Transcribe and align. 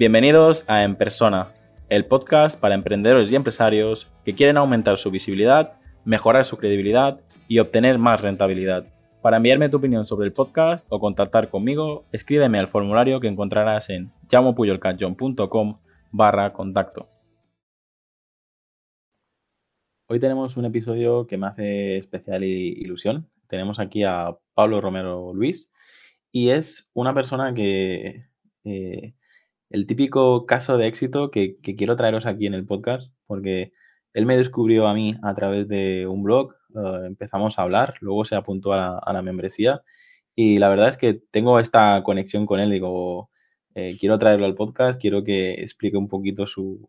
Bienvenidos 0.00 0.64
a 0.66 0.82
En 0.82 0.96
Persona, 0.96 1.52
el 1.90 2.06
podcast 2.06 2.58
para 2.58 2.74
emprendedores 2.74 3.30
y 3.30 3.36
empresarios 3.36 4.10
que 4.24 4.34
quieren 4.34 4.56
aumentar 4.56 4.96
su 4.96 5.10
visibilidad, 5.10 5.78
mejorar 6.06 6.46
su 6.46 6.56
credibilidad 6.56 7.20
y 7.48 7.58
obtener 7.58 7.98
más 7.98 8.22
rentabilidad. 8.22 8.86
Para 9.20 9.36
enviarme 9.36 9.68
tu 9.68 9.76
opinión 9.76 10.06
sobre 10.06 10.26
el 10.26 10.32
podcast 10.32 10.86
o 10.88 11.00
contactar 11.00 11.50
conmigo, 11.50 12.06
escríbeme 12.12 12.58
al 12.58 12.66
formulario 12.66 13.20
que 13.20 13.28
encontrarás 13.28 13.90
en 13.90 14.10
llamopuyolcanchon.com 14.30 15.80
barra 16.12 16.54
contacto. 16.54 17.10
Hoy 20.08 20.18
tenemos 20.18 20.56
un 20.56 20.64
episodio 20.64 21.26
que 21.26 21.36
me 21.36 21.46
hace 21.46 21.98
especial 21.98 22.42
ilusión. 22.42 23.28
Tenemos 23.48 23.78
aquí 23.78 24.04
a 24.04 24.34
Pablo 24.54 24.80
Romero 24.80 25.34
Luis 25.34 25.70
y 26.32 26.48
es 26.48 26.88
una 26.94 27.12
persona 27.12 27.52
que 27.52 28.24
eh, 28.64 29.14
el 29.70 29.86
típico 29.86 30.46
caso 30.46 30.76
de 30.76 30.88
éxito 30.88 31.30
que, 31.30 31.56
quiero 31.62 31.96
traeros 31.96 32.26
aquí 32.26 32.46
en 32.46 32.54
el 32.54 32.66
podcast, 32.66 33.12
porque 33.26 33.72
él 34.12 34.26
me 34.26 34.36
descubrió 34.36 34.88
a 34.88 34.94
mí 34.94 35.14
a 35.22 35.34
través 35.34 35.68
de 35.68 36.06
un 36.08 36.24
blog, 36.24 36.54
eh, 36.74 37.06
empezamos 37.06 37.58
a 37.58 37.62
hablar, 37.62 37.94
luego 38.00 38.24
se 38.24 38.34
apuntó 38.34 38.72
a 38.72 39.12
la, 39.12 39.22
membresía 39.22 39.82
y 40.34 40.58
la 40.58 40.68
verdad 40.68 40.88
es 40.88 40.96
que 40.96 41.14
tengo 41.30 41.60
esta 41.60 42.02
conexión 42.02 42.46
con 42.46 42.58
él, 42.58 42.70
digo, 42.70 43.30
eh, 43.76 43.96
quiero 43.98 44.18
traerlo 44.18 44.46
al 44.46 44.56
podcast, 44.56 45.00
quiero 45.00 45.22
que 45.22 45.52
explique 45.54 45.96
un 45.96 46.08
poquito 46.08 46.48
su, 46.48 46.84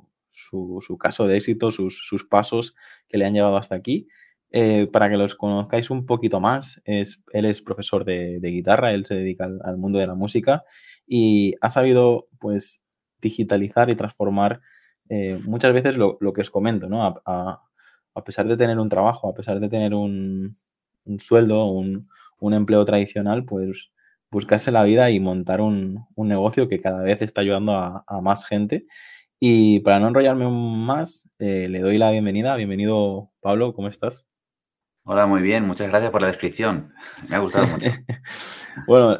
caso 0.99 1.27
de 1.27 1.37
éxito, 1.37 1.69
sus, 1.71 2.25
pasos 2.29 2.75
que 3.07 3.17
le 3.17 3.25
han 3.25 3.33
llevado 3.33 3.57
hasta 3.57 3.75
aquí. 3.75 4.07
Eh, 4.53 4.87
para 4.91 5.09
que 5.09 5.15
los 5.15 5.35
conozcáis 5.35 5.89
un 5.89 6.05
poquito 6.05 6.41
más, 6.41 6.81
es, 6.83 7.23
él 7.31 7.45
es 7.45 7.61
profesor 7.61 8.03
de, 8.03 8.39
guitarra, 8.41 8.91
él 8.91 9.05
se 9.05 9.15
dedica 9.15 9.45
al, 9.45 9.77
mundo 9.77 9.97
de 9.97 10.07
la 10.07 10.15
música 10.15 10.63
y 11.07 11.55
ha 11.61 11.69
sabido 11.69 12.27
pues 12.37 12.83
digitalizar 13.21 13.89
y 13.89 13.95
transformar 13.95 14.59
eh, 15.09 15.39
muchas 15.45 15.73
veces 15.73 15.95
lo, 15.97 16.17
que 16.33 16.41
os 16.41 16.49
comento, 16.49 16.89
¿no? 16.89 17.21
A, 17.25 17.61
pesar 18.25 18.47
de 18.47 18.57
tener 18.57 18.77
un 18.77 18.89
trabajo, 18.89 19.29
a 19.29 19.33
pesar 19.33 19.59
de 19.61 19.69
tener 19.69 19.93
un, 19.93 20.55
sueldo, 21.19 21.65
un, 21.67 22.07
empleo 22.53 22.83
tradicional, 22.85 23.45
pues 23.45 23.91
buscarse 24.31 24.71
la 24.71 24.83
vida 24.83 25.09
y 25.11 25.19
montar 25.19 25.61
un, 25.61 26.07
negocio 26.17 26.67
que 26.67 26.81
cada 26.81 27.03
vez 27.03 27.21
está 27.21 27.41
ayudando 27.41 27.75
a, 27.75 28.21
más 28.21 28.45
gente. 28.45 28.85
Y 29.39 29.79
para 29.81 29.99
no 29.99 30.09
enrollarme 30.09 30.47
más, 30.49 31.27
eh, 31.39 31.67
le 31.69 31.79
doy 31.79 31.97
la 31.97 32.11
bienvenida. 32.11 32.55
Bienvenido, 32.55 33.31
Pablo, 33.41 33.73
¿cómo 33.73 33.87
estás? 33.87 34.30
Hola, 35.03 35.25
muy 35.25 35.41
bien, 35.41 35.65
muchas 35.65 35.87
gracias 35.87 36.11
por 36.11 36.21
la 36.21 36.27
descripción. 36.27 36.93
Me 37.27 37.35
ha 37.35 37.39
gustado 37.39 37.65
mucho. 37.65 37.89
bueno, 38.87 39.19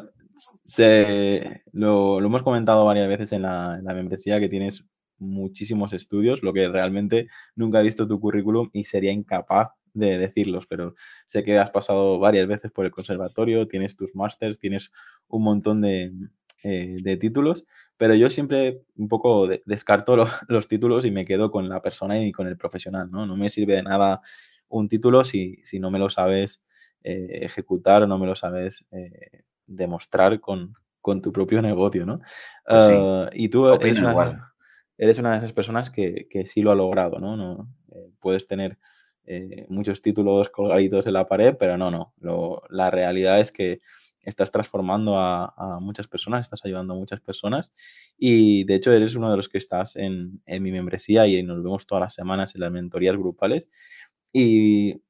lo, 1.72 2.18
hemos 2.24 2.42
comentado 2.42 2.84
varias 2.84 3.08
veces 3.08 3.32
en 3.32 3.42
la, 3.42 3.80
membresía 3.82 4.38
que 4.38 4.48
tienes 4.48 4.84
muchísimos 5.18 5.92
estudios, 5.92 6.44
lo 6.44 6.52
que 6.52 6.68
realmente 6.68 7.26
nunca 7.56 7.80
he 7.80 7.82
visto 7.82 8.06
tu 8.06 8.20
currículum 8.20 8.70
y 8.72 8.84
sería 8.84 9.10
incapaz 9.10 9.70
de 9.92 10.18
decirlos, 10.18 10.68
pero 10.68 10.94
sé 11.26 11.42
que 11.42 11.58
has 11.58 11.72
pasado 11.72 12.20
varias 12.20 12.46
veces 12.46 12.70
por 12.70 12.84
el 12.84 12.92
conservatorio, 12.92 13.66
tienes 13.66 13.96
tus 13.96 14.14
másters, 14.14 14.60
tienes 14.60 14.92
un 15.26 15.42
montón 15.42 15.80
de, 15.80 16.12
eh, 16.62 17.16
títulos, 17.18 17.66
pero 17.96 18.14
yo 18.14 18.30
siempre 18.30 18.82
un 18.94 19.08
poco 19.08 19.48
descarto 19.66 20.14
los 20.48 20.68
títulos 20.68 21.04
y 21.04 21.10
me 21.10 21.24
quedo 21.24 21.50
con 21.50 21.68
la 21.68 21.82
persona 21.82 22.24
y 22.24 22.30
con 22.30 22.46
el 22.46 22.56
profesional, 22.56 23.10
¿no? 23.10 23.26
No 23.26 23.36
me 23.36 23.50
sirve 23.50 23.74
de 23.74 23.82
nada 23.82 24.22
un 24.72 24.88
título 24.88 25.24
si, 25.24 25.60
si 25.64 25.78
no 25.78 25.90
me 25.90 25.98
lo 25.98 26.10
sabes 26.10 26.62
eh, 27.04 27.40
ejecutar 27.42 28.02
o 28.02 28.06
no 28.06 28.18
me 28.18 28.26
lo 28.26 28.34
sabes 28.34 28.84
eh, 28.92 29.44
demostrar 29.66 30.40
con, 30.40 30.74
tu 31.20 31.32
propio 31.32 31.60
negocio, 31.60 32.06
¿no? 32.06 32.20
Pues 32.64 32.84
ah, 32.90 33.28
y 33.32 33.48
tú 33.48 33.68
eres 33.68 33.98
una, 33.98 34.54
eres 34.96 35.18
una, 35.18 35.32
de 35.32 35.38
esas 35.38 35.52
personas 35.52 35.90
que, 35.90 36.28
sí 36.46 36.62
lo 36.62 36.70
ha 36.70 36.76
logrado, 36.76 37.18
¿no? 37.18 37.36
no 37.36 37.68
eh, 37.94 38.10
puedes 38.20 38.46
tener 38.46 38.78
muchos 39.68 40.02
títulos 40.02 40.48
colgaditos 40.48 41.06
en 41.06 41.12
la 41.12 41.28
pared, 41.28 41.54
pero 41.56 41.78
no, 41.78 41.90
no. 41.90 42.62
la 42.70 42.90
realidad 42.90 43.38
es 43.38 43.52
que 43.52 43.80
estás 44.20 44.50
transformando 44.50 45.16
a, 45.16 45.78
muchas 45.80 46.08
personas, 46.08 46.42
estás 46.42 46.64
ayudando 46.64 46.94
a 46.94 46.96
muchas 46.96 47.20
personas 47.20 47.72
y 48.18 48.64
de 48.64 48.74
hecho 48.74 48.92
eres 48.92 49.14
uno 49.14 49.30
de 49.30 49.36
los 49.36 49.48
que 49.48 49.58
estás 49.58 49.96
en, 49.96 50.42
en 50.46 50.62
mi 50.62 50.72
membresía 50.72 51.26
y 51.26 51.42
nos 51.42 51.62
vemos 51.62 51.86
todas 51.86 52.02
las 52.02 52.14
semanas 52.14 52.54
en 52.54 52.62
las 52.62 52.72
mentorías 52.72 53.16
grupales 53.16 53.68
y 54.32 55.02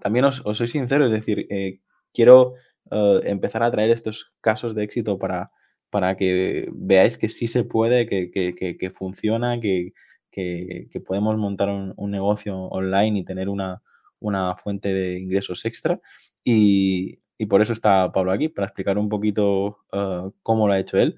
también 0.00 0.24
os, 0.24 0.42
soy 0.52 0.68
sincero, 0.68 1.06
es 1.06 1.12
decir, 1.12 1.46
eh, 1.50 1.80
quiero 2.12 2.54
eh, 2.90 3.20
empezar 3.24 3.62
a 3.62 3.70
traer 3.70 3.90
estos 3.90 4.32
casos 4.40 4.74
de 4.74 4.84
éxito 4.84 5.18
para, 5.18 5.52
para 5.90 6.16
que 6.16 6.68
veáis 6.72 7.18
que 7.18 7.28
sí 7.28 7.46
se 7.46 7.64
puede, 7.64 8.06
que, 8.06 8.92
funciona, 8.94 9.60
que, 9.60 9.92
podemos 11.06 11.36
montar 11.36 11.68
un, 11.68 12.10
negocio 12.10 12.56
online 12.56 13.20
y 13.20 13.24
tener 13.24 13.48
una, 13.48 13.82
fuente 14.56 14.92
de 14.92 15.18
ingresos 15.18 15.64
extra. 15.64 16.00
Y, 16.44 17.20
por 17.48 17.62
eso 17.62 17.72
está 17.72 18.12
Pablo 18.12 18.32
aquí, 18.32 18.48
para 18.48 18.66
explicar 18.66 18.98
un 18.98 19.08
poquito 19.08 19.78
eh, 19.92 20.30
cómo 20.42 20.66
lo 20.66 20.74
ha 20.74 20.78
hecho 20.78 20.98
él. 20.98 21.16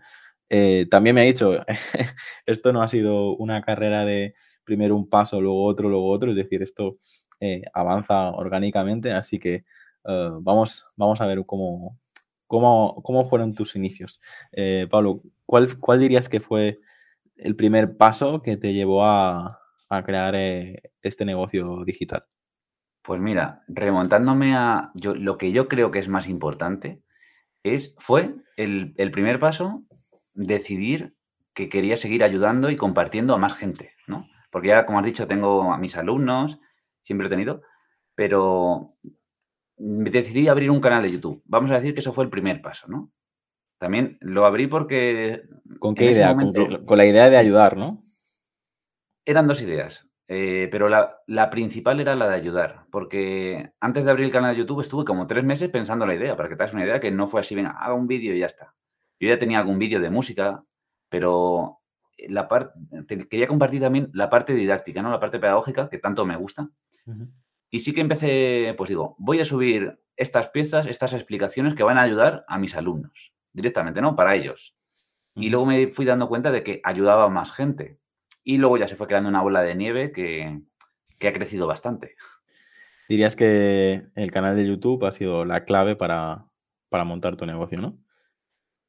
también 0.90 1.14
me 1.14 1.22
ha 1.22 1.24
dicho, 1.24 1.56
esto 2.46 2.72
no 2.72 2.82
ha 2.82 2.88
sido 2.88 3.36
una 3.36 3.62
carrera 3.62 4.04
de 4.04 4.34
primero 4.64 4.96
un 4.96 5.08
paso, 5.08 5.40
luego 5.40 5.64
otro, 5.64 5.88
luego 5.88 6.08
otro, 6.10 6.30
es 6.30 6.36
decir, 6.36 6.62
esto 6.62 6.98
eh, 7.44 7.64
avanza 7.74 8.30
orgánicamente, 8.30 9.10
así 9.10 9.40
que 9.40 9.64
eh, 10.04 10.30
vamos, 10.42 10.86
vamos 10.94 11.20
a 11.20 11.26
ver 11.26 11.44
cómo, 11.44 11.98
cómo, 12.46 13.28
fueron 13.28 13.52
tus 13.52 13.74
inicios. 13.74 14.20
Eh, 14.52 14.86
Pablo, 14.88 15.22
¿cuál, 15.44 15.76
¿cuál 15.80 15.98
dirías 15.98 16.28
que 16.28 16.38
fue 16.38 16.78
el 17.34 17.56
primer 17.56 17.96
paso 17.96 18.42
que 18.42 18.56
te 18.56 18.72
llevó 18.72 19.04
a, 19.04 19.58
crear 20.06 20.36
este 21.02 21.24
negocio 21.24 21.84
digital? 21.84 22.24
Pues 23.02 23.20
mira, 23.20 23.64
remontándome 23.66 24.54
a 24.56 24.92
lo 24.94 25.36
que 25.36 25.50
yo 25.50 25.66
creo 25.66 25.90
que 25.90 25.98
es 25.98 26.08
más 26.08 26.28
importante, 26.28 27.02
es, 27.64 27.94
fue 27.98 28.36
el, 28.56 28.94
el, 28.96 29.10
primer 29.10 29.40
paso 29.40 29.82
decidir 30.32 31.14
que 31.54 31.68
quería 31.68 31.96
seguir 31.96 32.22
ayudando 32.22 32.70
y 32.70 32.76
compartiendo 32.76 33.34
a 33.34 33.38
más 33.38 33.54
gente, 33.54 33.92
¿no? 34.06 34.28
Porque 34.50 34.68
ya, 34.68 34.86
como 34.86 35.00
has 35.00 35.04
dicho, 35.04 35.26
tengo 35.26 35.74
a 35.74 35.78
mis 35.78 35.96
alumnos, 35.96 36.58
siempre 37.02 37.26
he 37.26 37.30
tenido, 37.30 37.62
pero 38.14 38.94
decidí 39.76 40.48
abrir 40.48 40.70
un 40.70 40.80
canal 40.80 41.02
de 41.02 41.10
YouTube. 41.10 41.42
Vamos 41.44 41.70
a 41.70 41.76
decir 41.76 41.94
que 41.94 42.00
eso 42.00 42.12
fue 42.12 42.24
el 42.24 42.30
primer 42.30 42.62
paso, 42.62 42.86
¿no? 42.88 43.10
También 43.78 44.16
lo 44.20 44.46
abrí 44.46 44.68
porque... 44.68 45.42
¿Con 45.80 45.94
qué 45.94 46.12
idea? 46.12 46.36
con, 46.36 46.96
la 46.96 47.04
idea 47.04 47.28
de 47.28 47.36
ayudar, 47.36 47.76
¿no? 47.76 48.00
Eran 49.24 49.48
dos 49.48 49.60
ideas, 49.60 50.08
eh, 50.28 50.68
pero 50.70 50.88
la, 50.88 51.50
principal 51.50 51.98
era 51.98 52.14
la 52.14 52.28
de 52.28 52.34
ayudar, 52.36 52.86
porque 52.90 53.72
antes 53.80 54.04
de 54.04 54.10
abrir 54.10 54.26
el 54.26 54.32
canal 54.32 54.54
de 54.54 54.60
YouTube 54.60 54.82
estuve 54.82 55.04
como 55.04 55.26
tres 55.26 55.42
meses 55.42 55.68
pensando 55.68 56.06
la 56.06 56.14
idea, 56.14 56.36
para 56.36 56.48
que 56.48 56.56
te 56.56 56.62
hagas 56.62 56.74
una 56.74 56.84
idea 56.84 57.00
que 57.00 57.10
no 57.10 57.26
fue 57.26 57.40
así, 57.40 57.54
venga, 57.54 57.70
haga 57.70 57.94
un 57.94 58.06
vídeo 58.06 58.34
y 58.34 58.40
ya 58.40 58.46
está. 58.46 58.74
Yo 59.18 59.28
ya 59.28 59.38
tenía 59.38 59.58
algún 59.58 59.78
vídeo 59.78 60.00
de 60.00 60.10
música, 60.10 60.64
pero 61.08 61.80
la 62.28 62.48
parte 62.48 62.72
quería 63.28 63.48
compartir 63.48 63.80
también 63.80 64.10
la 64.12 64.30
parte 64.30 64.54
didáctica, 64.54 65.02
¿no? 65.02 65.10
La 65.10 65.20
parte 65.20 65.38
pedagógica, 65.38 65.88
que 65.88 65.98
tanto 65.98 66.24
me 66.24 66.36
gusta. 66.36 66.68
Y 67.70 67.80
sí 67.80 67.92
que 67.92 68.00
empecé, 68.00 68.74
pues 68.76 68.88
digo, 68.88 69.16
voy 69.18 69.40
a 69.40 69.44
subir 69.44 69.98
estas 70.16 70.48
piezas, 70.48 70.86
estas 70.86 71.12
explicaciones 71.14 71.74
que 71.74 71.82
van 71.82 71.98
a 71.98 72.02
ayudar 72.02 72.44
a 72.48 72.58
mis 72.58 72.76
alumnos, 72.76 73.32
directamente, 73.52 74.00
¿no? 74.00 74.14
Para 74.14 74.34
ellos. 74.34 74.76
Y 75.34 75.48
luego 75.48 75.66
me 75.66 75.86
fui 75.88 76.04
dando 76.04 76.28
cuenta 76.28 76.50
de 76.50 76.62
que 76.62 76.80
ayudaba 76.84 77.24
a 77.24 77.28
más 77.28 77.52
gente. 77.52 77.98
Y 78.44 78.58
luego 78.58 78.76
ya 78.76 78.88
se 78.88 78.96
fue 78.96 79.06
creando 79.06 79.28
una 79.28 79.40
bola 79.40 79.62
de 79.62 79.74
nieve 79.74 80.12
que, 80.12 80.60
ha 81.26 81.32
crecido 81.32 81.66
bastante. 81.66 82.16
Dirías 83.08 83.36
que 83.36 84.02
el 84.14 84.30
canal 84.30 84.56
de 84.56 84.66
YouTube 84.66 85.04
ha 85.06 85.12
sido 85.12 85.44
la 85.44 85.64
clave 85.64 85.96
para, 85.96 86.46
para 86.88 87.04
montar 87.04 87.36
tu 87.36 87.46
negocio, 87.46 87.80
¿no? 87.80 87.98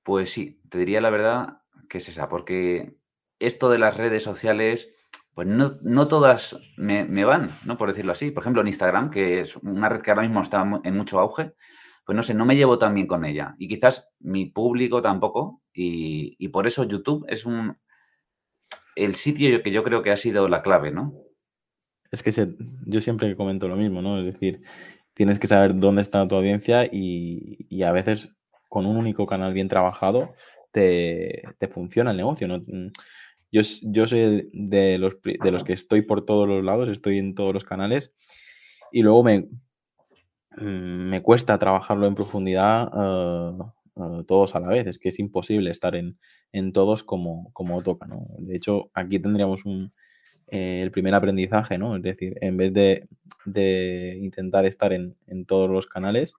Pues 0.03 0.31
sí, 0.31 0.59
te 0.69 0.77
diría 0.79 0.99
la 0.99 1.09
verdad 1.09 1.61
que 1.89 1.99
es 1.99 2.09
esa, 2.09 2.27
porque 2.27 2.97
esto 3.39 3.69
de 3.69 3.77
las 3.77 3.95
redes 3.95 4.23
sociales 4.23 4.93
pues 5.33 5.47
no, 5.47 6.07
todas 6.07 6.59
me, 6.77 7.25
van, 7.25 7.57
¿no? 7.65 7.77
Por 7.77 7.89
decirlo 7.89 8.11
así. 8.11 8.29
Por 8.29 8.43
ejemplo, 8.43 8.61
en 8.61 8.67
Instagram, 8.67 9.09
que 9.09 9.39
es 9.39 9.55
una 9.57 9.89
red 9.89 10.01
que 10.01 10.11
ahora 10.11 10.21
mismo 10.21 10.41
está 10.41 10.63
en 10.83 10.95
mucho 10.95 11.19
auge, 11.19 11.53
pues 12.05 12.15
no 12.15 12.21
sé, 12.21 12.33
no 12.35 12.45
me 12.45 12.55
llevo 12.55 12.77
tan 12.77 12.93
bien 12.93 13.07
con 13.07 13.25
ella. 13.25 13.55
Y 13.57 13.67
quizás 13.67 14.09
mi 14.19 14.45
público 14.45 15.01
tampoco. 15.01 15.61
Y, 15.73 16.47
por 16.49 16.67
eso 16.67 16.83
YouTube 16.83 17.25
es 17.27 17.45
un 17.45 17.77
el 18.95 19.15
sitio 19.15 19.63
que 19.63 19.71
yo 19.71 19.83
creo 19.83 20.03
que 20.03 20.11
ha 20.11 20.17
sido 20.17 20.47
la 20.47 20.61
clave, 20.61 20.91
¿no? 20.91 21.15
Es 22.11 22.21
que 22.21 22.31
yo 22.85 23.01
siempre 23.01 23.35
comento 23.35 23.67
lo 23.67 23.75
mismo, 23.75 24.03
¿no? 24.03 24.19
Es 24.19 24.25
decir, 24.25 24.61
tienes 25.15 25.39
que 25.39 25.47
saber 25.47 25.79
dónde 25.79 26.03
está 26.03 26.27
tu 26.27 26.35
audiencia 26.35 26.85
y, 26.85 27.81
a 27.81 27.91
veces 27.91 28.29
con 28.69 28.85
un 28.85 28.97
único 28.97 29.25
canal 29.25 29.51
bien 29.53 29.67
trabajado 29.67 30.35
te, 30.71 31.41
te 31.57 31.67
funciona 31.67 32.11
el 32.11 32.17
negocio, 32.17 32.47
¿no? 32.47 32.63
Yo, 33.53 34.07
soy 34.07 34.49
de 34.51 34.97
los, 34.97 35.21
de 35.21 35.51
los 35.51 35.63
que 35.63 35.73
estoy 35.73 36.01
por 36.01 36.25
todos 36.25 36.47
los 36.47 36.63
lados, 36.63 36.89
estoy 36.89 37.19
en 37.19 37.35
todos 37.35 37.53
los 37.53 37.63
canales 37.63 38.11
y 38.91 39.03
luego 39.03 39.23
me, 39.23 39.47
mm, 40.57 41.09
me 41.09 41.21
cuesta 41.21 41.59
trabajarlo 41.59 42.07
en 42.07 42.15
profundidad, 42.15 42.89
ah, 42.91 43.73
eh, 43.95 44.23
todos 44.27 44.55
a 44.55 44.59
la 44.59 44.69
vez. 44.69 44.87
Es 44.87 44.97
que 44.97 45.09
es 45.09 45.19
imposible 45.19 45.69
estar 45.69 45.95
en, 45.95 46.17
todos 46.73 47.03
como, 47.03 47.51
como 47.53 47.83
toca, 47.83 48.07
¿no? 48.07 48.25
De 48.39 48.55
hecho, 48.55 48.89
aquí 48.95 49.19
tendríamos 49.19 49.65
un, 49.65 49.93
eh, 50.47 50.81
el 50.81 50.89
primer 50.89 51.13
aprendizaje, 51.13 51.77
¿no? 51.77 51.95
Es 51.95 52.01
decir, 52.01 52.35
en 52.41 52.57
vez 52.57 52.73
de, 52.73 53.07
intentar 54.19 54.65
estar 54.65 54.93
en, 54.93 55.15
todos 55.45 55.69
los 55.69 55.85
canales, 55.85 56.33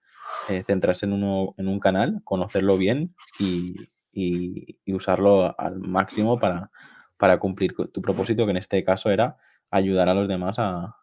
eh, 0.49 0.64
centrarse 0.67 1.06
en, 1.06 1.12
uno, 1.12 1.55
en 1.58 1.69
un 1.69 1.78
canal, 1.78 2.22
conocerlo 2.25 2.76
bien 2.76 3.14
y, 3.38 3.88
usarlo 4.87 5.58
al 5.60 5.78
máximo 5.78 6.38
para, 6.38 6.70
para 7.24 7.38
cumplir 7.38 7.74
tu 7.74 8.02
propósito, 8.02 8.44
que 8.44 8.50
en 8.50 8.58
este 8.58 8.84
caso 8.84 9.10
era 9.10 9.38
ayudar 9.70 10.10
a 10.10 10.14
los 10.14 10.28
demás 10.28 10.56
a, 10.58 10.94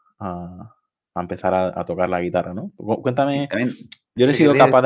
empezar 1.15 1.51
a, 1.55 1.83
tocar 1.83 2.09
la 2.09 2.21
guitarra, 2.21 2.53
¿no? 2.53 2.71
Cuéntame, 2.77 3.49
yo 4.13 4.29
he 4.29 4.33
sido 4.33 4.55
capaz 4.55 4.83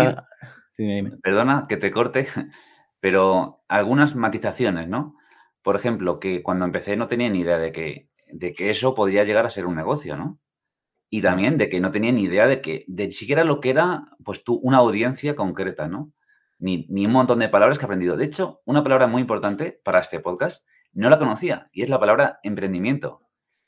de... 0.77 1.11
Perdona 1.21 1.65
que 1.67 1.75
te 1.75 1.91
corte, 1.91 2.27
pero 3.01 3.65
algunas 3.67 4.15
matizaciones, 4.15 4.87
¿no? 4.87 5.17
Por 5.61 5.75
ejemplo, 5.75 6.21
que 6.21 6.41
cuando 6.41 6.63
empecé 6.63 6.95
no 6.95 7.09
tenía 7.09 7.29
ni 7.29 7.41
idea 7.41 7.57
de 7.57 7.73
que, 7.73 8.07
de 8.31 8.53
que 8.53 8.69
eso 8.69 8.95
podría 8.95 9.25
llegar 9.25 9.45
a 9.45 9.49
ser 9.49 9.65
un 9.65 9.75
negocio, 9.75 10.15
¿no? 10.15 10.39
Y 11.09 11.21
también 11.21 11.57
de 11.57 11.67
que 11.67 11.81
no 11.81 11.91
tenía 11.91 12.13
ni 12.13 12.23
idea 12.23 12.47
de 12.47 12.61
que, 12.61 12.85
de 12.87 13.11
siquiera 13.11 13.43
lo 13.43 13.59
que 13.59 13.71
era, 13.71 14.07
pues 14.23 14.45
tú, 14.45 14.55
una 14.63 14.77
audiencia 14.77 15.35
concreta, 15.35 15.89
¿no? 15.89 16.13
Ni, 16.59 16.87
ni 16.87 17.05
un 17.05 17.11
montón 17.11 17.39
de 17.39 17.49
palabras 17.49 17.77
que 17.77 17.83
he 17.83 17.87
aprendido. 17.87 18.15
De 18.15 18.23
hecho, 18.23 18.61
una 18.63 18.83
palabra 18.83 19.07
muy 19.07 19.21
importante 19.21 19.81
para 19.83 19.99
este 19.99 20.21
podcast, 20.21 20.63
no 20.95 21.09
la 21.09 21.19
conocía, 21.19 21.69
y 21.71 21.83
es 21.83 21.89
la 21.89 22.00
palabra 22.00 22.39
emprendimiento 22.42 23.21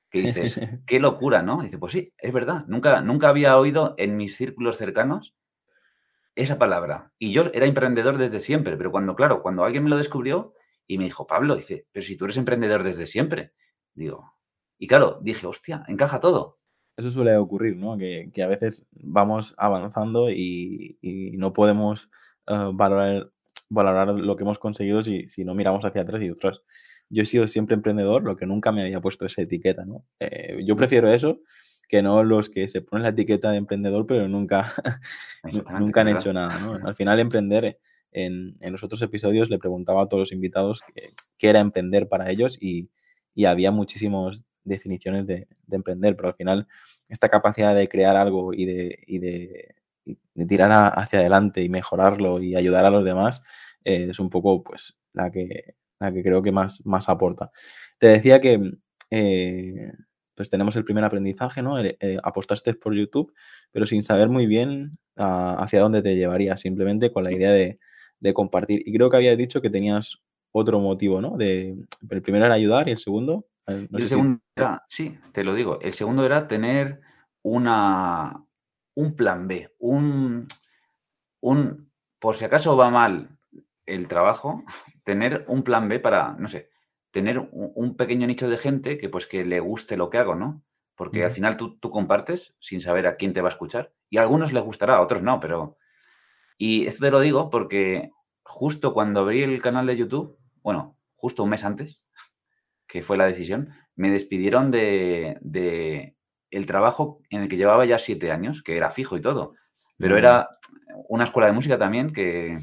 que 0.10 0.22
dices, 0.22 0.60
qué 0.86 1.00
locura, 1.00 1.44
¿no? 1.44 1.62
dice, 1.62 1.78
pues 1.78 1.92
sí, 1.92 2.14
es 2.18 2.34
verdad, 2.34 2.66
nunca, 2.68 3.02
nunca 3.02 3.30
había 3.30 3.58
oído 3.58 3.94
en 3.98 4.18
mis 4.18 4.36
círculos 4.36 4.78
cercanos 4.78 5.36
esa 6.36 6.58
palabra. 6.60 7.12
Y 7.18 7.32
yo 7.32 7.46
era 7.54 7.66
emprendedor 7.66 8.18
desde 8.18 8.40
siempre, 8.40 8.78
pero 8.78 8.92
cuando, 8.92 9.16
claro, 9.16 9.42
cuando 9.42 9.64
alguien 9.64 9.84
me 9.84 9.90
lo 9.90 9.98
descubrió 9.98 10.54
y 10.86 10.98
me 10.98 11.06
dijo, 11.06 11.28
Pablo, 11.28 11.56
dice, 11.56 11.88
pero 11.92 12.06
si 12.06 12.16
tú 12.16 12.26
eres 12.26 12.38
emprendedor 12.38 12.84
desde 12.84 13.06
siempre, 13.06 13.54
digo, 13.94 14.34
y 14.78 14.88
claro, 14.88 15.20
dije, 15.22 15.48
hostia, 15.48 15.84
encaja 15.88 16.20
todo. 16.20 16.60
Eso 16.96 17.10
suele 17.10 17.36
ocurrir, 17.38 17.76
¿no? 17.76 17.98
Que, 17.98 18.32
a 18.42 18.48
veces 18.48 18.88
vamos 18.92 19.54
avanzando 19.58 20.30
y, 20.30 20.98
no 21.38 21.54
podemos 21.54 22.10
eh, 22.48 22.70
valorar, 22.74 23.32
valorar 23.70 24.10
lo 24.10 24.36
que 24.36 24.44
hemos 24.44 24.60
conseguido 24.60 25.04
si, 25.04 25.28
si 25.28 25.44
no 25.44 25.56
miramos 25.56 25.84
hacia 25.86 26.04
atrás 26.04 26.22
y 26.22 26.30
otras 26.30 26.62
yo 27.10 27.24
he 27.24 27.26
sido 27.26 27.48
siempre 27.48 27.76
emprendedor, 27.76 28.24
lo 28.24 28.36
que 28.36 28.46
nunca 28.46 28.72
me 28.72 28.82
había 28.82 29.02
puesto 29.02 29.26
esa 29.26 29.42
etiqueta, 29.42 29.86
¿no? 29.86 30.06
Eh, 30.20 30.64
yo 30.66 30.76
prefiero 30.76 31.12
eso 31.12 31.40
que 31.88 32.02
no 32.02 32.24
los 32.24 32.50
que 32.50 32.68
se 32.68 32.82
ponen 32.82 33.04
la 33.04 33.10
etiqueta 33.10 33.52
de 33.52 33.58
emprendedor, 33.58 34.06
pero 34.06 34.28
nunca, 34.28 34.74
nunca 35.80 36.02
han 36.02 36.10
hecho 36.10 36.34
nada, 36.34 36.60
¿no? 36.60 36.88
Al 36.88 36.96
final, 36.96 37.20
emprender, 37.20 37.80
en, 38.12 38.58
en, 38.60 38.72
los 38.72 38.84
otros 38.84 39.02
episodios 39.02 39.50
le 39.50 39.60
preguntaba 39.60 40.04
a 40.04 40.08
todos 40.08 40.22
los 40.22 40.32
invitados 40.32 40.82
qué, 41.38 41.50
era 41.50 41.60
emprender 41.60 42.10
para 42.10 42.30
ellos 42.30 42.58
y, 42.62 42.90
y 43.34 43.46
había 43.46 43.72
muchísimas 43.72 44.44
definiciones 44.64 45.26
de, 45.28 45.48
de, 45.66 45.76
emprender, 45.76 46.16
pero 46.16 46.30
al 46.30 46.36
final 46.36 46.68
esta 47.08 47.30
capacidad 47.30 47.74
de 47.74 47.88
crear 47.88 48.18
algo 48.18 48.54
y 48.54 48.66
de, 48.66 49.00
y 49.08 49.20
de, 49.20 49.76
de 50.06 50.46
tirar 50.46 50.94
hacia 50.98 51.20
adelante 51.20 51.62
y 51.62 51.70
mejorarlo 51.70 52.42
y 52.42 52.56
ayudar 52.56 52.86
a 52.86 52.90
los 52.90 53.06
demás 53.06 53.42
eh, 53.84 54.08
es 54.10 54.20
un 54.20 54.30
poco 54.30 54.64
pues 54.64 54.98
la 55.14 55.32
que 55.32 55.76
la 56.00 56.12
que 56.14 56.24
creo 56.24 56.42
que 56.42 56.52
más, 56.52 56.86
más 56.86 57.10
aporta. 57.10 57.52
Te 57.98 58.08
decía 58.08 58.40
que 58.42 58.74
eh, 59.10 59.92
pues 60.38 60.52
tenemos 60.52 60.76
el 60.76 60.86
primer 60.86 61.04
aprendizaje, 61.04 61.64
¿no? 61.64 61.80
Eh, 61.80 62.18
apostaste 62.24 62.76
por 62.76 62.94
YouTube, 62.94 63.34
pero 63.72 63.88
sin 63.88 64.04
saber 64.04 64.30
muy 64.30 64.46
bien 64.46 65.00
ah, 65.18 65.58
hacia 65.60 65.82
dónde 65.82 66.04
te 66.04 66.16
llevaría, 66.16 66.56
simplemente 66.58 67.12
con 67.12 67.24
la 67.24 67.32
idea 67.32 67.52
de, 67.52 67.80
compartir. 68.34 68.84
Y 68.86 68.94
creo 68.94 69.10
que 69.10 69.18
habías 69.18 69.38
dicho 69.38 69.62
que 69.62 69.70
tenías 69.70 70.22
otro 70.52 70.80
motivo, 70.80 71.22
¿no? 71.22 71.38
De, 71.38 71.80
el 72.10 72.22
primero 72.22 72.46
era 72.46 72.54
ayudar 72.54 72.88
y 72.88 72.92
el 72.92 72.98
segundo... 72.98 73.48
Eh, 73.66 73.88
el 73.92 74.08
segundo 74.08 74.40
era, 74.56 74.84
sí, 74.88 75.18
te 75.34 75.44
lo 75.44 75.56
digo, 75.56 75.80
el 75.82 75.94
segundo 75.94 76.26
era 76.26 76.48
tener 76.48 77.02
una, 77.42 78.46
un 78.96 79.16
plan 79.16 79.48
B, 79.48 79.74
un, 79.80 80.48
un, 81.42 81.92
por 82.20 82.36
si 82.36 82.46
acaso 82.46 82.78
va 82.78 82.90
mal 82.90 83.38
el 83.86 84.08
trabajo, 84.08 84.64
tener 85.08 85.46
un 85.48 85.64
plan 85.64 85.88
B 85.88 86.02
para, 86.02 86.34
no 86.34 86.50
sé, 86.50 86.70
tener 87.12 87.40
un, 87.40 87.96
pequeño 87.96 88.28
nicho 88.28 88.50
de 88.50 88.58
gente 88.58 88.98
que 88.98 89.08
pues 89.08 89.26
que 89.26 89.46
le 89.46 89.62
guste 89.62 89.96
lo 89.96 90.10
que 90.10 90.18
hago, 90.18 90.36
¿no? 90.36 90.66
Porque 90.96 91.24
al 91.24 91.32
final 91.32 91.56
tú, 91.56 91.78
tú, 91.80 91.90
compartes 91.92 92.58
sin 92.60 92.82
saber 92.82 93.08
a 93.08 93.16
quién 93.16 93.32
te 93.32 93.40
va 93.40 93.48
a 93.48 93.54
escuchar 93.54 93.94
y 94.10 94.18
a 94.18 94.24
algunos 94.24 94.52
les 94.52 94.62
gustará, 94.62 94.98
a 94.98 95.02
otros 95.02 95.24
no, 95.24 95.40
pero... 95.40 95.78
Y 96.58 96.88
esto 96.88 97.06
te 97.06 97.12
lo 97.12 97.22
digo 97.22 97.50
porque 97.50 98.12
justo 98.44 98.94
cuando 98.94 99.22
abrí 99.22 99.44
el 99.44 99.62
canal 99.62 99.88
de 99.88 99.96
YouTube, 99.96 100.38
bueno, 100.62 100.98
justo 101.16 101.42
un 101.44 101.52
mes 101.52 101.64
antes, 101.64 102.06
que 102.86 103.02
fue 103.02 103.16
la 103.16 103.28
decisión, 103.28 103.70
me 103.96 104.10
despidieron 104.10 104.72
de, 104.72 105.38
de 105.40 106.18
el 106.52 106.66
trabajo 106.66 107.22
en 107.30 107.44
el 107.44 107.48
que 107.48 107.56
llevaba 107.56 107.86
ya 107.86 107.98
siete 107.98 108.30
años, 108.30 108.62
que 108.62 108.76
era 108.76 108.92
fijo 108.92 109.16
y 109.16 109.22
todo. 109.22 109.54
Pero 109.98 110.18
era 110.18 110.48
una 111.10 111.24
escuela 111.24 111.48
de 111.48 111.54
música 111.54 111.78
también 111.78 112.12
que 112.14 112.58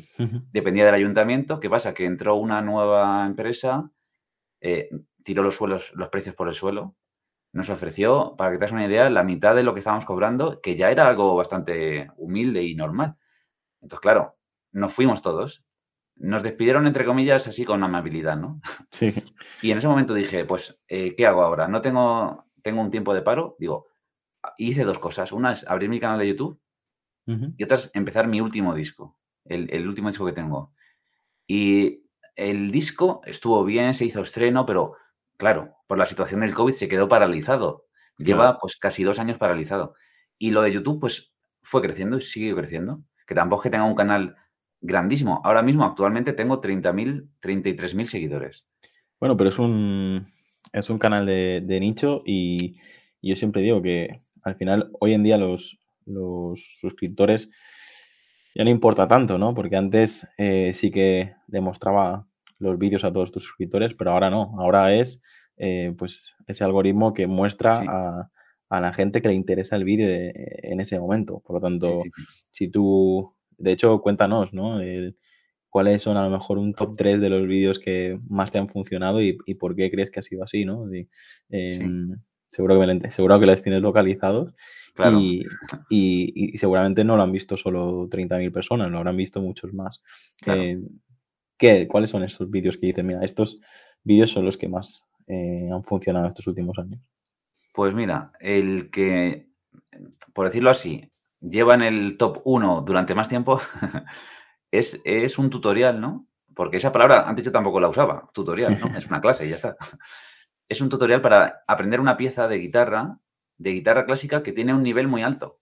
dependía 0.53 0.85
del 0.85 0.95
ayuntamiento. 0.95 1.61
¿Qué 1.61 1.71
pasa? 1.71 1.95
Que 1.95 2.05
entró 2.05 2.37
una 2.37 2.63
nueva 2.63 3.27
empresa, 3.27 3.91
eh, 4.61 4.89
tiró 5.23 5.43
los 5.43 5.57
suelos, 5.57 5.93
los 5.95 6.09
precios 6.09 6.35
por 6.35 6.49
el 6.49 6.55
suelo. 6.55 6.95
Nos 7.53 7.71
ofreció, 7.71 8.35
para 8.37 8.51
que 8.51 8.59
te 8.59 8.65
hagas 8.65 8.73
una 8.73 8.87
idea, 8.87 9.09
la 9.11 9.23
mitad 9.23 9.55
de 9.55 9.63
lo 9.63 9.75
que 9.75 9.81
estábamos 9.81 10.05
cobrando, 10.05 10.61
que 10.61 10.77
ya 10.77 10.91
era 10.91 11.07
algo 11.07 11.37
bastante 11.37 12.11
humilde 12.17 12.63
y 12.63 12.75
normal. 12.75 13.17
Entonces, 13.81 14.01
claro, 14.01 14.37
nos 14.73 14.93
fuimos 14.93 15.23
todos. 15.23 15.65
Nos 16.17 16.43
despidieron, 16.43 16.87
entre 16.87 17.05
comillas, 17.05 17.47
así 17.47 17.65
con 17.65 17.83
amabilidad, 17.83 18.37
¿no? 18.37 18.61
Sí. 18.91 19.15
Y 19.63 19.71
en 19.71 19.79
ese 19.79 19.89
momento 19.89 20.15
dije, 20.15 20.45
pues, 20.45 20.85
eh, 20.89 21.15
¿qué 21.17 21.27
hago 21.27 21.43
ahora? 21.43 21.69
No 21.69 21.81
tengo, 21.81 22.47
tengo 22.63 22.81
un 22.81 22.91
tiempo 22.91 23.15
de 23.15 23.23
paro. 23.23 23.57
Digo, 23.59 23.89
hice 24.59 24.85
dos 24.85 24.99
cosas. 24.99 25.33
Una 25.33 25.53
es 25.53 25.67
abrir 25.67 25.89
mi 25.89 26.01
canal 26.01 26.19
de 26.19 26.29
YouTube 26.29 26.61
y 27.27 27.65
otra 27.65 27.77
es 27.77 27.91
empezar 27.95 28.29
mi 28.29 28.41
último 28.41 28.75
disco, 28.75 29.17
el, 29.45 29.89
último 29.89 30.09
disco 30.09 30.27
que 30.27 30.33
tengo. 30.33 30.73
Y 31.47 32.03
el 32.37 32.71
disco 32.71 33.23
estuvo 33.25 33.65
bien, 33.65 33.95
se 33.95 34.05
hizo 34.05 34.21
estreno, 34.21 34.67
pero 34.67 34.95
claro, 35.37 35.77
por 35.87 35.99
la 35.99 36.07
situación 36.07 36.41
del 36.41 36.55
COVID 36.55 36.75
se 36.75 36.89
quedó 36.89 37.09
paralizado. 37.09 37.87
Lleva 38.19 38.59
pues 38.59 38.77
casi 38.77 39.05
dos 39.05 39.19
años 39.19 39.39
paralizado. 39.39 39.95
Y 40.39 40.51
lo 40.51 40.63
de 40.63 40.73
YouTube 40.73 41.01
pues 41.01 41.33
fue 41.63 41.83
creciendo 41.83 42.19
y 42.19 42.21
sigue 42.21 42.55
creciendo. 42.55 43.03
Que 43.27 43.35
tampoco 43.35 43.63
es 43.63 43.65
que 43.65 43.71
tenga 43.71 43.85
un 43.85 43.95
canal 43.95 44.37
grandísimo. 44.81 45.41
Ahora 45.45 45.63
mismo 45.63 45.85
actualmente 45.85 46.33
tengo 46.35 46.61
30.000, 46.61 47.29
33.000 47.41 48.05
seguidores. 48.05 48.67
Bueno, 49.19 49.37
pero 49.37 49.49
es 49.49 49.59
un, 49.59 50.27
es 50.73 50.91
un 50.91 50.99
canal 50.99 51.25
de, 51.25 51.63
de 51.65 51.81
nicho 51.81 52.23
y 52.27 52.77
yo 53.23 53.35
siempre 53.37 53.63
digo 53.63 53.81
que 53.81 54.21
al 54.43 54.57
final 54.57 54.91
hoy 55.01 55.15
en 55.15 55.23
día 55.23 55.39
los, 55.39 55.79
los 56.07 56.79
suscriptores 56.81 57.51
ya 58.55 58.65
no 58.65 58.71
importa 58.71 59.09
tanto, 59.09 59.37
¿no? 59.37 59.53
Porque 59.55 59.77
antes 59.77 60.29
eh, 60.39 60.73
sí 60.75 60.91
que 60.91 61.35
demostraba 61.49 62.27
los 62.59 62.79
vídeos 62.79 63.05
a 63.05 63.13
todos 63.13 63.33
tus 63.33 63.43
suscriptores, 63.43 63.95
pero 63.95 64.13
ahora 64.13 64.31
no. 64.31 64.55
Ahora 64.59 64.95
es 64.95 65.21
eh, 65.57 65.93
pues 65.99 66.35
ese 66.47 66.63
algoritmo 66.63 67.13
que 67.15 67.27
muestra 67.27 68.31
a, 68.69 68.81
la 68.81 68.93
gente 68.93 69.23
que 69.23 69.29
le 69.29 69.35
interesa 69.35 69.77
el 69.77 69.85
vídeo 69.85 70.09
en 70.09 70.81
ese 70.81 70.99
momento. 70.99 71.41
Por 71.41 71.57
lo 71.57 71.61
tanto, 71.61 72.03
si 72.51 72.69
tú, 72.69 73.33
de 73.57 73.73
hecho, 73.73 74.01
cuéntanos, 74.01 74.53
¿no? 74.53 74.81
cuáles 75.69 76.03
son 76.03 76.17
a 76.17 76.25
lo 76.25 76.31
mejor 76.31 76.59
un 76.59 76.73
top 76.73 76.97
3 76.97 77.21
de 77.21 77.31
los 77.31 77.47
vídeos 77.47 77.79
que 77.79 78.17
más 78.29 78.51
te 78.53 78.59
han 78.59 78.69
funcionado 78.69 79.21
y, 79.21 79.33
por 79.59 79.77
qué 79.77 79.91
crees 79.91 80.11
que 80.11 80.21
ha 80.21 80.23
sido 80.23 80.43
así, 80.43 80.65
¿no? 80.65 80.87
Em, 81.51 82.17
seguro, 82.55 82.81
que, 82.81 83.11
seguro 83.11 83.41
que 83.41 83.47
las 83.47 83.63
tienes 83.63 83.83
localizados 83.83 84.55
y, 85.91 86.57
seguramente 86.57 87.03
no 87.03 87.17
lo 87.17 87.23
han 87.23 87.33
visto 87.33 87.57
solo 87.57 88.09
30.000 88.09 88.53
personas, 88.53 88.91
lo 88.91 88.99
habrán 88.99 89.17
visto 89.17 89.41
muchos 89.41 89.75
más. 89.75 90.01
Eh, 90.47 90.81
¿qué, 91.57 91.89
¿Cuáles 91.89 92.11
son 92.11 92.23
estos 92.23 92.49
vídeos 92.49 92.77
que 92.77 92.87
dicen, 92.87 93.07
mira, 93.07 93.25
estos 93.25 93.61
vídeos 94.05 94.31
son 94.31 94.45
los 94.45 94.57
que 94.57 94.69
más 94.69 95.05
eh, 95.27 95.69
han 95.73 95.83
funcionado 95.83 96.29
estos 96.29 96.47
últimos 96.47 96.79
años? 96.79 97.01
Pues 97.73 97.93
mira, 97.93 98.31
el 98.39 98.91
que, 98.91 99.49
por 100.33 100.47
decirlo 100.47 100.71
así, 100.71 101.11
lleva 101.41 101.75
en 101.75 101.83
el 101.83 102.17
top 102.17 102.41
1 102.45 102.85
durante 102.87 103.17
más 103.17 103.29
tiempo 103.29 103.59
es, 104.71 105.01
es 105.05 105.39
un 105.39 105.51
tutorial, 105.51 106.01
¿no? 106.01 106.29
Porque 106.55 106.77
esa 106.77 106.93
palabra 106.93 107.29
antes 107.29 107.45
yo 107.45 107.51
tampoco 107.51 107.81
la 107.81 107.89
usaba, 107.89 108.31
tutorial, 108.33 108.79
¿no? 108.79 108.87
Es 108.97 109.07
una 109.07 109.21
clase 109.21 109.45
y 109.45 109.51
ya 109.51 109.57
está. 109.57 109.77
Es 110.69 110.81
un 110.81 110.89
tutorial 110.89 111.23
para 111.23 111.63
aprender 111.67 112.01
una 112.01 112.17
pieza 112.17 112.49
de 112.49 112.59
guitarra 112.59 113.19
de 113.59 113.71
guitarra 113.71 114.07
clásica 114.07 114.43
que 114.43 114.53
tiene 114.53 114.75
un 114.75 114.83
nivel 114.83 115.09
muy 115.09 115.23
alto, 115.23 115.61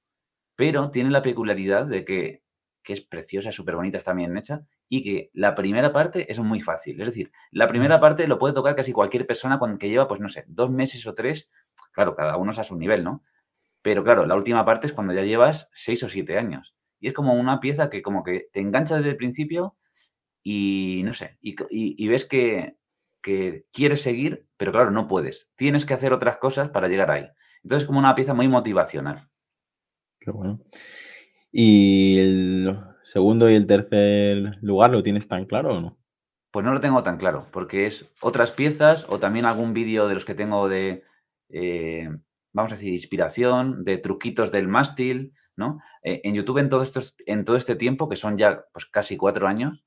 pero 0.57 0.91
tiene 0.91 1.11
la 1.11 1.23
peculiaridad 1.23 1.87
de 1.87 2.05
que, 2.05 2.43
es 2.85 3.01
preciosa, 3.01 3.53
súper 3.53 3.77
bonita, 3.77 3.99
está 3.99 4.13
bien 4.13 4.37
hecha, 4.37 4.67
y 4.89 5.03
que 5.03 5.31
la 5.35 5.55
primera 5.55 5.93
parte 5.93 6.31
es 6.31 6.39
muy 6.41 6.61
fácil. 6.61 7.01
Es 7.01 7.09
decir, 7.09 7.33
la 7.51 7.69
primera 7.69 8.01
parte 8.01 8.27
lo 8.27 8.39
puede 8.39 8.55
tocar 8.55 8.75
casi 8.75 8.93
cualquier 8.93 9.27
persona 9.27 9.59
con 9.59 9.79
que 9.79 9.89
lleva, 9.89 10.09
pues 10.09 10.21
no 10.21 10.29
sé, 10.29 10.45
dos 10.49 10.71
meses 10.71 11.07
o 11.07 11.15
tres, 11.15 11.51
claro, 11.93 12.15
cada 12.17 12.37
uno 12.37 12.51
es 12.51 12.59
a 12.59 12.65
su 12.65 12.77
nivel, 12.77 13.05
¿no? 13.05 13.23
Pero 13.83 14.05
claro, 14.05 14.27
la 14.27 14.37
última 14.37 14.65
parte 14.65 14.87
es 14.87 14.93
cuando 14.93 15.13
ya 15.13 15.23
llevas 15.23 15.69
seis 15.73 16.03
o 16.03 16.09
siete 16.09 16.39
años. 16.39 16.75
y 17.01 17.09
es 17.09 17.15
como 17.15 17.35
una 17.35 17.61
pieza 17.61 17.91
que 17.91 18.01
como 18.03 18.23
que 18.23 18.49
te 18.53 18.61
engancha 18.61 18.97
desde 18.97 19.11
el 19.11 19.17
principio 19.17 19.77
y 20.43 21.03
no 21.05 21.15
sé, 21.15 21.39
y, 21.41 22.09
ves 22.09 22.25
que, 22.27 22.77
que, 23.23 23.67
quieres 23.73 24.03
seguir, 24.03 24.47
pero 24.57 24.73
claro, 24.73 24.91
no 24.91 25.09
puedes. 25.09 25.51
Tienes 25.57 25.87
que 25.87 25.95
hacer 25.95 26.13
otras 26.13 26.37
cosas 26.37 26.71
para 26.71 26.89
llegar 26.89 27.11
ahí. 27.11 27.27
Entonces 27.63 27.85
es 27.85 27.87
como 27.87 27.99
una 27.99 28.15
pieza 28.15 28.35
muy 28.35 28.49
motivacional. 28.49 29.29
Qué 30.21 30.31
bueno. 30.31 30.61
¿Y 31.51 32.19
el 32.19 32.77
segundo 33.03 33.51
y 33.51 33.55
el 33.55 33.67
tercer 33.67 34.59
lugar 34.63 34.91
lo 34.91 35.03
tienes 35.03 35.29
tan 35.29 35.47
claro 35.47 35.77
o 35.77 35.81
no? 35.81 35.99
Pues 36.51 36.65
no 36.65 36.73
lo 36.75 36.81
tengo 36.81 37.03
tan 37.03 37.17
claro, 37.17 37.47
porque 37.51 37.87
es 37.87 38.13
otras 38.21 38.51
piezas 38.51 39.07
o 39.09 39.19
también 39.19 39.47
algún 39.47 39.73
vídeo 39.73 40.07
de 40.07 40.15
los 40.15 40.25
que 40.25 40.35
tengo 40.35 40.69
de, 40.69 41.03
eh, 41.49 42.11
vamos 42.53 42.73
a 42.73 42.75
decir, 42.75 42.93
inspiración, 42.93 43.85
de 43.85 43.99
truquitos 43.99 44.53
del 44.53 44.69
mástil, 44.69 45.33
¿no? 45.57 45.81
Eh, 46.03 46.21
en 46.25 46.35
YouTube 46.35 46.59
en 46.59 46.69
todo, 46.69 46.85
en 47.27 47.45
todo 47.45 47.57
este 47.57 47.75
tiempo, 47.75 48.09
que 48.09 48.17
son 48.17 48.37
ya 48.37 48.65
pues, 48.73 48.85
casi 48.87 49.17
cuatro 49.17 49.47
años, 49.47 49.83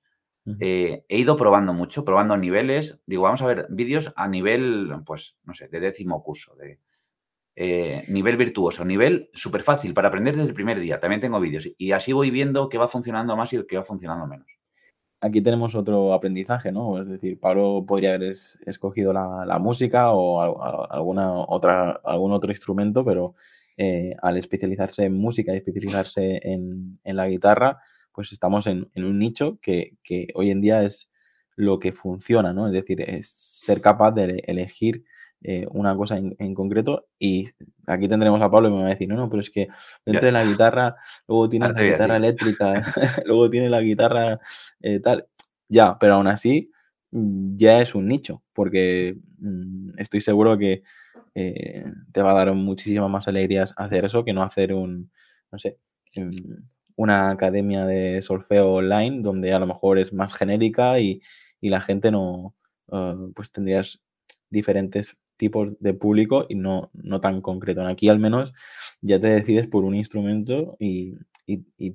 eh, 0.60 1.06
he 1.08 1.18
ido 1.18 1.38
probando 1.38 1.74
mucho, 1.74 2.06
probando 2.06 2.38
niveles. 2.38 3.00
Digo, 3.06 3.24
vamos 3.24 3.42
a 3.42 3.48
ver 3.48 3.68
vídeos 3.70 4.14
a 4.16 4.28
nivel, 4.28 4.92
pues, 5.06 5.38
no 5.44 5.54
sé, 5.54 5.68
de 5.68 5.80
décimo 5.80 6.24
curso, 6.24 6.56
de 6.56 6.80
nivel 8.10 8.38
virtuoso, 8.38 8.84
nivel 8.84 9.30
súper 9.34 9.64
fácil 9.64 9.94
para 9.94 10.10
aprender 10.10 10.36
desde 10.36 10.50
el 10.50 10.56
primer 10.56 10.80
día. 10.80 11.00
También 11.00 11.22
tengo 11.22 11.40
vídeos 11.40 11.70
y 11.78 11.92
así 11.92 12.12
voy 12.12 12.32
viendo 12.32 12.70
qué 12.70 12.78
va 12.78 12.88
funcionando 12.88 13.36
más 13.36 13.54
y 13.54 13.66
qué 13.66 13.78
va 13.78 13.86
funcionando 13.86 14.28
menos 14.28 14.56
aquí 15.26 15.42
tenemos 15.42 15.76
otro 15.76 16.14
aprendizaje, 16.14 16.72
¿no? 16.72 17.02
Es 17.02 17.08
decir, 17.08 17.40
Pablo 17.40 17.84
podría 17.88 18.14
haber 18.14 18.34
escogido 18.66 19.12
la, 19.14 19.60
música 19.60 20.12
o 20.12 20.88
alguna 20.92 21.32
otra, 21.34 22.00
algún 22.04 22.32
otro 22.34 22.52
instrumento, 22.52 23.04
pero 23.04 23.36
eh, 23.78 24.16
al 24.22 24.38
especializarse 24.38 25.06
en 25.06 25.14
música 25.14 25.54
y 25.54 25.58
especializarse 25.58 26.42
en, 26.44 27.00
la 27.04 27.28
guitarra, 27.28 27.80
pues 28.16 28.32
estamos 28.32 28.66
en, 28.68 28.90
un 28.96 29.20
nicho 29.20 29.60
que, 29.62 29.98
hoy 30.36 30.50
en 30.50 30.62
día 30.62 30.84
es 30.84 31.12
lo 31.58 31.80
que 31.80 31.92
funciona, 31.92 32.54
¿no? 32.54 32.68
Es 32.68 32.74
decir, 32.74 33.02
es 33.02 33.30
ser 33.30 33.82
capaz 33.82 34.12
de 34.12 34.42
elegir 34.48 35.04
eh, 35.42 35.66
una 35.70 35.96
cosa 35.96 36.18
en, 36.18 36.54
concreto 36.56 37.08
y 37.20 37.46
aquí 37.86 38.08
tendremos 38.08 38.42
a 38.42 38.50
Pablo 38.50 38.70
y 38.70 38.72
me 38.72 38.80
va 38.80 38.88
a 38.88 38.90
decir, 38.90 39.08
no, 39.08 39.16
no, 39.16 39.30
pero 39.30 39.42
es 39.42 39.50
que 39.50 39.68
dentro 40.06 40.26
de 40.26 40.32
la 40.32 40.46
guitarra, 40.46 40.96
luego 41.28 41.50
tiene 41.50 41.72
la 41.72 41.84
guitarra 41.84 42.18
eléctrica, 42.18 42.84
luego 43.26 43.50
tiene 43.50 43.70
la 43.70 43.82
guitarra 43.82 44.40
eh, 44.80 45.00
tal, 45.02 45.28
ya, 45.68 45.98
pero 46.00 46.16
aún 46.16 46.28
así 46.28 46.72
mm, 47.12 47.58
ya 47.58 47.82
es 47.82 47.96
un 47.96 48.08
nicho, 48.08 48.44
porque 48.54 49.18
mm, 49.40 50.00
estoy 50.00 50.22
seguro 50.22 50.58
que 50.58 50.84
eh, 51.36 51.84
te 52.14 52.22
va 52.22 52.32
a 52.32 52.46
dar 52.46 52.54
muchísimas 52.54 53.10
más 53.10 53.28
alegrías 53.28 53.74
hacer 53.76 54.06
eso 54.06 54.24
que 54.24 54.34
no 54.34 54.42
hacer 54.42 54.74
un, 54.74 55.12
no 55.52 55.60
sé, 55.60 55.78
una 56.96 57.30
academia 57.30 57.86
de 57.86 58.22
solfeo 58.22 58.74
online 58.74 59.22
donde 59.22 59.54
a 59.54 59.60
lo 59.60 59.68
mejor 59.68 60.00
es 60.00 60.14
más 60.14 60.34
genérica 60.34 61.00
y, 61.00 61.22
la 61.62 61.82
gente 61.82 62.12
no, 62.12 62.54
pues 63.34 63.52
tendrías 63.52 64.00
diferentes 64.52 65.18
tipos 65.36 65.74
de 65.80 65.96
público 65.96 66.46
y 66.48 66.54
no, 66.54 66.92
no 66.94 67.20
tan 67.20 67.42
concreto. 67.42 67.86
Aquí 67.88 68.08
al 68.08 68.20
menos 68.20 68.54
ya 69.02 69.20
te 69.20 69.28
decides 69.28 69.68
por 69.68 69.84
un 69.84 69.96
instrumento 69.96 70.78
y, 70.80 71.16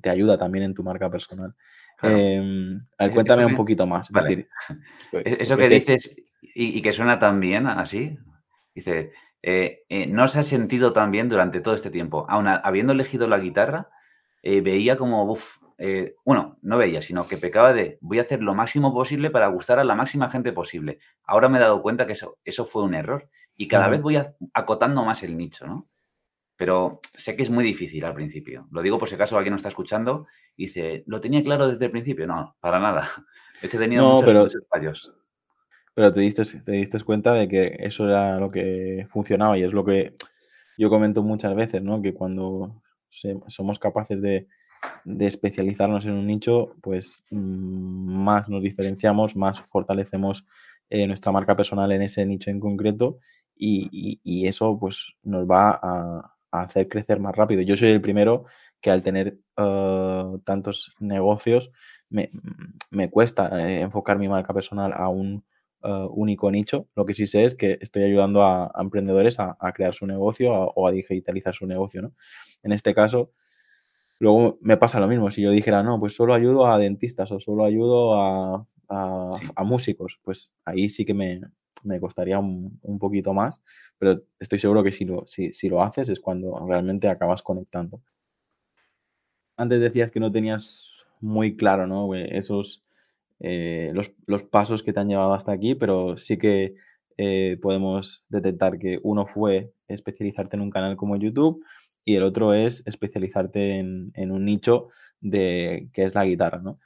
te 0.01 0.09
ayuda 0.09 0.37
también 0.37 0.65
en 0.65 0.73
tu 0.73 0.83
marca 0.83 1.09
personal. 1.09 1.53
Em, 2.01 2.81
cuéntame 3.13 3.45
un 3.45 3.55
poquito 3.55 3.85
más. 3.85 4.09
Pues, 4.11 4.45
eso 5.25 5.57
que 5.57 5.69
dices 5.69 6.15
y, 6.41 6.81
que 6.81 6.91
suena 6.91 7.19
tan 7.19 7.39
bien 7.39 7.67
así, 7.67 8.17
dice, 8.73 9.11
eh, 9.41 9.83
eh, 9.89 10.07
no 10.07 10.27
se 10.27 10.39
ha 10.39 10.43
sentido 10.43 10.93
tan 10.93 11.11
bien 11.11 11.29
durante 11.29 11.61
todo 11.61 11.73
este 11.73 11.89
tiempo. 11.89 12.25
Aún 12.29 12.47
habiendo 12.47 12.93
elegido 12.93 13.27
la 13.27 13.39
guitarra, 13.39 13.89
eh, 14.43 14.61
veía 14.61 14.97
como, 14.97 15.31
uff, 15.31 15.57
eh, 15.83 16.15
bueno, 16.23 16.59
no 16.61 16.77
veía, 16.77 17.01
sino 17.01 17.27
que 17.27 17.37
pecaba 17.37 17.73
de 17.73 17.97
voy 18.01 18.19
a 18.19 18.21
hacer 18.21 18.41
lo 18.43 18.53
máximo 18.53 18.93
posible 18.93 19.31
para 19.31 19.47
gustar 19.47 19.79
a 19.79 19.83
la 19.83 19.95
máxima 19.95 20.29
gente 20.29 20.53
posible. 20.53 20.99
Ahora 21.23 21.49
me 21.49 21.57
he 21.57 21.61
dado 21.61 21.81
cuenta 21.81 22.05
que 22.05 22.13
eso, 22.13 22.37
eso 22.45 22.65
fue 22.65 22.83
un 22.83 22.93
error 22.93 23.29
y 23.57 23.67
cada 23.67 23.87
vez 23.87 23.99
voy 23.99 24.19
acotando 24.53 25.03
más 25.03 25.23
el 25.23 25.35
nicho, 25.35 25.65
¿no? 25.65 25.87
Pero 26.55 26.99
sé 27.17 27.35
que 27.35 27.41
es 27.41 27.49
muy 27.49 27.63
difícil 27.63 28.05
al 28.05 28.13
principio. 28.13 28.67
Lo 28.69 28.83
digo 28.83 28.99
por 28.99 29.09
si 29.09 29.15
acaso 29.15 29.35
alguien 29.35 29.53
no 29.53 29.55
está 29.55 29.69
escuchando 29.69 30.27
y 30.55 30.67
dice, 30.67 31.03
¿lo 31.07 31.19
tenía 31.19 31.43
claro 31.43 31.67
desde 31.67 31.85
el 31.85 31.91
principio? 31.91 32.27
No, 32.27 32.55
para 32.59 32.79
nada. 32.79 33.09
He 33.63 33.67
tenido 33.67 34.21
muchos, 34.21 34.27
pero, 34.27 34.47
fallos. 34.69 35.11
Pero 35.95 36.11
te 36.11 36.19
diste, 36.19 36.43
te 36.43 36.71
diste 36.73 36.99
cuenta 37.03 37.33
de 37.33 37.47
que 37.47 37.77
eso 37.79 38.07
era 38.07 38.39
lo 38.39 38.51
que 38.51 39.07
funcionaba 39.09 39.57
y 39.57 39.63
es 39.63 39.73
lo 39.73 39.83
que 39.83 40.13
yo 40.77 40.91
comento 40.91 41.23
muchas 41.23 41.55
veces, 41.55 41.81
¿no? 41.81 42.03
Que 42.03 42.13
cuando 42.13 42.83
somos 43.47 43.79
capaces 43.79 44.21
de 44.21 44.47
especializarnos 45.19 46.05
en 46.05 46.13
un 46.13 46.27
nicho, 46.27 46.75
pues 46.81 47.23
mm, 47.29 48.23
más 48.23 48.49
nos 48.49 48.63
diferenciamos, 48.63 49.35
más 49.35 49.61
fortalecemos 49.61 50.45
eh, 50.93 51.07
nuestra 51.07 51.31
marca 51.31 51.55
personal 51.55 51.89
en 51.93 52.01
ese 52.01 52.25
nicho 52.25 52.49
en 52.49 52.59
concreto 52.59 53.19
y, 53.55 54.45
eso 54.45 54.77
pues 54.77 55.13
nos 55.23 55.49
va 55.49 55.79
a, 55.81 56.35
hacer 56.51 56.89
crecer 56.89 57.19
más 57.21 57.33
rápido. 57.33 57.61
Yo 57.61 57.77
soy 57.77 57.91
el 57.91 58.01
primero 58.01 58.43
que 58.81 58.91
al 58.91 59.01
tener 59.03 59.39
uh, 59.57 60.37
tantos 60.39 60.93
negocios 60.99 61.71
me, 62.09 62.29
cuesta 63.09 63.47
eh, 63.61 63.79
enfocar 63.79 64.19
mi 64.19 64.27
marca 64.27 64.53
personal 64.53 64.91
a 64.93 65.07
un 65.07 65.45
uh, 65.83 66.07
único 66.13 66.51
nicho. 66.51 66.87
Lo 66.95 67.05
que 67.05 67.13
sí 67.13 67.27
sé 67.27 67.45
es 67.45 67.55
que 67.55 67.77
estoy 67.81 68.03
ayudando 68.03 68.43
a, 68.43 68.71
emprendedores 68.79 69.39
a, 69.39 69.55
crear 69.73 69.93
su 69.93 70.05
negocio 70.05 70.53
o 70.53 70.87
a 70.87 70.91
digitalizar 70.91 71.53
su 71.53 71.65
negocio. 71.65 72.01
¿no? 72.01 72.13
En 72.63 72.71
este 72.71 72.93
caso, 72.93 73.31
Luego 74.21 74.59
me 74.61 74.77
pasa 74.77 74.99
lo 74.99 75.07
mismo, 75.07 75.31
si 75.31 75.41
yo 75.41 75.49
dijera, 75.49 75.81
no, 75.81 75.99
pues 75.99 76.13
solo 76.15 76.35
ayudo 76.35 76.67
a 76.67 76.77
dentistas 76.77 77.31
o 77.31 77.39
solo 77.39 77.65
ayudo 77.65 78.13
a, 78.13 78.63
músicos, 79.63 80.19
pues 80.21 80.53
ahí 80.63 80.89
sí 80.89 81.05
que 81.05 81.15
me, 81.15 81.41
costaría 81.99 82.37
un, 82.37 82.99
poquito 82.99 83.33
más, 83.33 83.63
pero 83.97 84.21
estoy 84.39 84.59
seguro 84.59 84.83
que 84.83 84.91
si 84.91 85.05
lo, 85.05 85.25
si, 85.25 85.69
lo 85.69 85.81
haces 85.81 86.07
es 86.09 86.19
cuando 86.19 86.63
realmente 86.67 87.07
acabas 87.07 87.41
conectando. 87.41 87.99
Antes 89.57 89.81
decías 89.81 90.11
que 90.11 90.19
no 90.19 90.31
tenías 90.31 90.91
muy 91.19 91.55
claro, 91.55 91.87
¿no? 91.87 92.13
Esos, 92.13 92.83
eh, 93.41 93.91
los, 93.93 94.43
pasos 94.43 94.83
que 94.83 94.93
te 94.93 94.99
han 94.99 95.09
llevado 95.09 95.33
hasta 95.33 95.51
aquí, 95.51 95.75
pero 95.75 96.17
sí 96.17 96.37
que 96.37 96.75
eh, 97.17 97.57
podemos 97.61 98.25
detectar 98.29 98.79
que 98.79 98.99
uno 99.03 99.25
fue 99.25 99.73
especializarte 99.87 100.55
en 100.55 100.61
un 100.61 100.69
canal 100.69 100.95
como 100.95 101.17
YouTube, 101.17 101.63
y 102.05 102.15
el 102.15 102.23
otro 102.23 102.53
es 102.53 102.85
especializarte 102.87 103.77
en, 103.79 104.31
un 104.31 104.45
nicho 104.45 104.89
de 105.19 105.89
que 105.93 106.05
es 106.05 106.15
la 106.15 106.25
guitarra, 106.25 106.59
¿no? 106.59 106.79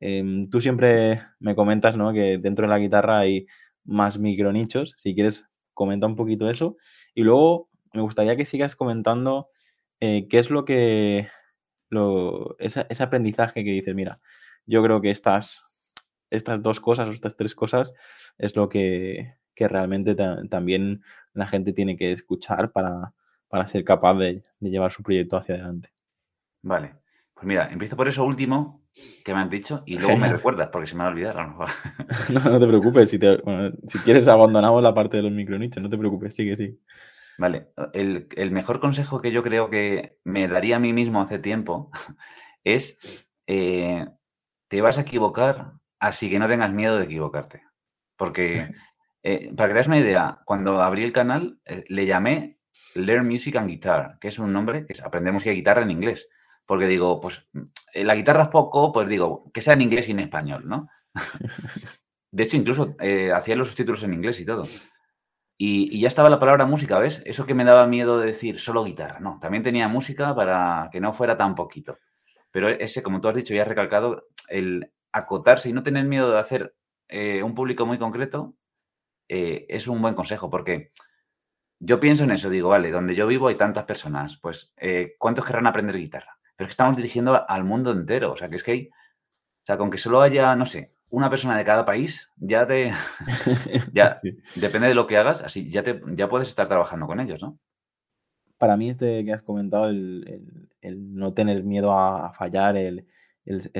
Em, 0.00 0.48
tú 0.48 0.60
siempre 0.60 1.20
me 1.40 1.54
comentas, 1.54 1.96
¿no? 1.96 2.12
Que 2.12 2.38
dentro 2.38 2.66
de 2.66 2.70
la 2.70 2.78
guitarra 2.78 3.18
hay 3.18 3.46
más 3.84 4.18
micronichos. 4.18 4.94
Si 4.98 5.14
quieres, 5.14 5.48
comenta 5.74 6.06
un 6.06 6.16
poquito 6.16 6.48
eso. 6.50 6.76
Y 7.14 7.22
luego 7.22 7.68
me 7.92 8.02
gustaría 8.02 8.36
que 8.36 8.44
sigas 8.44 8.76
comentando 8.76 9.48
eh, 10.00 10.28
qué 10.28 10.38
es 10.38 10.50
lo 10.50 10.64
que... 10.64 11.28
Lo, 11.90 12.56
ese, 12.60 12.86
aprendizaje 13.00 13.64
que 13.64 13.72
dices, 13.72 13.94
mira, 13.96 14.20
yo 14.64 14.82
creo 14.82 15.00
que 15.00 15.10
estas, 15.10 15.60
estas 16.30 16.62
dos 16.62 16.80
cosas 16.80 17.08
o 17.08 17.12
estas 17.12 17.36
tres 17.36 17.54
cosas 17.54 17.92
es 18.38 18.56
lo 18.56 18.68
que, 18.68 19.34
realmente 19.56 20.16
también 20.48 21.02
la 21.34 21.46
gente 21.46 21.74
tiene 21.74 21.94
que 21.94 22.12
escuchar 22.12 22.72
para, 22.72 23.12
para 23.46 23.66
ser 23.66 23.84
capaz 23.84 24.14
de, 24.14 24.42
llevar 24.60 24.90
su 24.90 25.02
proyecto 25.02 25.36
hacia 25.36 25.56
adelante. 25.56 25.90
Vale. 26.62 26.94
Pues 27.34 27.46
mira, 27.46 27.70
empiezo 27.70 27.96
por 27.96 28.08
eso 28.08 28.24
último 28.24 28.82
que 29.24 29.34
me 29.34 29.40
han 29.40 29.50
dicho 29.50 29.82
y 29.84 29.98
luego 29.98 30.16
me 30.16 30.28
recuerdas 30.32 30.68
porque 30.72 30.86
se 30.86 30.94
me 30.94 31.02
va 31.02 31.08
a 31.08 31.12
olvidar 31.12 31.38
a 31.38 31.42
lo 31.42 31.48
mejor. 31.50 31.68
no, 32.32 32.40
no 32.40 32.60
te 32.60 32.66
preocupes. 32.66 33.10
Si, 33.10 33.18
quieres 33.98 34.28
abandonamos 34.28 34.82
la 34.82 34.94
parte 34.94 35.18
de 35.18 35.24
los 35.24 35.32
micronichos, 35.32 35.82
no 35.82 35.90
te 35.90 35.98
preocupes, 35.98 36.34
sigue, 36.34 36.56
sí. 36.56 36.78
Vale. 37.38 37.68
El, 37.92 38.50
mejor 38.50 38.80
consejo 38.80 39.20
que 39.20 39.32
yo 39.32 39.42
creo 39.42 39.68
que 39.68 40.18
me 40.24 40.48
daría 40.48 40.76
a 40.76 40.80
mí 40.80 40.92
mismo 40.92 41.20
hace 41.20 41.38
tiempo 41.38 41.90
es 42.64 43.28
eh, 43.46 44.06
te 44.68 44.80
vas 44.80 44.98
a 44.98 45.02
equivocar, 45.02 45.72
así 46.00 46.28
que 46.28 46.38
no 46.38 46.48
tengas 46.48 46.72
miedo 46.72 46.96
de 46.96 47.04
equivocarte. 47.04 47.62
Porque, 48.16 48.66
eh, 49.22 49.52
para 49.56 49.68
que 49.68 49.74
te 49.74 49.78
das 49.78 49.86
una 49.86 49.98
idea, 49.98 50.40
cuando 50.44 50.82
abrí 50.82 51.04
el 51.04 51.12
canal 51.12 51.60
eh, 51.64 51.84
le 51.88 52.06
llamé 52.06 52.58
Learn 52.94 53.28
Music 53.28 53.56
and 53.56 53.68
Guitar, 53.68 54.18
que 54.20 54.28
es 54.28 54.38
un 54.38 54.52
nombre 54.52 54.86
que 54.86 54.92
es 54.94 55.02
aprender 55.02 55.32
música 55.32 55.52
y 55.52 55.56
guitarra 55.56 55.82
en 55.82 55.90
inglés. 55.90 56.28
Porque 56.66 56.86
digo, 56.86 57.20
pues 57.20 57.48
eh, 57.92 58.04
la 58.04 58.14
guitarra 58.14 58.44
es 58.44 58.48
poco, 58.48 58.92
pues 58.92 59.08
digo, 59.08 59.50
que 59.52 59.60
sea 59.60 59.74
en 59.74 59.82
inglés 59.82 60.08
y 60.08 60.12
en 60.12 60.20
español, 60.20 60.68
¿no? 60.68 60.88
De 62.32 62.44
hecho, 62.44 62.56
incluso 62.56 62.94
eh, 63.00 63.32
hacía 63.32 63.56
los 63.56 63.68
subtítulos 63.68 64.02
en 64.04 64.14
inglés 64.14 64.38
y 64.38 64.44
todo. 64.44 64.62
Y, 65.58 66.00
ya 66.00 66.08
estaba 66.08 66.30
la 66.30 66.38
palabra 66.38 66.64
música, 66.64 66.98
¿ves? 66.98 67.22
Eso 67.26 67.44
que 67.44 67.54
me 67.54 67.64
daba 67.64 67.86
miedo 67.86 68.20
de 68.20 68.26
decir 68.26 68.60
solo 68.60 68.84
guitarra. 68.84 69.18
No, 69.20 69.38
también 69.42 69.64
tenía 69.64 69.88
música 69.88 70.34
para 70.34 70.88
que 70.92 71.00
no 71.00 71.12
fuera 71.12 71.36
tan 71.36 71.54
poquito. 71.54 71.98
Pero 72.52 72.68
ese, 72.68 73.02
como 73.02 73.20
tú 73.20 73.28
has 73.28 73.34
dicho 73.34 73.52
y 73.52 73.58
has 73.58 73.68
recalcado, 73.68 74.28
el 74.48 74.92
acotarse 75.12 75.68
y 75.68 75.72
no 75.72 75.82
tener 75.82 76.04
miedo 76.04 76.30
de 76.30 76.38
hacer 76.38 76.74
eh, 77.08 77.42
un 77.42 77.54
público 77.54 77.86
muy 77.86 77.98
concreto 77.98 78.54
es 79.32 79.86
un 79.86 80.02
buen 80.02 80.16
consejo, 80.16 80.50
porque 80.50 80.90
yo 81.78 82.00
pienso 82.00 82.24
en 82.24 82.32
eso, 82.32 82.50
digo, 82.50 82.70
vale, 82.70 82.90
donde 82.90 83.14
yo 83.14 83.28
vivo 83.28 83.46
hay 83.46 83.54
tantas 83.54 83.84
personas, 83.84 84.38
pues, 84.38 84.72
eh, 84.76 85.14
¿cuántos 85.18 85.44
querrán 85.44 85.68
aprender 85.68 85.96
guitarra? 85.96 86.40
pero 86.60 86.68
es 86.68 86.76
que 86.76 86.82
estamos 86.82 86.96
dirigiendo 86.98 87.48
al 87.48 87.64
mundo 87.64 87.90
entero. 87.90 88.32
O 88.32 88.36
sea, 88.36 88.50
que 88.50 88.56
es 88.56 88.62
que 88.62 88.70
hay, 88.72 88.88
o 88.88 89.64
sea, 89.64 89.78
con 89.78 89.90
que 89.90 89.96
solo 89.96 90.20
haya, 90.20 90.54
no 90.56 90.66
sé, 90.66 90.90
una 91.08 91.30
persona 91.30 91.56
de 91.56 91.64
cada 91.64 91.86
país, 91.86 92.30
ya 92.36 92.66
te, 92.66 92.92
ya, 93.94 94.14
depende 94.56 94.88
de 94.88 94.94
lo 94.94 95.06
que 95.06 95.16
hagas, 95.16 95.40
así 95.40 95.70
ya, 95.70 95.82
te, 95.82 96.02
ya 96.08 96.28
puedes 96.28 96.50
estar 96.50 96.68
trabajando 96.68 97.06
con 97.06 97.18
ellos, 97.18 97.40
¿no? 97.40 97.58
Para 98.58 98.76
mí 98.76 98.90
este 98.90 99.24
que 99.24 99.32
has 99.32 99.40
comentado, 99.40 99.88
el, 99.88 100.68
no 100.82 101.32
tener 101.32 101.64
miedo 101.64 101.98
a, 101.98 102.30
fallar, 102.34 102.76
el, 102.76 103.06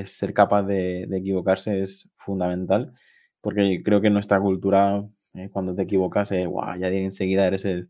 ser 0.05 0.33
capaz 0.33 0.63
de, 0.63 1.03
equivocarse 1.03 1.81
es 1.81 2.09
fundamental, 2.15 2.93
porque 3.41 3.81
creo 3.83 4.01
que 4.01 4.07
en 4.07 4.13
nuestra 4.13 4.39
cultura, 4.39 5.03
eh, 5.35 5.49
cuando 5.51 5.75
te 5.75 5.83
equivocas, 5.83 6.31
eh, 6.31 6.47
ya 6.79 6.87
enseguida 6.89 7.47
eres 7.47 7.65
el, 7.65 7.89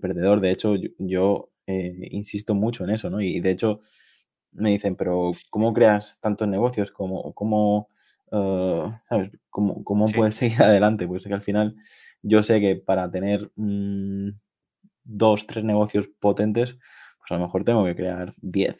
perdedor. 0.00 0.40
De 0.40 0.50
hecho, 0.50 0.74
yo, 0.98 1.50
eh, 1.66 2.08
insisto 2.10 2.54
mucho 2.54 2.84
en 2.84 2.90
eso, 2.90 3.10
¿no? 3.10 3.20
Y 3.22 3.40
de 3.40 3.50
hecho 3.50 3.80
me 4.52 4.70
dicen, 4.70 4.96
pero 4.96 5.32
¿cómo 5.50 5.72
creas 5.72 6.18
tantos 6.20 6.48
negocios? 6.48 6.92
¿Cómo, 6.92 7.32
cómo 7.34 7.88
Ah, 8.30 9.02
¿sabes? 9.08 9.30
¿Cómo, 9.50 10.06
puedes 10.14 10.34
seguir 10.36 10.62
adelante? 10.62 11.06
Pues 11.06 11.24
que 11.24 11.34
al 11.34 11.42
final 11.42 11.76
yo 12.22 12.42
sé 12.42 12.60
que 12.60 12.76
para 12.76 13.10
tener 13.10 13.50
mm, 13.56 14.30
dos, 15.04 15.46
tres 15.46 15.64
negocios 15.64 16.08
potentes, 16.20 16.78
pues 17.18 17.30
a 17.30 17.34
lo 17.34 17.40
mejor 17.40 17.64
tengo 17.64 17.84
que 17.84 17.96
crear 17.96 18.34
diez, 18.38 18.76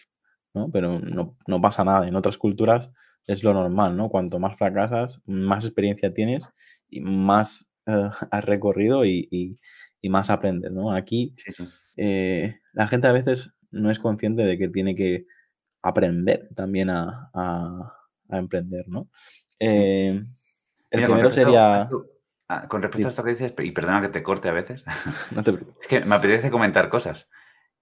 ¿no? 0.58 0.70
Pero 0.70 1.00
no, 1.00 1.60
pasa 1.60 1.84
nada. 1.84 2.06
En 2.06 2.16
otras 2.16 2.38
culturas 2.38 2.90
es 3.26 3.42
lo 3.44 3.52
normal, 3.52 3.96
¿no? 3.96 4.08
Cuanto 4.08 4.38
más 4.38 4.56
fracasas, 4.56 5.20
más 5.26 5.64
experiencia 5.64 6.12
tienes 6.12 6.48
y 6.88 7.00
más 7.00 7.66
eh, 7.86 8.10
has 8.30 8.44
recorrido 8.44 9.04
y, 9.04 9.58
más 10.04 10.30
aprendes, 10.30 10.72
¿no? 10.72 10.94
Aquí 10.94 11.34
eh, 11.96 12.60
la 12.72 12.88
gente 12.88 13.08
a 13.08 13.12
veces 13.12 13.50
no 13.70 13.90
es 13.90 13.98
consciente 13.98 14.42
de 14.42 14.56
que 14.56 14.68
tiene 14.68 14.94
que 14.94 15.26
aprender 15.82 16.48
también 16.54 16.88
a 16.88 17.30
a 18.28 18.38
emprender, 18.38 18.88
¿no? 18.88 19.08
Eh, 19.58 20.22
el 20.90 21.04
primero 21.04 21.30
sería... 21.32 21.88
Ah, 22.50 22.66
con 22.66 22.80
respecto 22.80 23.08
a 23.08 23.10
esto 23.10 23.22
que 23.22 23.32
dices, 23.32 23.52
y 23.58 23.72
perdona 23.72 24.00
que 24.00 24.08
te 24.08 24.22
corte 24.22 24.48
a 24.48 24.52
veces, 24.52 24.82
no 25.32 25.42
te 25.42 25.50
es 25.50 25.86
que 25.86 26.00
me 26.00 26.14
apetece 26.14 26.50
comentar 26.50 26.88
cosas. 26.88 27.28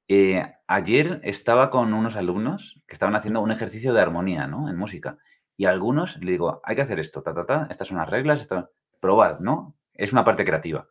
Eh, 0.08 0.54
ayer 0.66 1.20
estaba 1.24 1.70
con 1.70 1.92
unos 1.92 2.16
alumnos 2.16 2.80
que 2.86 2.94
estaban 2.94 3.16
haciendo 3.16 3.40
un 3.40 3.50
ejercicio 3.50 3.92
de 3.92 4.00
armonía, 4.00 4.46
¿no? 4.46 4.68
En 4.68 4.76
música. 4.76 5.18
Y 5.56 5.64
a 5.64 5.70
algunos 5.70 6.18
le 6.18 6.32
digo, 6.32 6.60
hay 6.64 6.76
que 6.76 6.82
hacer 6.82 7.00
esto, 7.00 7.22
ta, 7.22 7.34
ta, 7.34 7.46
ta, 7.46 7.66
estas 7.70 7.88
son 7.88 7.98
las 7.98 8.08
reglas, 8.08 8.40
esto... 8.40 8.70
probad, 9.00 9.40
¿no? 9.40 9.76
Es 9.94 10.12
una 10.12 10.24
parte 10.24 10.44
creativa. 10.44 10.86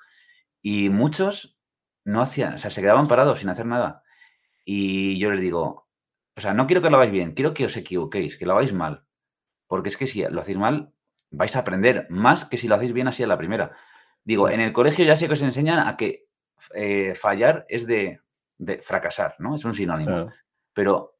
Y 0.61 0.89
muchos 0.89 1.57
no 2.03 2.21
hacían, 2.21 2.55
o 2.55 2.57
sea, 2.57 2.71
se 2.71 2.81
quedaban 2.81 3.07
parados 3.07 3.39
sin 3.39 3.49
hacer 3.49 3.65
nada. 3.65 4.03
Y 4.65 5.19
yo 5.19 5.31
les 5.31 5.39
digo, 5.39 5.87
o 6.35 6.41
sea, 6.41 6.53
no 6.53 6.67
quiero 6.67 6.81
que 6.81 6.89
lo 6.89 6.97
hagáis 6.97 7.11
bien, 7.11 7.33
quiero 7.33 7.53
que 7.53 7.65
os 7.65 7.77
equivoquéis, 7.77 8.37
que 8.37 8.45
lo 8.45 8.53
hagáis 8.53 8.73
mal. 8.73 9.05
Porque 9.67 9.89
es 9.89 9.97
que 9.97 10.07
si 10.07 10.23
lo 10.23 10.41
hacéis 10.41 10.57
mal, 10.57 10.93
vais 11.31 11.55
a 11.55 11.59
aprender 11.59 12.07
más 12.09 12.45
que 12.45 12.57
si 12.57 12.67
lo 12.67 12.75
hacéis 12.75 12.93
bien 12.93 13.07
así 13.07 13.23
a 13.23 13.27
la 13.27 13.37
primera. 13.37 13.71
Digo, 14.23 14.49
en 14.49 14.59
el 14.61 14.73
colegio 14.73 15.05
ya 15.05 15.15
sé 15.15 15.27
que 15.27 15.33
os 15.33 15.41
enseñan 15.41 15.79
a 15.79 15.97
que 15.97 16.27
eh, 16.73 17.13
fallar 17.15 17.65
es 17.69 17.85
de, 17.85 18.21
fracasar, 18.81 19.35
¿no? 19.39 19.55
Es 19.55 19.65
un 19.65 19.73
sinónimo. 19.73 20.29
Pero 20.73 21.15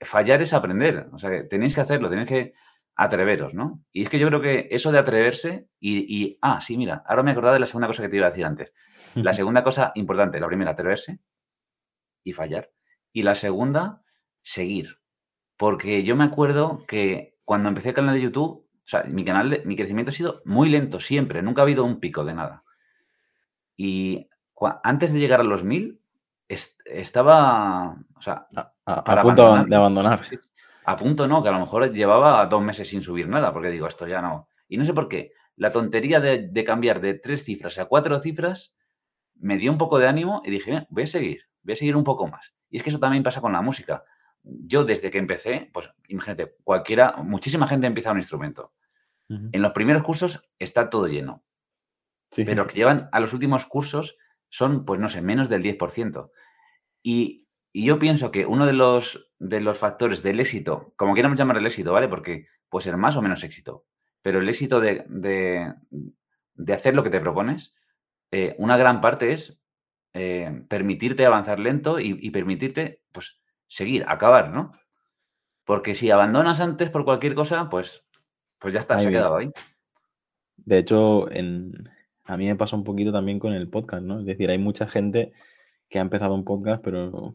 fallar 0.00 0.42
es 0.42 0.52
aprender. 0.52 1.08
O 1.12 1.18
sea, 1.18 1.46
tenéis 1.48 1.74
que 1.74 1.80
hacerlo, 1.80 2.10
tenéis 2.10 2.28
que 2.28 2.54
atreveros, 2.96 3.54
¿no? 3.54 3.82
Y 3.92 4.02
es 4.02 4.08
que 4.08 4.18
yo 4.18 4.28
creo 4.28 4.40
que 4.40 4.68
eso 4.70 4.92
de 4.92 4.98
atreverse 4.98 5.68
y, 5.80 6.38
ah, 6.42 6.60
sí, 6.60 6.76
mira, 6.76 7.02
ahora 7.06 7.22
me 7.22 7.30
he 7.30 7.32
acordado 7.32 7.54
de 7.54 7.60
la 7.60 7.66
segunda 7.66 7.86
cosa 7.86 8.02
que 8.02 8.08
te 8.08 8.16
iba 8.16 8.26
a 8.26 8.30
decir 8.30 8.44
antes. 8.44 8.74
La 9.14 9.32
segunda 9.34 9.64
cosa 9.64 9.92
importante, 9.94 10.38
la 10.38 10.46
primera, 10.46 10.72
atreverse 10.72 11.20
y 12.22 12.32
fallar. 12.32 12.70
Y 13.12 13.22
la 13.22 13.34
segunda, 13.34 14.02
seguir. 14.42 14.98
Porque 15.56 16.04
yo 16.04 16.16
me 16.16 16.24
acuerdo 16.24 16.84
que 16.86 17.36
cuando 17.44 17.68
empecé 17.68 17.90
el 17.90 17.94
canal 17.94 18.14
de 18.14 18.22
YouTube, 18.22 18.66
o 18.68 18.86
sea, 18.90 19.04
mi 19.04 19.24
canal, 19.24 19.62
mi 19.64 19.76
crecimiento 19.76 20.10
ha 20.10 20.14
sido 20.14 20.42
muy 20.44 20.68
lento 20.68 21.00
siempre, 21.00 21.42
nunca 21.42 21.62
ha 21.62 21.64
habido 21.64 21.84
un 21.84 22.00
pico 22.00 22.24
de 22.24 22.34
nada. 22.34 22.64
Y 23.76 24.28
antes 24.82 25.12
de 25.12 25.20
llegar 25.20 25.40
a 25.40 25.44
los 25.44 25.64
mil, 25.64 25.99
estaba, 26.84 27.96
o 28.16 28.22
sea, 28.22 28.46
a, 28.84 29.22
punto 29.22 29.64
de 29.64 29.76
abandonar. 29.76 30.20
A 30.84 30.96
punto 30.96 31.26
no, 31.28 31.42
que 31.42 31.48
a 31.48 31.52
lo 31.52 31.60
mejor 31.60 31.92
llevaba 31.92 32.44
dos 32.46 32.62
meses 32.62 32.88
sin 32.88 33.02
subir 33.02 33.28
nada, 33.28 33.52
porque 33.52 33.70
digo, 33.70 33.86
esto 33.86 34.06
ya 34.06 34.20
no. 34.20 34.48
Y 34.68 34.76
no 34.76 34.84
sé 34.84 34.92
por 34.92 35.08
qué, 35.08 35.32
la 35.56 35.72
tontería 35.72 36.20
de, 36.20 36.64
cambiar 36.64 37.00
de 37.00 37.14
tres 37.14 37.44
cifras 37.44 37.78
a 37.78 37.84
cuatro 37.84 38.18
cifras 38.18 38.74
me 39.34 39.58
dio 39.58 39.70
un 39.70 39.78
poco 39.78 39.98
de 39.98 40.08
ánimo 40.08 40.42
y 40.44 40.50
dije, 40.50 40.86
voy 40.90 41.04
a 41.04 41.06
seguir, 41.06 41.42
voy 41.62 41.72
a 41.72 41.76
seguir 41.76 41.96
un 41.96 42.04
poco 42.04 42.26
más. 42.26 42.54
Y 42.70 42.76
es 42.76 42.82
que 42.82 42.90
eso 42.90 42.98
también 42.98 43.22
pasa 43.22 43.40
con 43.40 43.52
la 43.52 43.62
música 43.62 44.04
yo 44.42 44.84
desde 44.84 45.10
que 45.10 45.18
empecé, 45.18 45.70
pues 45.72 45.90
imagínate, 46.08 46.56
cualquiera, 46.64 47.16
muchísima 47.18 47.66
gente 47.66 47.86
empieza 47.86 48.12
un 48.12 48.18
instrumento. 48.18 48.72
En 49.28 49.62
los 49.62 49.70
primeros 49.70 50.02
cursos 50.02 50.42
está 50.58 50.90
todo 50.90 51.06
lleno. 51.06 51.44
Pero 52.34 52.66
que 52.66 52.74
llevan 52.74 53.08
a 53.12 53.20
los 53.20 53.32
últimos 53.32 53.64
cursos 53.64 54.16
son, 54.48 54.84
pues 54.84 54.98
no 54.98 55.08
sé, 55.08 55.22
menos 55.22 55.48
del 55.48 55.62
10%. 55.62 56.30
Y, 57.02 57.46
yo 57.72 58.00
pienso 58.00 58.32
que 58.32 58.46
uno 58.46 58.66
de 58.66 58.72
los, 58.72 59.30
de 59.38 59.60
los 59.60 59.78
factores 59.78 60.24
del 60.24 60.40
éxito, 60.40 60.92
como 60.96 61.14
quieramos 61.14 61.38
llamar 61.38 61.56
el 61.56 61.66
éxito, 61.66 61.92
¿vale? 61.92 62.08
Porque 62.08 62.48
puede 62.68 62.82
ser 62.82 62.96
más 62.96 63.16
o 63.16 63.22
menos 63.22 63.44
éxito, 63.44 63.84
pero 64.22 64.40
el 64.40 64.48
éxito 64.48 64.80
de, 64.80 65.04
de, 65.06 66.74
hacer 66.74 66.96
lo 66.96 67.04
que 67.04 67.10
te 67.10 67.20
propones, 67.20 67.72
eh, 68.32 68.56
una 68.58 68.76
gran 68.76 69.00
parte 69.00 69.32
es 69.32 69.56
eh, 70.14 70.64
permitirte 70.68 71.24
avanzar 71.24 71.60
lento 71.60 72.00
y, 72.00 72.18
y 72.20 72.30
permitirte, 72.30 73.02
pues, 73.12 73.40
seguir, 73.68 74.04
acabar, 74.08 74.50
¿no? 74.50 74.72
Porque 75.64 75.94
si 75.94 76.10
abandonas 76.10 76.60
antes 76.60 76.90
por 76.90 77.04
cualquier 77.04 77.36
cosa, 77.36 77.70
pues, 77.70 78.04
pues 78.58 78.74
ya 78.74 78.80
está, 78.80 78.98
se 78.98 79.06
ha 79.06 79.10
quedado 79.12 79.36
ahí. 79.36 79.52
De 80.56 80.78
hecho, 80.78 81.30
en, 81.30 81.88
a 82.24 82.36
mí 82.36 82.46
me 82.46 82.56
pasa 82.56 82.76
un 82.76 82.84
poquito 82.84 83.12
también 83.12 83.38
con 83.38 83.52
el 83.52 83.68
podcast, 83.68 84.02
¿no? 84.02 84.20
Es 84.20 84.26
decir, 84.26 84.50
hay 84.50 84.58
mucha 84.58 84.88
gente 84.88 85.32
que 85.90 85.98
ha 85.98 86.02
empezado 86.02 86.34
un 86.34 86.44
podcast, 86.44 86.82
pero 86.82 87.34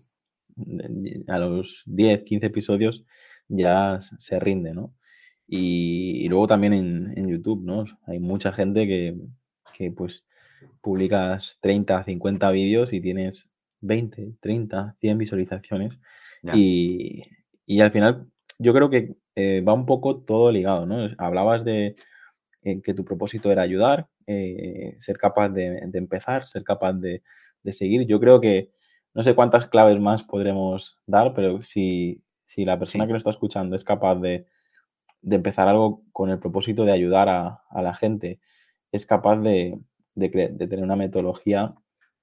a 1.28 1.38
los 1.38 1.84
10, 1.86 2.24
15 2.24 2.46
episodios 2.48 3.04
ya 3.48 4.00
se 4.02 4.40
rinde, 4.40 4.74
¿no? 4.74 4.96
Y, 5.48 6.28
luego 6.30 6.48
también 6.48 6.74
en, 6.74 7.28
YouTube, 7.28 7.64
¿no? 7.64 7.86
Hay 8.08 8.20
mucha 8.20 8.52
gente 8.52 8.88
que, 8.88 9.16
que 9.74 9.92
pues 9.92 10.26
publicas 10.82 11.58
30, 11.62 12.04
50 12.04 12.50
vídeos 12.52 12.94
y 12.94 13.02
tienes 13.02 13.50
20, 13.82 14.36
30, 14.40 14.96
100 15.00 15.18
visualizaciones 15.18 16.00
y, 16.54 17.24
al 17.82 17.92
final 17.92 18.28
yo 18.60 18.74
creo 18.74 18.90
que 18.90 19.16
eh, 19.36 19.62
va 19.62 19.74
un 19.74 19.86
poco 19.86 20.22
todo 20.22 20.52
ligado, 20.52 20.86
¿no? 20.86 21.10
Hablabas 21.18 21.66
de 21.66 21.96
eh, 22.62 22.82
que 22.82 22.94
tu 22.94 23.04
propósito 23.04 23.52
era 23.52 23.64
ayudar, 23.64 24.08
eh, 24.28 24.96
ser 25.00 25.18
capaz 25.18 25.50
de, 25.50 25.80
empezar, 25.94 26.48
ser 26.48 26.64
capaz 26.64 26.94
de, 26.94 27.22
seguir. 27.74 28.06
Yo 28.08 28.20
creo 28.20 28.42
que 28.42 28.72
no 29.14 29.24
sé 29.24 29.36
cuántas 29.36 29.66
claves 29.68 30.00
más 30.00 30.24
podremos 30.24 31.00
dar, 31.06 31.34
pero 31.34 31.62
si, 31.62 32.24
la 32.58 32.78
persona 32.78 33.06
que 33.06 33.14
lo 33.14 33.18
está 33.18 33.30
escuchando 33.30 33.76
es 33.76 33.84
capaz 33.84 34.16
de, 34.16 34.46
empezar 35.24 35.68
algo 35.68 36.04
con 36.12 36.30
el 36.30 36.40
propósito 36.40 36.86
de 36.86 36.92
ayudar 36.92 37.30
a, 37.30 37.82
la 37.82 37.94
gente, 37.96 38.40
es 38.92 39.06
capaz 39.06 39.38
de, 39.38 39.80
tener 40.16 40.84
una 40.84 40.96
metodología 40.96 41.76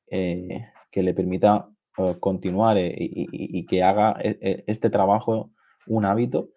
que 0.08 1.02
le 1.02 1.14
permita 1.14 1.68
eh, 1.98 2.16
continuar 2.20 2.78
eh, 2.78 2.94
y, 2.96 3.66
que 3.66 3.82
haga 3.82 4.16
eh, 4.22 4.64
este 4.66 4.88
trabajo 4.88 5.50
un 5.86 6.06
hábito 6.06 6.48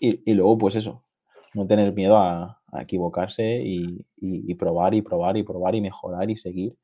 y, 0.00 0.34
luego 0.34 0.58
pues 0.58 0.74
eso, 0.74 1.04
no 1.54 1.68
tener 1.68 1.92
miedo 1.92 2.16
a, 2.18 2.58
equivocarse 2.80 3.62
y, 3.64 4.54
probar 4.54 4.94
y 4.94 5.02
probar 5.02 5.36
y 5.36 5.44
probar 5.44 5.74
y 5.76 5.80
mejorar 5.80 6.30
y 6.30 6.36
seguir. 6.36 6.74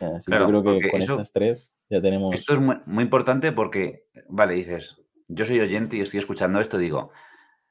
Así 0.00 0.30
yo 0.30 0.46
creo 0.46 0.62
que 0.62 0.90
con 0.90 1.00
estas 1.00 1.32
tres 1.32 1.72
ya 1.88 2.00
tenemos... 2.00 2.34
Esto 2.34 2.54
es 2.54 2.60
muy, 2.60 2.76
muy, 2.86 3.04
importante 3.04 3.52
porque, 3.52 4.06
vale, 4.28 4.54
dices, 4.54 5.00
yo 5.28 5.44
soy 5.44 5.60
oyente 5.60 5.96
y 5.96 6.00
estoy 6.00 6.18
escuchando 6.18 6.60
esto, 6.60 6.78
digo, 6.78 7.12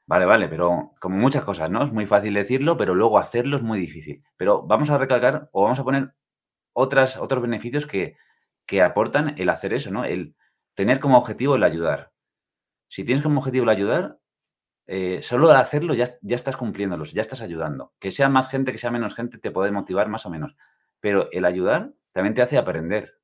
vale, 0.06 0.24
vale, 0.24 0.48
pero 0.48 0.92
como 1.00 1.16
muchas 1.16 1.44
cosas, 1.44 1.70
¿no? 1.70 1.84
Es 1.84 1.92
muy 1.92 2.06
fácil 2.06 2.34
decirlo, 2.34 2.76
pero 2.76 2.94
luego 2.94 3.18
hacerlo 3.18 3.56
es 3.56 3.62
muy 3.62 3.78
difícil. 3.78 4.22
Pero 4.36 4.62
vamos 4.62 4.90
a 4.90 4.98
recalcar 4.98 5.48
o 5.52 5.64
vamos 5.64 5.78
a 5.78 5.84
poner 5.84 6.14
otras, 6.72 7.16
otros 7.16 7.42
beneficios 7.42 7.86
que, 7.86 8.16
que 8.66 8.82
aportan 8.82 9.34
el 9.38 9.48
hacer 9.48 9.74
eso, 9.74 9.90
¿no? 9.90 10.04
El 10.04 10.34
tener 10.74 11.00
como 11.00 11.18
objetivo 11.18 11.56
el 11.56 11.62
ayudar. 11.62 12.12
Si 12.88 13.04
tienes 13.04 13.22
como 13.22 13.40
objetivo 13.40 13.64
el 13.64 13.70
ayudar, 13.70 14.18
eh, 14.86 15.20
solo 15.22 15.50
al 15.50 15.56
hacerlo 15.56 15.94
ya, 15.94 16.18
ya 16.20 16.36
estás 16.36 16.56
cumpliéndolos, 16.56 17.12
ya 17.12 17.22
estás 17.22 17.40
ayudando. 17.40 17.92
Que 17.98 18.10
sea 18.10 18.28
más 18.28 18.48
gente, 18.48 18.72
que 18.72 18.78
sea 18.78 18.90
menos 18.90 19.14
gente, 19.14 19.38
te 19.38 19.50
puede 19.50 19.70
motivar 19.70 20.08
más 20.08 20.26
o 20.26 20.30
menos. 20.30 20.56
Pero 21.00 21.30
el 21.32 21.44
ayudar 21.44 21.92
también 22.14 22.34
te 22.34 22.42
hace 22.42 22.56
aprender, 22.56 23.18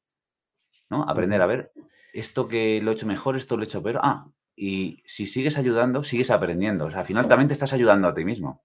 ¿no? 0.91 1.05
Aprender 1.09 1.41
a 1.41 1.47
ver, 1.47 1.73
esto 2.13 2.49
que 2.49 2.83
lo 2.83 2.91
he 2.91 2.95
hecho 2.95 3.07
mejor, 3.07 3.37
esto 3.37 3.57
lo 3.57 3.63
he 3.63 3.67
hecho 3.67 3.83
peor. 3.83 4.01
Ah, 4.03 4.27
y 4.57 5.03
si 5.07 5.27
sigues 5.27 5.57
ayudando, 5.57 6.03
sigues 6.03 6.31
aprendiendo. 6.31 6.87
O 6.87 6.91
sea, 6.91 7.01
al 7.01 7.07
final 7.07 7.29
también 7.29 7.47
te 7.47 7.55
estás 7.55 7.73
ayudando 7.73 8.09
a 8.09 8.15
ti 8.15 8.25
mismo. 8.25 8.65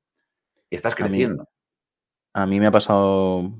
Y 0.69 0.75
estás 0.75 0.95
creciendo. 0.95 1.47
a 2.33 2.47
mí 2.47 2.59
me 2.59 2.65
ha 2.65 2.71
pasado 2.71 3.53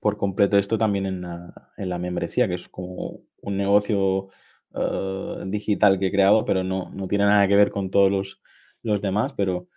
por 0.00 0.16
completo 0.16 0.58
esto 0.58 0.76
también 0.76 1.06
en 1.06 1.20
la, 1.22 1.70
en 1.76 1.88
la, 1.88 1.98
membresía, 1.98 2.48
que 2.48 2.54
es 2.54 2.68
como 2.68 3.20
un 3.40 3.56
negocio 3.56 4.28
eh, 4.74 5.44
digital 5.46 6.00
que 6.00 6.08
he 6.08 6.12
creado, 6.12 6.44
pero 6.44 6.64
no, 6.64 6.90
no 6.90 7.06
tiene 7.06 7.24
nada 7.24 7.46
que 7.46 7.56
ver 7.56 7.70
con 7.70 7.90
todos 7.90 8.10
los, 8.10 8.42
los 8.82 9.00
demás, 9.00 9.34
pero 9.34 9.68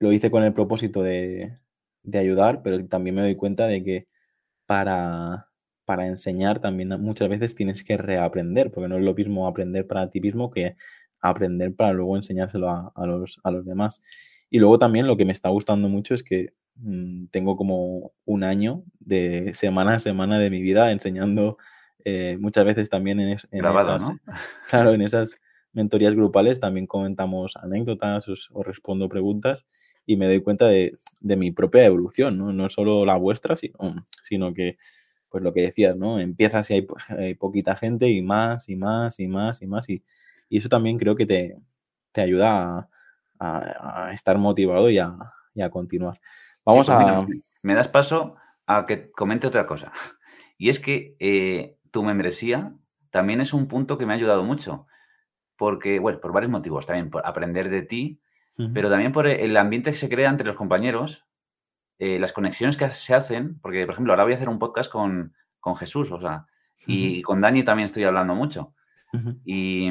lo 0.00 0.12
hice 0.12 0.32
con 0.32 0.42
el 0.42 0.52
propósito 0.52 1.02
de, 1.02 1.58
de 2.02 2.18
ayudar, 2.18 2.62
pero 2.62 2.84
también 2.86 3.14
me 3.14 3.22
doy 3.22 3.36
cuenta 3.36 3.66
de 3.66 3.84
que 3.84 4.08
para, 4.66 5.49
para 5.90 6.06
enseñar 6.06 6.60
también 6.60 6.90
muchas 7.00 7.28
veces 7.28 7.56
tienes 7.56 7.82
que 7.82 7.96
reaprender, 7.96 8.70
porque 8.70 8.86
no 8.86 8.96
es 8.96 9.02
lo 9.02 9.12
mismo 9.12 9.48
aprender 9.48 9.88
para 9.88 10.08
ti 10.08 10.20
mismo 10.20 10.48
que 10.48 10.76
aprender 11.20 11.74
para 11.74 11.92
luego 11.92 12.14
enseñárselo 12.16 12.70
a, 12.94 13.06
los, 13.08 13.40
a 13.42 13.50
los 13.50 13.66
demás. 13.66 14.00
Y 14.50 14.60
luego 14.60 14.78
también 14.78 15.08
lo 15.08 15.16
que 15.16 15.24
me 15.24 15.32
está 15.32 15.48
gustando 15.48 15.88
mucho 15.88 16.14
es 16.14 16.22
que 16.22 16.52
mm, 16.76 17.24
tengo 17.32 17.56
como 17.56 18.12
un 18.24 18.44
año 18.44 18.84
de 19.00 19.52
semana 19.52 19.94
a 19.94 19.98
semana 19.98 20.38
de 20.38 20.48
mi 20.48 20.62
vida 20.62 20.92
enseñando 20.92 21.58
eh, 22.04 22.36
muchas 22.38 22.64
veces 22.64 22.88
también 22.88 23.18
en, 23.18 23.30
esas, 23.30 23.48
claro, 24.70 24.92
en 24.92 25.02
esas 25.02 25.38
mentorías 25.72 26.14
grupales 26.14 26.60
también 26.60 26.86
comentamos 26.86 27.56
anécdotas, 27.56 28.28
os, 28.28 28.48
respondo 28.64 29.08
preguntas 29.08 29.66
y 30.06 30.14
me 30.14 30.26
doy 30.26 30.40
cuenta 30.40 30.68
de, 30.68 30.96
mi 31.20 31.50
propia 31.50 31.84
evolución, 31.84 32.38
¿no? 32.38 32.52
No 32.52 32.70
solo 32.70 33.04
la 33.04 33.16
vuestra, 33.16 33.56
sino, 33.56 34.04
sino 34.22 34.54
que, 34.54 34.78
pues 35.30 35.44
lo 35.44 35.52
que 35.52 35.62
decías, 35.62 35.96
¿no? 35.96 36.18
Empiezas 36.18 36.70
y 36.70 36.74
hay, 36.74 37.34
poquita 37.34 37.76
gente 37.76 38.08
y 38.08 38.20
más 38.20 38.68
y 38.68 38.76
más 38.76 39.20
y 39.20 39.28
más 39.28 39.62
y 39.62 39.66
más 39.66 39.88
y, 39.88 40.02
eso 40.50 40.68
también 40.68 40.98
creo 40.98 41.14
que 41.14 41.26
te, 41.26 41.56
te 42.10 42.20
ayuda 42.20 42.88
a, 43.38 44.10
estar 44.12 44.36
motivado 44.36 44.90
y 44.90 44.98
a, 44.98 45.16
continuar. 45.70 46.20
Vamos 46.64 46.88
pues 46.88 46.98
a... 46.98 47.26
me 47.62 47.74
das 47.74 47.88
paso 47.88 48.36
a 48.66 48.86
que 48.86 49.10
comente 49.10 49.46
otra 49.46 49.66
cosa. 49.66 49.92
Y 50.62 50.68
es 50.68 50.78
que 50.78 51.16
eh, 51.20 51.78
tu 51.90 52.02
membresía 52.02 52.74
también 53.08 53.40
es 53.40 53.54
un 53.54 53.66
punto 53.66 53.96
que 53.96 54.04
me 54.04 54.12
ha 54.12 54.16
ayudado 54.16 54.44
mucho. 54.44 54.86
Porque, 55.56 55.98
bueno, 55.98 56.20
por 56.20 56.32
varios 56.32 56.50
motivos. 56.50 56.84
También 56.84 57.08
por 57.08 57.26
aprender 57.26 57.70
de 57.70 57.80
ti, 57.80 58.20
pero 58.74 58.90
también 58.90 59.12
por 59.12 59.26
el 59.26 59.56
ambiente 59.56 59.90
que 59.90 59.96
se 59.96 60.10
crea 60.10 60.28
entre 60.28 60.46
los 60.46 60.56
compañeros, 60.56 61.24
eh, 62.00 62.18
las 62.18 62.32
conexiones 62.32 62.76
que 62.76 62.90
se 62.90 63.14
hacen. 63.14 63.60
Porque, 63.60 63.84
por 63.84 63.92
ejemplo, 63.92 64.12
ahora 64.12 64.24
voy 64.24 64.32
a 64.32 64.36
hacer 64.36 64.48
un 64.48 64.58
podcast 64.58 64.90
con, 64.90 65.32
Jesús, 65.78 66.10
o 66.10 66.20
sea, 66.20 66.46
y 66.86 67.20
con 67.20 67.40
Dani 67.40 67.62
también 67.62 67.84
estoy 67.84 68.04
hablando 68.04 68.34
mucho. 68.34 68.74
y, 69.44 69.90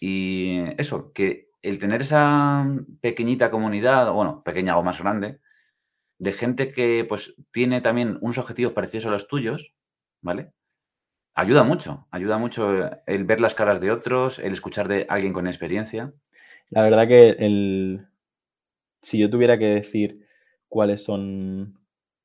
y 0.00 0.62
eso, 0.78 1.12
que 1.12 1.48
el 1.60 1.78
tener 1.78 2.02
esa 2.02 2.66
pequeñita 3.00 3.50
comunidad, 3.50 4.12
bueno, 4.12 4.42
pequeña 4.44 4.78
o 4.78 4.82
más 4.82 5.00
grande, 5.00 5.40
de 6.18 6.32
gente 6.32 6.72
que 6.72 7.04
pues 7.08 7.34
tiene 7.50 7.80
también 7.80 8.18
unos 8.20 8.38
objetivos 8.38 8.72
parecidos 8.72 9.06
a 9.06 9.10
los 9.10 9.28
tuyos, 9.28 9.74
¿vale? 10.20 10.52
Ayuda 11.34 11.62
mucho, 11.62 12.06
ayuda 12.10 12.38
mucho 12.38 12.90
el 13.06 13.24
ver 13.24 13.40
las 13.40 13.54
caras 13.54 13.80
de 13.80 13.90
otros, 13.90 14.38
el 14.38 14.52
escuchar 14.52 14.88
de 14.88 15.06
alguien 15.08 15.32
con 15.32 15.46
experiencia. 15.46 16.12
La 16.70 16.82
verdad 16.82 17.06
que 17.06 17.30
el, 17.30 18.08
si 19.00 19.18
yo 19.18 19.30
tuviera 19.30 19.58
que 19.58 19.66
decir 19.66 20.27
cuáles 20.68 21.04
son 21.04 21.78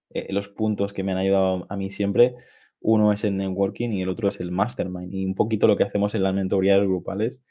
eh, 0.10 0.32
los 0.32 0.50
puntos 0.50 0.94
que 0.94 1.04
me 1.04 1.12
han 1.12 1.18
ayudado 1.18 1.66
a 1.70 1.76
mí 1.76 1.90
siempre, 1.92 2.36
uno 2.80 3.14
es 3.14 3.24
el 3.24 3.38
networking 3.38 3.92
y 3.92 4.02
el 4.02 4.10
otro 4.10 4.28
es 4.28 4.40
el 4.40 4.52
mastermind. 4.52 5.14
Y 5.14 5.26
un 5.26 5.36
poquito 5.36 5.68
lo 5.68 5.78
que 5.78 5.84
hacemos 5.84 6.16
en 6.16 6.24
las 6.24 6.34
mentorías 6.34 6.82
grupales 6.82 7.42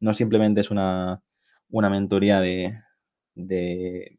no 0.00 0.12
simplemente 0.12 0.60
es 0.60 0.70
una, 0.70 1.22
una 1.70 1.90
mentoría 1.90 2.40
de, 2.40 2.78
de, 3.34 4.18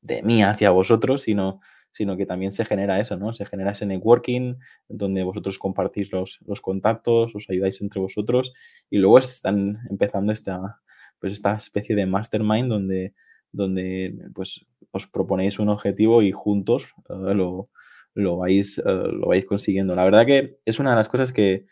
de 0.00 0.22
mí 0.22 0.42
hacia 0.42 0.70
vosotros, 0.70 1.22
sino 1.22 1.60
sino 1.96 2.18
que 2.18 2.26
también 2.26 2.52
se 2.52 2.66
genera 2.66 3.00
eso, 3.00 3.16
¿no? 3.16 3.32
Se 3.32 3.46
genera 3.46 3.70
ese 3.70 3.86
networking 3.86 4.56
donde 4.86 5.22
vosotros 5.22 5.58
compartís 5.58 6.12
los, 6.12 6.38
contactos, 6.60 7.34
os 7.34 7.46
ayudáis 7.48 7.80
entre 7.80 8.00
vosotros 8.00 8.52
y 8.90 8.98
luego 8.98 9.18
están 9.18 9.78
empezando 9.88 10.30
esta, 10.30 10.82
pues 11.18 11.32
esta 11.32 11.54
especie 11.54 11.96
de 11.96 12.04
mastermind 12.04 12.68
donde, 12.68 13.14
donde 13.56 14.14
pues 14.34 14.66
os 14.92 15.06
proponéis 15.06 15.58
un 15.58 15.70
objetivo 15.70 16.22
y 16.22 16.30
juntos 16.30 16.84
eh, 17.08 17.34
lo, 17.34 17.68
lo, 18.14 18.36
vais, 18.36 18.78
eh, 18.78 18.82
lo 18.84 19.28
vais 19.28 19.44
consiguiendo. 19.44 19.94
La 19.94 20.04
verdad 20.04 20.26
que 20.26 20.56
es 20.64 20.78
una 20.78 20.90
de 20.90 20.96
las 20.96 21.08
cosas 21.08 21.32
que, 21.32 21.66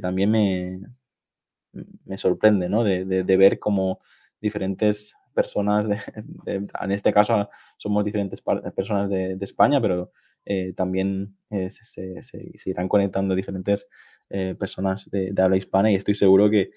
también 0.00 0.30
me, 0.30 0.80
me 2.04 2.16
sorprende, 2.18 2.68
¿no? 2.68 2.84
De, 2.84 3.04
de, 3.04 3.24
de 3.24 3.36
ver 3.36 3.58
cómo 3.58 3.98
diferentes 4.40 5.16
personas, 5.34 5.86
en 6.46 6.92
este 6.92 7.12
caso 7.12 7.48
somos 7.78 8.04
diferentes 8.04 8.40
personas 8.76 9.10
de, 9.10 9.36
España, 9.40 9.80
pero 9.80 10.12
eh, 10.44 10.72
también 10.76 11.36
eh, 11.50 11.68
se, 11.70 12.22
irán 12.64 12.88
conectando 12.88 13.34
diferentes 13.34 13.88
personas 14.56 15.10
de, 15.10 15.34
habla 15.36 15.56
hispana 15.56 15.90
y 15.90 15.96
estoy 15.96 16.14
seguro 16.14 16.48
que, 16.48 16.70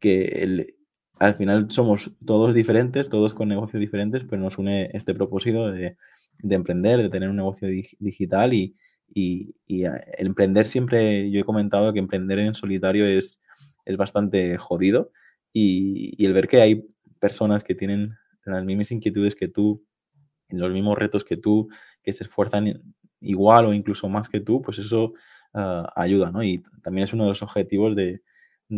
que 0.00 0.77
al 1.18 1.34
final 1.34 1.70
somos 1.70 2.12
todos 2.24 2.54
diferentes, 2.54 3.08
todos 3.08 3.34
con 3.34 3.48
negocios 3.48 3.80
diferentes, 3.80 4.24
pero 4.24 4.42
nos 4.42 4.58
une 4.58 4.90
este 4.94 5.14
propósito 5.14 5.70
de, 5.70 5.96
emprender, 6.42 7.02
de 7.02 7.10
tener 7.10 7.28
un 7.28 7.36
negocio 7.36 7.68
digital 7.98 8.54
y, 8.54 8.76
el 9.14 10.26
emprender 10.26 10.66
siempre, 10.66 11.30
yo 11.30 11.40
he 11.40 11.44
comentado 11.44 11.92
que 11.92 11.98
emprender 11.98 12.38
en 12.38 12.54
solitario 12.54 13.06
es, 13.06 13.40
es 13.84 13.96
bastante 13.96 14.58
jodido 14.58 15.10
y, 15.52 16.24
el 16.24 16.32
ver 16.34 16.46
que 16.46 16.60
hay 16.60 16.84
personas 17.18 17.64
que 17.64 17.74
tienen 17.74 18.14
las 18.44 18.64
mismas 18.64 18.92
inquietudes 18.92 19.34
que 19.34 19.48
tú, 19.48 19.84
los 20.50 20.72
mismos 20.72 20.96
retos 20.96 21.24
que 21.24 21.36
tú, 21.36 21.68
que 22.02 22.12
se 22.12 22.24
esfuerzan 22.24 22.94
igual 23.20 23.66
o 23.66 23.74
incluso 23.74 24.08
más 24.08 24.28
que 24.28 24.40
tú, 24.40 24.62
pues 24.62 24.78
eso 24.78 25.14
ah, 25.52 25.92
ayuda, 25.96 26.30
¿no? 26.30 26.42
Y 26.42 26.62
también 26.82 27.04
es 27.04 27.12
uno 27.12 27.24
de 27.24 27.30
los 27.30 27.42
objetivos 27.42 27.96
de, 27.96 28.22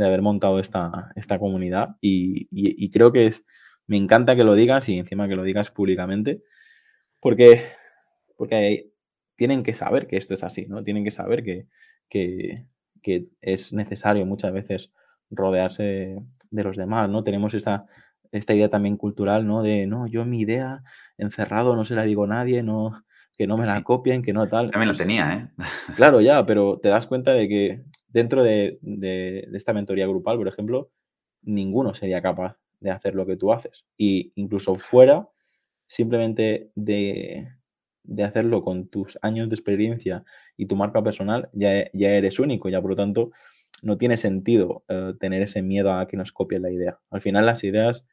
haber 0.01 0.23
montado 0.23 0.61
esta, 0.61 1.13
esta 1.17 1.39
comunidad 1.39 1.97
y, 2.01 2.91
creo 2.91 3.13
que 3.13 3.27
es, 3.27 3.45
me 3.87 3.97
encanta 3.97 4.37
que 4.37 4.45
lo 4.45 4.55
digas 4.55 4.89
y 4.89 4.99
encima 4.99 5.29
que 5.29 5.37
lo 5.37 5.43
digas 5.43 5.71
públicamente, 5.71 6.43
porque, 7.21 7.63
porque 8.37 8.91
tienen 9.37 9.63
que 9.63 9.75
saber 9.75 10.07
que 10.07 10.17
esto 10.17 10.35
es 10.35 10.45
así, 10.45 10.67
¿no? 10.67 10.85
Tienen 10.85 11.05
que 11.05 11.11
saber 11.11 11.43
que, 11.43 11.67
que, 12.09 12.67
que 13.03 13.29
es 13.41 13.73
necesario 13.73 14.27
muchas 14.27 14.53
veces 14.53 14.93
rodearse 15.31 16.19
de 16.51 16.63
los 16.65 16.77
demás, 16.77 17.09
¿no? 17.09 17.23
Tenemos 17.23 17.55
esta 17.55 17.87
esta 18.33 18.55
idea 18.55 18.69
también 18.69 18.97
cultural, 18.97 19.47
¿no? 19.47 19.63
De, 19.63 19.87
no, 19.87 20.07
yo 20.07 20.25
mi 20.25 20.41
idea 20.41 20.83
encerrado 21.19 21.77
no 21.77 21.85
se 21.85 21.95
la 21.95 22.05
digo 22.05 22.25
a 22.25 22.29
nadie, 22.29 22.63
no, 22.63 23.05
que 23.37 23.47
no 23.47 23.57
me 23.57 23.67
la 23.67 23.83
copien, 23.83 24.23
que 24.23 24.33
no 24.33 24.49
tal. 24.49 24.71
También 24.71 24.89
lo 24.89 24.95
tenía, 24.95 25.33
¿eh? 25.35 25.65
Claro, 25.97 26.21
ya, 26.21 26.45
pero 26.47 26.79
te 26.79 26.89
das 26.89 27.07
cuenta 27.07 27.33
de 27.33 27.49
que 27.49 27.83
dentro 28.13 28.43
de, 28.43 28.79
esta 29.53 29.73
mentoría 29.73 30.07
grupal, 30.07 30.37
por 30.37 30.49
ejemplo, 30.49 30.91
ninguno 31.43 31.95
sería 31.95 32.21
capaz 32.23 32.57
de 32.81 32.91
hacer 32.91 33.15
lo 33.15 33.27
que 33.27 33.37
tú 33.37 33.53
haces. 33.53 33.85
Y 33.97 34.33
incluso 34.35 34.75
fuera, 34.75 35.29
simplemente 35.87 36.71
de, 36.75 37.49
hacerlo 38.23 38.63
con 38.63 38.89
tus 38.89 39.19
años 39.23 39.49
de 39.49 39.55
experiencia 39.55 40.25
y 40.57 40.67
tu 40.67 40.77
marca 40.77 41.03
personal, 41.03 41.49
ya, 41.53 41.85
ya 41.93 42.11
eres 42.11 42.39
único, 42.39 42.69
ya 42.69 42.81
por 42.81 42.91
lo 42.91 42.97
tanto 42.97 43.31
no 43.83 43.97
tiene 43.97 44.17
sentido 44.17 44.85
eh, 44.89 45.15
tener 45.19 45.43
ese 45.43 45.63
miedo 45.63 45.93
a 45.93 46.07
que 46.07 46.17
nos 46.17 46.33
copien 46.33 46.63
la 46.63 46.71
idea. 46.71 46.99
Al 47.11 47.23
final 47.23 47.47
las 47.47 47.65
ideas 47.65 48.05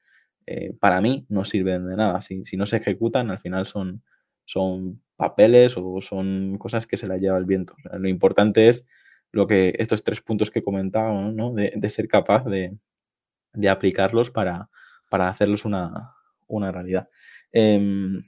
eh, 0.45 0.73
para 0.79 1.01
mí 1.01 1.25
no 1.29 1.43
sirven 1.43 1.87
de 1.87 1.95
nada. 1.95 2.21
Si, 2.21 2.43
no 2.55 2.65
se 2.65 2.77
ejecutan, 2.77 3.31
al 3.31 3.39
final 3.39 3.65
son, 3.65 4.03
son 4.45 5.01
papeles 5.17 5.75
o 5.77 5.99
son 5.99 6.57
cosas 6.57 6.87
que 6.87 6.97
se 6.97 7.07
las 7.07 7.19
lleva 7.19 7.37
el 7.37 7.45
viento. 7.45 7.75
lo 7.91 8.07
importante 8.07 8.69
es 8.69 8.87
lo 9.31 9.47
que 9.47 9.73
estos 9.77 10.03
tres 10.03 10.21
puntos 10.21 10.51
que 10.51 10.59
he 10.59 10.63
comentado, 10.63 11.31
¿no? 11.31 11.53
de, 11.53 11.89
ser 11.89 12.07
capaz 12.07 12.45
de, 12.45 12.77
aplicarlos 13.69 14.31
para, 14.31 14.69
para 15.09 15.29
hacerlos 15.29 15.65
una, 15.65 16.13
realidad. 16.49 17.09
Em, 17.51 18.21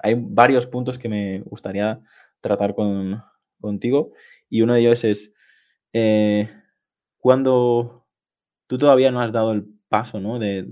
hay 0.00 0.14
varios 0.18 0.66
puntos 0.66 0.98
que 0.98 1.08
me 1.08 1.40
gustaría 1.40 2.00
tratar 2.40 2.74
con, 2.74 3.22
contigo 3.60 4.12
y 4.48 4.62
uno 4.62 4.74
de 4.74 4.80
ellos 4.80 5.04
es 5.04 5.34
eh, 5.92 6.50
cuando 7.18 8.06
tú 8.66 8.78
todavía 8.78 9.10
no 9.10 9.20
has 9.20 9.32
dado 9.32 9.52
el 9.52 9.66
paso 9.88 10.20
¿no? 10.20 10.38
de, 10.38 10.64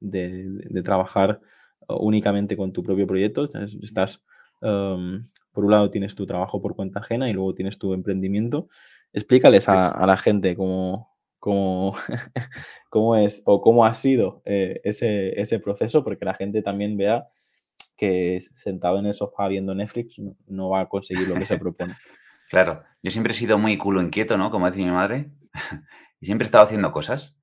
de, 0.00 0.82
trabajar 0.82 1.40
únicamente 1.88 2.56
con 2.56 2.72
tu 2.72 2.82
propio 2.82 3.06
proyecto. 3.06 3.50
Estás, 3.82 4.22
um, 4.60 5.20
por 5.54 5.64
un 5.64 5.70
lado, 5.70 5.90
tienes 5.90 6.14
tu 6.14 6.26
trabajo 6.26 6.60
por 6.60 6.76
cuenta 6.76 7.00
ajena 7.00 7.30
y 7.30 7.32
luego 7.32 7.54
tienes 7.54 7.78
tu 7.78 7.94
emprendimiento. 7.94 8.68
Explícales 9.12 9.68
a, 9.68 10.04
la 10.06 10.16
gente 10.16 10.56
cómo, 10.56 11.16
cómo, 11.38 11.96
cómo, 12.90 13.16
es 13.16 13.42
o 13.46 13.62
cómo 13.62 13.86
ha 13.86 13.94
sido 13.94 14.42
eh, 14.44 14.80
ese, 14.84 15.40
ese 15.40 15.60
proceso, 15.60 16.04
porque 16.04 16.24
la 16.24 16.34
gente 16.34 16.60
también 16.60 16.96
vea 16.96 17.28
que 17.96 18.40
sentado 18.40 18.98
en 18.98 19.06
el 19.06 19.14
sofá 19.14 19.48
viendo 19.48 19.74
Netflix 19.74 20.16
no 20.48 20.70
va 20.70 20.80
a 20.80 20.88
conseguir 20.88 21.28
lo 21.28 21.36
que 21.36 21.46
se 21.46 21.56
propone. 21.58 21.94
Claro, 22.50 22.84
yo 23.02 23.10
siempre 23.10 23.32
he 23.32 23.36
sido 23.36 23.56
muy 23.56 23.78
culo 23.78 24.02
inquieto, 24.02 24.36
¿no? 24.36 24.50
Como 24.50 24.70
decía 24.70 24.84
mi 24.84 24.90
madre. 24.90 25.30
y 26.20 26.26
siempre 26.26 26.44
he 26.44 26.48
estado 26.48 26.64
haciendo 26.64 26.92
cosas. 26.92 27.34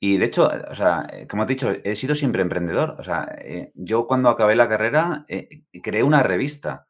Y 0.00 0.16
de 0.18 0.26
hecho, 0.26 0.50
o 0.70 0.74
sea, 0.74 1.06
eh, 1.12 1.26
como 1.26 1.44
he 1.44 1.46
dicho, 1.46 1.72
he 1.84 1.94
sido 1.94 2.14
siempre 2.14 2.42
emprendedor. 2.42 2.96
O 2.98 3.04
sea, 3.04 3.28
eh, 3.38 3.72
yo 3.74 4.06
cuando 4.06 4.28
acabé 4.28 4.56
la 4.56 4.68
carrera 4.68 5.24
eh, 5.28 5.62
creé 5.82 6.02
una 6.02 6.22
revista. 6.22 6.87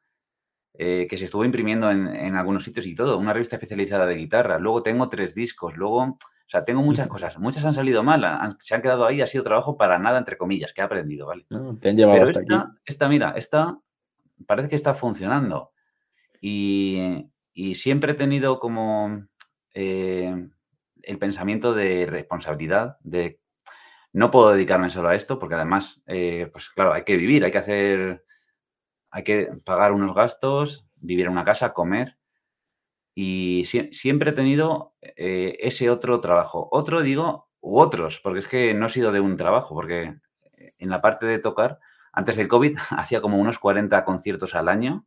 Eh, 0.81 1.09
que 1.11 1.17
se 1.17 1.25
estuvo 1.25 1.45
imprimiendo 1.45 1.91
en, 1.91 2.07
en, 2.07 2.37
algunos 2.37 2.63
sitios 2.63 2.87
y 2.87 2.95
todo, 2.95 3.19
una 3.19 3.33
revista 3.33 3.57
especializada 3.57 4.07
de 4.07 4.15
guitarra. 4.15 4.61
Luego 4.61 4.83
tengo 4.85 5.09
tres 5.09 5.35
discos, 5.35 5.77
luego, 5.77 5.99
o 6.03 6.19
sea, 6.47 6.65
tengo 6.65 6.83
muchas 6.83 7.07
cosas. 7.09 7.37
Muchas 7.39 7.65
han 7.65 7.73
salido 7.73 8.05
mal, 8.05 8.25
se 8.61 8.77
han 8.77 8.83
quedado 8.83 9.05
ahí, 9.05 9.21
ha 9.21 9.27
sido 9.27 9.43
trabajo 9.43 9.77
para 9.77 9.99
nada, 9.99 10.19
entre 10.19 10.39
comillas, 10.39 10.73
que 10.73 10.81
he 10.81 10.85
aprendido, 10.85 11.27
¿vale? 11.27 11.47
te 11.81 11.89
han 11.89 11.97
llevado 11.97 12.23
hasta 12.23 12.41
esta, 12.41 12.61
aquí. 12.61 12.73
esta, 12.87 13.09
mira, 13.09 13.35
esta 13.37 13.79
parece 14.47 14.69
que 14.69 14.77
está 14.77 14.95
funcionando. 14.95 15.73
Y, 16.41 17.27
y 17.53 17.75
siempre 17.75 18.13
he 18.13 18.15
tenido 18.15 18.61
como 18.61 19.27
eh, 19.75 20.49
el 21.03 21.19
pensamiento 21.19 21.75
de 21.75 22.07
responsabilidad, 22.07 22.99
de 23.01 23.41
no 24.13 24.31
puedo 24.31 24.51
dedicarme 24.51 24.91
solo 24.91 25.09
a 25.09 25.17
esto, 25.17 25.41
porque 25.41 25.57
además, 25.57 26.03
eh, 26.07 26.49
pues 26.53 26.71
claro, 26.71 26.93
hay 26.93 27.03
que 27.03 27.17
vivir, 27.17 27.45
hay 27.45 27.51
que 27.51 27.59
hacer, 27.59 28.25
hay 29.11 29.25
que 29.25 29.51
pagar 29.65 29.93
unos 29.93 30.15
gastos, 30.15 30.87
vivir 30.97 31.27
en 31.27 31.33
una 31.33 31.45
casa, 31.45 31.73
comer. 31.73 32.19
Y 33.15 33.65
siempre 33.65 34.31
he 34.31 34.35
tenido 34.35 34.95
eh, 35.01 35.57
ese 35.61 35.91
otro 35.91 36.21
trabajo. 36.21 36.69
Otro, 36.71 37.03
digo, 37.03 37.49
u 37.61 37.81
otros, 37.81 38.21
porque 38.23 38.41
es 38.41 38.47
que 38.47 38.75
no 38.75 38.87
ha 38.87 38.91
sido 38.91 39.11
de 39.11 39.21
un 39.21 39.37
trabajo, 39.37 39.75
porque 39.75 40.15
en 40.79 40.91
la 40.91 41.01
parte 41.01 41.27
de 41.27 41.39
tocar, 41.39 41.79
antes 42.13 42.37
del 42.37 42.49
COVID, 42.49 42.77
hacía 42.91 43.21
como 43.21 43.39
unos 43.39 43.59
40 43.59 44.05
conciertos 44.05 44.55
al 44.55 44.69
año. 44.69 45.07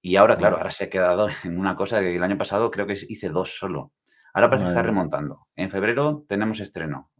Y 0.00 0.16
ahora, 0.16 0.36
claro, 0.36 0.56
ahora 0.58 0.70
se 0.70 0.84
ha 0.84 0.90
quedado 0.90 1.28
en 1.44 1.58
una 1.58 1.76
cosa 1.76 2.00
que 2.00 2.16
el 2.16 2.22
año 2.22 2.38
pasado 2.38 2.70
creo 2.70 2.86
que 2.86 2.98
hice 3.08 3.28
dos 3.28 3.56
solo. 3.58 3.92
Ahora 4.32 4.50
parece 4.50 4.64
que 4.64 4.68
está 4.68 4.82
remontando. 4.82 5.46
En 5.56 5.70
febrero 5.70 6.26
tenemos 6.28 6.60
estreno, 6.60 7.10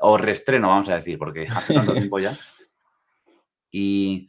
o 0.00 0.18
reestreno, 0.18 0.68
vamos 0.68 0.90
a 0.90 0.96
decir, 0.96 1.18
porque 1.18 1.46
hace 1.50 1.72
tanto 1.72 1.92
tiempo 1.94 2.18
ya. 2.18 2.32
Y 3.70 4.28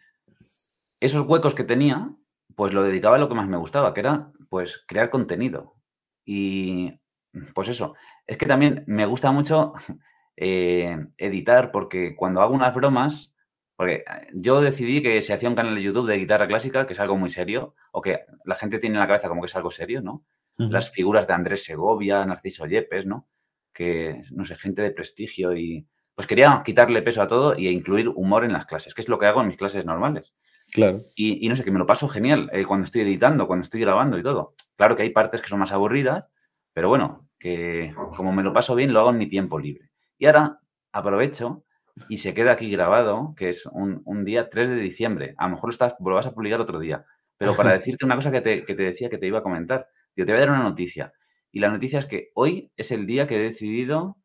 esos 1.00 1.28
huecos 1.28 1.56
que 1.56 1.64
tenía, 1.64 2.12
pues 2.56 2.74
lo 2.74 2.84
dedicaba 2.84 3.16
a 3.16 3.20
lo 3.20 3.30
que 3.30 3.36
más 3.36 3.48
me 3.48 3.58
gustaba, 3.58 3.94
que 3.94 4.02
era 4.02 4.32
pues 4.50 4.84
crear 4.88 5.10
contenido. 5.10 5.76
Y 6.26 7.00
pues 7.54 7.68
eso, 7.70 7.96
es 8.26 8.38
que 8.38 8.46
también 8.46 8.84
me 8.88 9.06
gusta 9.06 9.32
mucho 9.32 9.74
eh, 10.36 10.98
editar, 11.18 11.72
porque 11.72 12.16
cuando 12.16 12.42
hago 12.42 12.54
unas 12.54 12.74
bromas, 12.74 13.34
porque 13.76 14.04
yo 14.34 14.60
decidí 14.62 15.02
que 15.02 15.22
se 15.22 15.34
hacía 15.34 15.50
un 15.50 15.56
canal 15.56 15.76
de 15.76 15.82
YouTube 15.82 16.08
de 16.08 16.18
guitarra 16.18 16.48
clásica, 16.48 16.86
que 16.86 16.94
es 16.94 17.00
algo 17.00 17.16
muy 17.16 17.30
serio, 17.30 17.76
o 17.92 18.02
que 18.02 18.26
la 18.44 18.56
gente 18.56 18.80
tiene 18.80 18.96
en 18.96 19.00
la 19.00 19.08
cabeza 19.08 19.30
como 19.30 19.42
que 19.42 19.48
es 19.48 19.56
algo 19.56 19.72
serio, 19.72 20.02
¿no? 20.02 20.26
las 20.58 20.92
figuras 20.92 21.26
de 21.26 21.34
Andrés 21.34 21.64
Segovia, 21.64 22.26
Narciso 22.26 22.66
Yepes, 22.66 23.06
¿no? 23.06 23.30
Que, 23.74 24.24
no 24.32 24.44
sé, 24.44 24.56
gente 24.56 24.82
de 24.82 24.92
prestigio 24.92 25.56
y... 25.56 25.88
Pues 26.14 26.28
quería 26.28 26.62
quitarle 26.66 27.02
peso 27.02 27.22
a 27.22 27.28
todo 27.28 27.58
y 27.58 27.70
incluir 27.70 28.10
humor 28.10 28.44
en 28.44 28.52
las 28.52 28.66
clases, 28.66 28.94
que 28.94 29.00
es 29.00 29.08
lo 29.08 29.18
que 29.18 29.28
hago 29.28 29.40
en 29.40 29.48
mis 29.48 29.56
clases 29.56 29.86
normales. 29.86 30.34
Claro. 30.72 31.04
Y, 31.16 31.48
no 31.50 31.56
sé, 31.56 31.64
que 31.64 31.72
me 31.72 31.80
lo 31.80 31.86
paso 31.86 32.08
genial 32.08 32.50
eh, 32.54 32.66
cuando 32.66 32.86
estoy 32.86 33.02
editando, 33.02 33.48
cuando 33.48 33.64
estoy 33.64 33.82
grabando 33.82 34.18
y 34.18 34.22
todo. 34.22 34.54
Claro 34.76 34.96
que 34.96 35.04
hay 35.04 35.10
partes 35.10 35.42
que 35.42 35.48
son 35.48 35.60
más 35.60 35.72
aburridas, 35.72 36.26
pero 36.74 36.90
bueno, 36.90 37.28
que 37.40 37.94
como 38.16 38.32
me 38.32 38.44
lo 38.44 38.54
paso 38.54 38.76
bien, 38.76 38.94
lo 38.94 39.00
hago 39.00 39.10
en 39.10 39.18
mi 39.18 39.28
tiempo 39.28 39.60
libre. 39.60 39.90
Y 40.18 40.26
ahora 40.26 40.60
aprovecho 40.92 41.64
y 42.08 42.18
se 42.18 42.34
queda 42.34 42.52
aquí 42.52 42.70
grabado, 42.70 43.34
que 43.36 43.50
es 43.50 43.66
un, 43.66 44.02
un 44.06 44.24
día 44.24 44.50
3 44.50 44.70
de 44.70 44.76
diciembre. 44.76 45.34
A 45.38 45.46
lo 45.46 45.56
mejor 45.56 45.70
lo, 45.70 45.72
estás, 45.72 45.96
lo 46.00 46.16
vas 46.16 46.28
a 46.28 46.34
publicar 46.34 46.62
otro 46.62 46.80
día. 46.80 47.06
Pero 47.38 47.56
para 47.56 47.72
decirte 47.74 48.06
una 48.06 48.16
cosa 48.16 48.32
que 48.32 48.42
te, 48.42 48.66
que 48.66 48.76
te 48.76 48.84
decía 48.84 49.10
que 49.10 49.18
te 49.18 49.28
iba 49.28 49.40
a 49.40 49.44
comentar. 49.44 49.88
Yo 50.16 50.26
te 50.26 50.32
voy 50.32 50.42
a 50.42 50.46
dar 50.46 50.52
una 50.52 50.64
noticia. 50.64 51.14
Y 51.52 51.60
la 51.60 51.70
noticia 51.70 52.00
es 52.00 52.06
que 52.06 52.30
hoy 52.36 52.72
es 52.78 52.92
el 52.92 53.08
día 53.08 53.28
que 53.28 53.38
he 53.38 53.40
decidido 53.40 54.18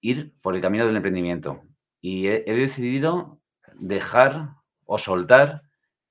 ir 0.00 0.34
por 0.42 0.54
el 0.54 0.60
camino 0.60 0.86
del 0.86 0.96
emprendimiento. 0.96 1.62
Y 2.00 2.28
he, 2.28 2.42
decidido 2.44 3.40
dejar 3.80 4.50
o 4.88 4.96
soltar 4.96 5.62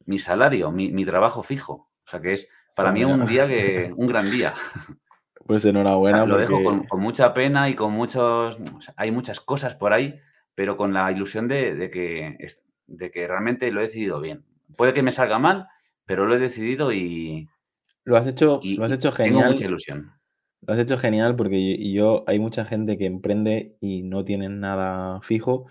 mi 0.06 0.20
salario, 0.20 0.72
mi, 0.72 1.06
trabajo 1.06 1.44
fijo. 1.44 1.90
O 2.06 2.10
sea 2.10 2.22
que 2.22 2.34
es 2.34 2.50
para 2.76 2.92
mí 2.92 3.04
un 3.04 3.26
día 3.26 3.48
que, 3.48 3.92
un 3.98 4.08
gran 4.08 4.30
día. 4.30 4.54
Pues 5.46 5.66
enhorabuena. 5.66 6.26
Lo 6.26 6.38
dejo 6.38 6.64
con, 6.64 7.02
mucha 7.02 7.34
pena 7.34 7.70
y 7.70 7.76
con 7.76 7.92
muchos. 7.92 8.58
hay 8.96 9.12
muchas 9.12 9.40
cosas 9.42 9.76
por 9.76 9.94
ahí, 9.94 10.20
pero 10.54 10.78
con 10.78 10.94
la 10.94 11.12
ilusión 11.12 11.48
de, 11.48 11.90
que, 11.92 12.38
de 12.86 13.12
que 13.12 13.28
realmente 13.28 13.72
lo 13.72 13.82
he 13.82 13.86
decidido 13.86 14.22
bien. 14.22 14.46
Puede 14.78 14.94
que 14.94 15.04
me 15.04 15.12
salga 15.12 15.40
mal, 15.40 15.68
pero 16.06 16.26
lo 16.26 16.36
he 16.36 16.40
decidido 16.40 16.94
y, 16.94 17.50
lo 18.04 18.16
has 18.16 18.28
hecho, 18.28 18.62
lo 18.64 18.86
has 18.86 18.92
hecho 18.92 19.12
genial. 19.12 19.36
Tengo 19.36 19.52
mucha 19.52 19.66
ilusión. 19.66 20.12
Lo 20.62 20.74
has 20.74 20.80
hecho 20.80 20.98
genial 20.98 21.36
porque 21.36 21.92
yo, 21.92 22.24
hay 22.28 22.40
mucha 22.40 22.64
gente 22.64 22.98
que 22.98 23.06
emprende 23.06 23.76
y 23.82 24.04
no 24.04 24.24
tienen 24.24 24.60
nada 24.60 25.20
fijo. 25.22 25.66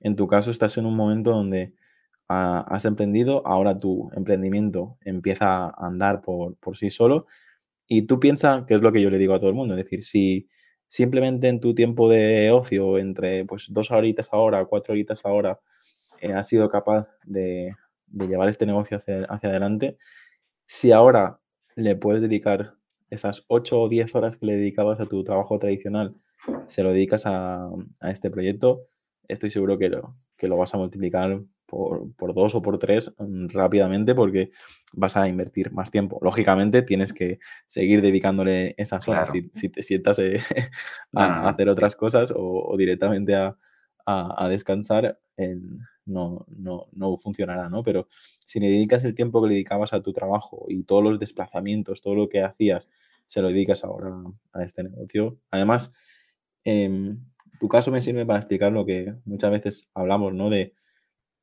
En 0.00 0.16
tu 0.16 0.28
caso 0.28 0.50
estás 0.50 0.78
en 0.78 0.86
un 0.86 0.96
momento 0.96 1.30
donde 1.30 1.74
has 2.28 2.84
emprendido, 2.84 3.46
ahora 3.46 3.76
tu 3.76 4.10
emprendimiento 4.14 4.96
empieza 5.02 5.66
a 5.66 5.86
andar 5.86 6.22
por, 6.22 6.56
sí 6.74 6.90
solo. 6.90 7.26
Y 7.86 8.06
tú 8.06 8.18
piensas, 8.20 8.64
que 8.66 8.74
es 8.74 8.80
lo 8.80 8.92
que 8.92 9.02
yo 9.02 9.10
le 9.10 9.18
digo 9.18 9.34
a 9.34 9.38
todo 9.38 9.50
el 9.50 9.56
mundo, 9.56 9.74
es 9.74 9.84
decir, 9.84 10.04
si 10.04 10.48
simplemente 10.88 11.48
en 11.48 11.60
tu 11.60 11.74
tiempo 11.74 12.08
de 12.08 12.50
ocio, 12.50 12.98
entre 12.98 13.44
pues 13.44 13.66
dos 13.70 13.90
horitas 13.90 14.28
ahora, 14.32 14.64
cuatro 14.64 14.92
horitas 14.92 15.24
ahora, 15.24 15.60
eh, 16.20 16.32
has 16.32 16.48
sido 16.48 16.68
capaz 16.68 17.08
de, 17.24 17.74
llevar 18.08 18.48
este 18.48 18.66
negocio 18.66 18.96
hacia, 18.98 19.24
hacia 19.24 19.50
adelante, 19.50 19.98
si 20.66 20.92
ahora 20.92 21.40
le 21.76 21.96
puedes 21.96 22.22
dedicar 22.22 22.74
esas 23.10 23.44
8 23.48 23.82
o 23.82 23.88
10 23.88 24.14
horas 24.14 24.36
que 24.36 24.46
le 24.46 24.56
dedicabas 24.56 25.00
a 25.00 25.06
tu 25.06 25.24
trabajo 25.24 25.58
tradicional, 25.58 26.14
se 26.66 26.82
lo 26.82 26.90
dedicas 26.92 27.24
a, 27.26 27.70
este 28.02 28.30
proyecto, 28.30 28.86
estoy 29.28 29.50
seguro 29.50 29.78
que 29.78 29.88
lo, 29.88 30.16
que 30.36 30.48
lo 30.48 30.56
vas 30.56 30.74
a 30.74 30.78
multiplicar 30.78 31.40
por, 31.66 32.12
por, 32.14 32.34
dos 32.34 32.54
o 32.54 32.62
por 32.62 32.78
tres 32.78 33.12
mm, 33.18 33.48
rápidamente 33.48 34.14
porque 34.14 34.50
vas 34.92 35.16
a 35.16 35.28
invertir 35.28 35.72
más 35.72 35.90
tiempo. 35.90 36.18
Lógicamente 36.22 36.82
tienes 36.82 37.12
que 37.12 37.38
seguir 37.66 38.02
dedicándole 38.02 38.74
esas 38.78 39.06
horas. 39.08 39.30
Si, 39.52 39.68
te 39.68 39.82
sientas 39.82 40.18
eh, 40.18 40.40
a, 41.14 41.48
hacer 41.48 41.68
otras 41.68 41.96
cosas 41.96 42.32
o, 42.34 42.74
directamente 42.76 43.34
a, 43.34 43.56
a 44.06 44.48
descansar, 44.48 45.18
no, 46.06 46.44
no, 46.48 46.86
no 46.92 47.16
funcionará, 47.16 47.68
¿no? 47.68 47.82
Pero 47.82 48.08
si 48.10 48.60
le 48.60 48.68
dedicas 48.68 49.04
el 49.04 49.14
tiempo 49.14 49.42
que 49.42 49.48
le 49.48 49.54
dedicabas 49.54 49.92
a 49.92 50.02
tu 50.02 50.12
trabajo 50.12 50.66
y 50.68 50.84
todos 50.84 51.02
los 51.02 51.18
desplazamientos, 51.18 52.02
todo 52.02 52.14
lo 52.14 52.28
que 52.28 52.42
hacías, 52.42 52.88
se 53.26 53.40
lo 53.40 53.48
dedicas 53.48 53.84
ahora 53.84 54.14
a 54.52 54.64
este 54.64 54.82
negocio. 54.82 55.38
Además, 55.50 55.92
em, 56.64 57.24
tu 57.58 57.68
caso 57.68 57.90
me 57.90 58.02
sirve 58.02 58.26
para 58.26 58.40
explicar 58.40 58.72
lo 58.72 58.84
que 58.84 59.14
muchas 59.24 59.50
veces 59.50 59.88
hablamos, 59.94 60.34
¿no? 60.34 60.50
De, 60.50 60.74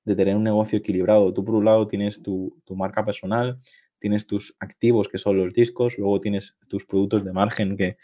tener 0.06 0.36
un 0.36 0.44
negocio 0.44 0.80
equilibrado. 0.80 1.34
Tú, 1.34 1.44
por 1.44 1.56
un 1.56 1.66
lado, 1.66 1.88
tienes 1.88 2.22
tu, 2.22 2.56
marca 2.70 3.06
personal, 3.06 3.58
tienes 4.00 4.28
tus 4.28 4.56
activos, 4.60 5.08
que 5.08 5.18
son 5.18 5.38
los 5.38 5.54
discos, 5.54 5.98
luego 5.98 6.20
tienes 6.20 6.56
tus 6.68 6.86
productos 6.86 7.24
de 7.24 7.34
margen, 7.34 7.78
que, 7.78 7.96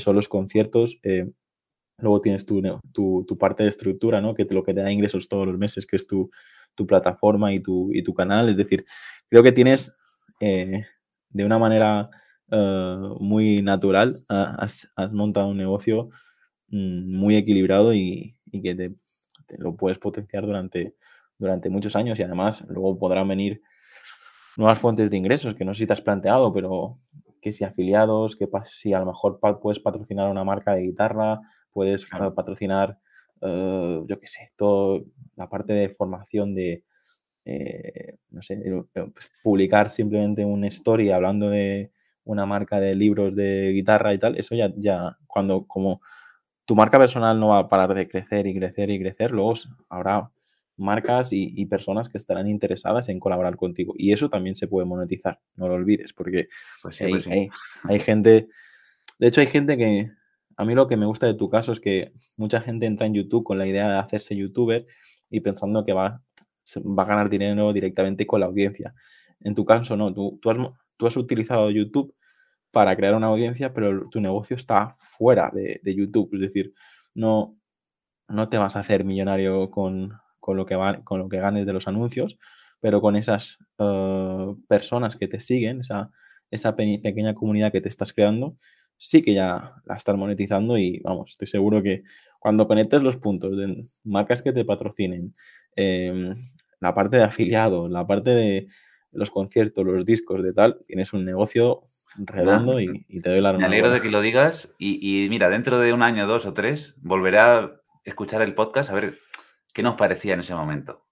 son 0.00 0.16
los 0.16 0.28
conciertos. 0.28 0.98
Eh, 1.02 1.30
Luego 2.00 2.20
tienes 2.20 2.46
tu, 2.46 2.62
tu, 2.92 3.38
parte 3.38 3.64
de 3.64 3.70
estructura, 3.70 4.20
¿no? 4.20 4.34
Que 4.34 4.44
te, 4.44 4.54
lo 4.54 4.62
que 4.62 4.72
te 4.72 4.82
da 4.82 4.92
ingresos 4.92 5.28
todos 5.28 5.48
los 5.48 5.58
meses, 5.58 5.84
que 5.84 5.96
es 5.96 6.06
tu, 6.06 6.30
plataforma 6.86 7.52
y 7.52 7.60
tu, 7.60 7.92
y 7.92 8.04
tu 8.04 8.14
canal. 8.14 8.48
Es 8.48 8.56
decir, 8.56 8.84
creo 9.28 9.42
que 9.42 9.50
tienes 9.50 9.96
eh, 10.38 10.84
de 11.30 11.44
una 11.44 11.58
manera 11.58 12.08
eh, 12.52 12.98
muy 13.18 13.62
natural, 13.62 14.24
has, 14.28 14.88
montado 15.10 15.48
un 15.48 15.56
negocio 15.56 16.10
mm, 16.68 17.16
muy 17.16 17.34
equilibrado 17.34 17.92
y, 17.92 18.36
que 18.62 18.74
te, 18.76 19.58
lo 19.58 19.76
puedes 19.76 19.98
potenciar 19.98 20.46
durante, 20.46 20.94
durante 21.38 21.70
muchos 21.70 21.96
años 21.96 22.18
y 22.18 22.22
además 22.22 22.64
luego 22.68 22.98
podrán 22.98 23.28
venir 23.28 23.62
nuevas 24.56 24.78
fuentes 24.78 25.10
de 25.10 25.16
ingresos 25.16 25.54
que 25.54 25.64
no 25.64 25.72
sé 25.72 25.80
si 25.80 25.86
te 25.86 25.92
has 25.92 26.02
planteado, 26.02 26.52
pero 26.52 26.98
que 27.40 27.52
si 27.52 27.64
afiliados, 27.64 28.36
que 28.36 28.48
si 28.64 28.92
a 28.92 28.98
lo 28.98 29.06
mejor 29.06 29.38
puedes 29.62 29.78
patrocinar 29.78 30.28
una 30.28 30.44
marca 30.44 30.74
de 30.74 30.82
guitarra, 30.82 31.40
puedes 31.72 32.06
patrocinar, 32.34 32.98
eh, 33.40 34.02
yo 34.06 34.18
qué 34.20 34.26
sé, 34.26 34.52
toda 34.56 35.00
la 35.36 35.48
parte 35.48 35.72
de 35.72 35.88
formación 35.90 36.54
de, 36.54 36.84
eh, 37.44 38.16
no 38.30 38.42
sé, 38.42 38.60
pues, 38.92 39.30
publicar 39.42 39.90
simplemente 39.90 40.44
una 40.44 40.66
story 40.68 41.10
hablando 41.10 41.48
de 41.50 41.92
una 42.24 42.44
marca 42.44 42.80
de 42.80 42.94
libros 42.94 43.34
de 43.34 43.70
guitarra 43.72 44.12
y 44.12 44.18
tal, 44.18 44.36
eso 44.36 44.54
ya, 44.54 44.72
ya 44.76 45.16
cuando 45.26 45.66
como 45.66 46.00
tu 46.64 46.74
marca 46.76 46.98
personal 46.98 47.40
no 47.40 47.48
va 47.48 47.60
a 47.60 47.68
parar 47.68 47.94
de 47.94 48.08
crecer 48.08 48.46
y 48.46 48.54
crecer 48.54 48.90
y 48.90 49.00
crecer, 49.00 49.30
luego 49.30 49.54
habrá 49.88 50.30
marcas 50.78 51.32
y, 51.32 51.66
personas 51.66 52.08
que 52.08 52.18
estarán 52.18 52.48
interesadas 52.48 53.08
en 53.08 53.20
colaborar 53.20 53.56
contigo. 53.56 53.94
Y 53.96 54.12
eso 54.12 54.28
también 54.28 54.56
se 54.56 54.68
puede 54.68 54.86
monetizar, 54.86 55.40
no 55.56 55.68
lo 55.68 55.74
olvides, 55.74 56.12
porque 56.12 56.48
pues 56.82 56.98
pues 56.98 57.26
hay, 57.26 58.00
gente, 58.00 58.48
de 59.18 59.26
hecho 59.26 59.40
hay 59.40 59.46
gente 59.46 59.76
que, 59.76 60.10
a 60.56 60.64
mí 60.64 60.74
lo 60.74 60.88
que 60.88 60.96
me 60.96 61.06
gusta 61.06 61.26
de 61.26 61.34
tu 61.34 61.50
caso 61.50 61.72
es 61.72 61.80
que 61.80 62.12
mucha 62.36 62.60
gente 62.60 62.86
entra 62.86 63.06
en 63.06 63.14
YouTube 63.14 63.44
con 63.44 63.58
la 63.58 63.66
idea 63.66 63.88
de 63.88 63.98
hacerse 63.98 64.36
youtuber 64.36 64.86
y 65.30 65.40
pensando 65.40 65.84
que 65.84 65.92
va, 65.92 66.22
va 66.76 67.02
a 67.02 67.06
ganar 67.06 67.28
dinero 67.28 67.72
directamente 67.72 68.26
con 68.26 68.40
la 68.40 68.46
audiencia. 68.46 68.94
En 69.40 69.54
tu 69.54 69.64
caso, 69.64 69.96
no, 69.96 70.12
tú, 70.12 70.38
tú, 70.40 70.50
has, 70.50 70.56
tú 70.96 71.06
has 71.06 71.16
utilizado 71.16 71.70
YouTube 71.70 72.14
para 72.70 72.96
crear 72.96 73.14
una 73.14 73.28
audiencia, 73.28 73.72
pero 73.72 74.08
tu 74.08 74.20
negocio 74.20 74.56
está 74.56 74.94
fuera 74.96 75.50
de, 75.52 75.80
YouTube. 75.94 76.30
Es 76.34 76.40
decir, 76.40 76.72
no, 77.14 77.56
no 78.28 78.48
te 78.48 78.58
vas 78.58 78.76
a 78.76 78.80
hacer 78.80 79.04
millonario 79.04 79.70
con, 79.70 80.12
con 80.48 80.56
lo 80.56 80.64
que, 80.64 80.76
va, 80.76 81.04
con 81.04 81.18
lo 81.18 81.28
que 81.28 81.36
ganes 81.36 81.66
de 81.66 81.74
los 81.74 81.88
anuncios, 81.88 82.38
pero 82.80 83.02
con 83.02 83.16
esas 83.16 83.58
eh, 83.78 84.54
personas 84.66 85.14
que 85.14 85.28
te 85.28 85.40
siguen, 85.40 85.82
esa, 85.82 86.10
esa 86.50 86.74
pequeña 86.74 87.34
comunidad 87.34 87.70
que 87.70 87.82
te 87.82 87.90
estás 87.90 88.14
creando, 88.14 88.56
sí 88.96 89.20
que 89.20 89.34
ya 89.34 89.74
la 89.84 89.96
estás 89.96 90.16
monetizando 90.16 90.78
y 90.78 91.00
vamos, 91.00 91.32
estoy 91.32 91.48
seguro 91.48 91.82
que 91.82 92.02
cuando 92.38 92.66
conectes 92.66 93.02
los 93.02 93.18
puntos 93.18 93.58
de 93.58 93.84
marcas 94.04 94.40
que 94.40 94.54
te 94.54 94.64
patrocinen, 94.64 95.34
em, 95.76 96.32
la 96.80 96.94
parte 96.94 97.18
de 97.18 97.24
afiliados, 97.24 97.90
la 97.90 98.06
parte 98.06 98.30
de 98.30 98.68
los 99.12 99.30
conciertos, 99.30 99.84
los 99.84 100.06
discos, 100.06 100.42
de 100.42 100.54
tal, 100.54 100.78
tienes 100.86 101.12
un 101.12 101.26
negocio 101.26 101.82
redondo 102.16 102.80
y, 102.80 103.04
te 103.20 103.28
doy 103.28 103.42
la 103.42 103.52
Me 103.52 103.66
alegro 103.66 103.90
de 103.90 104.00
que 104.00 104.10
lo 104.10 104.22
digas 104.22 104.74
y, 104.78 104.96
y, 105.02 105.28
mira, 105.28 105.50
dentro 105.50 105.78
de 105.78 105.92
un 105.92 106.02
año, 106.02 106.26
dos 106.26 106.46
o 106.46 106.54
tres, 106.54 106.94
volveré 107.02 107.38
a 107.38 107.70
escuchar 108.06 108.40
el 108.40 108.54
podcast 108.54 108.88
a 108.88 108.94
ver 108.94 109.12
qué 109.72 109.82
nos 109.82 109.96
parecía 109.96 110.34
en 110.34 110.40
ese 110.40 110.54
momento. 110.54 111.06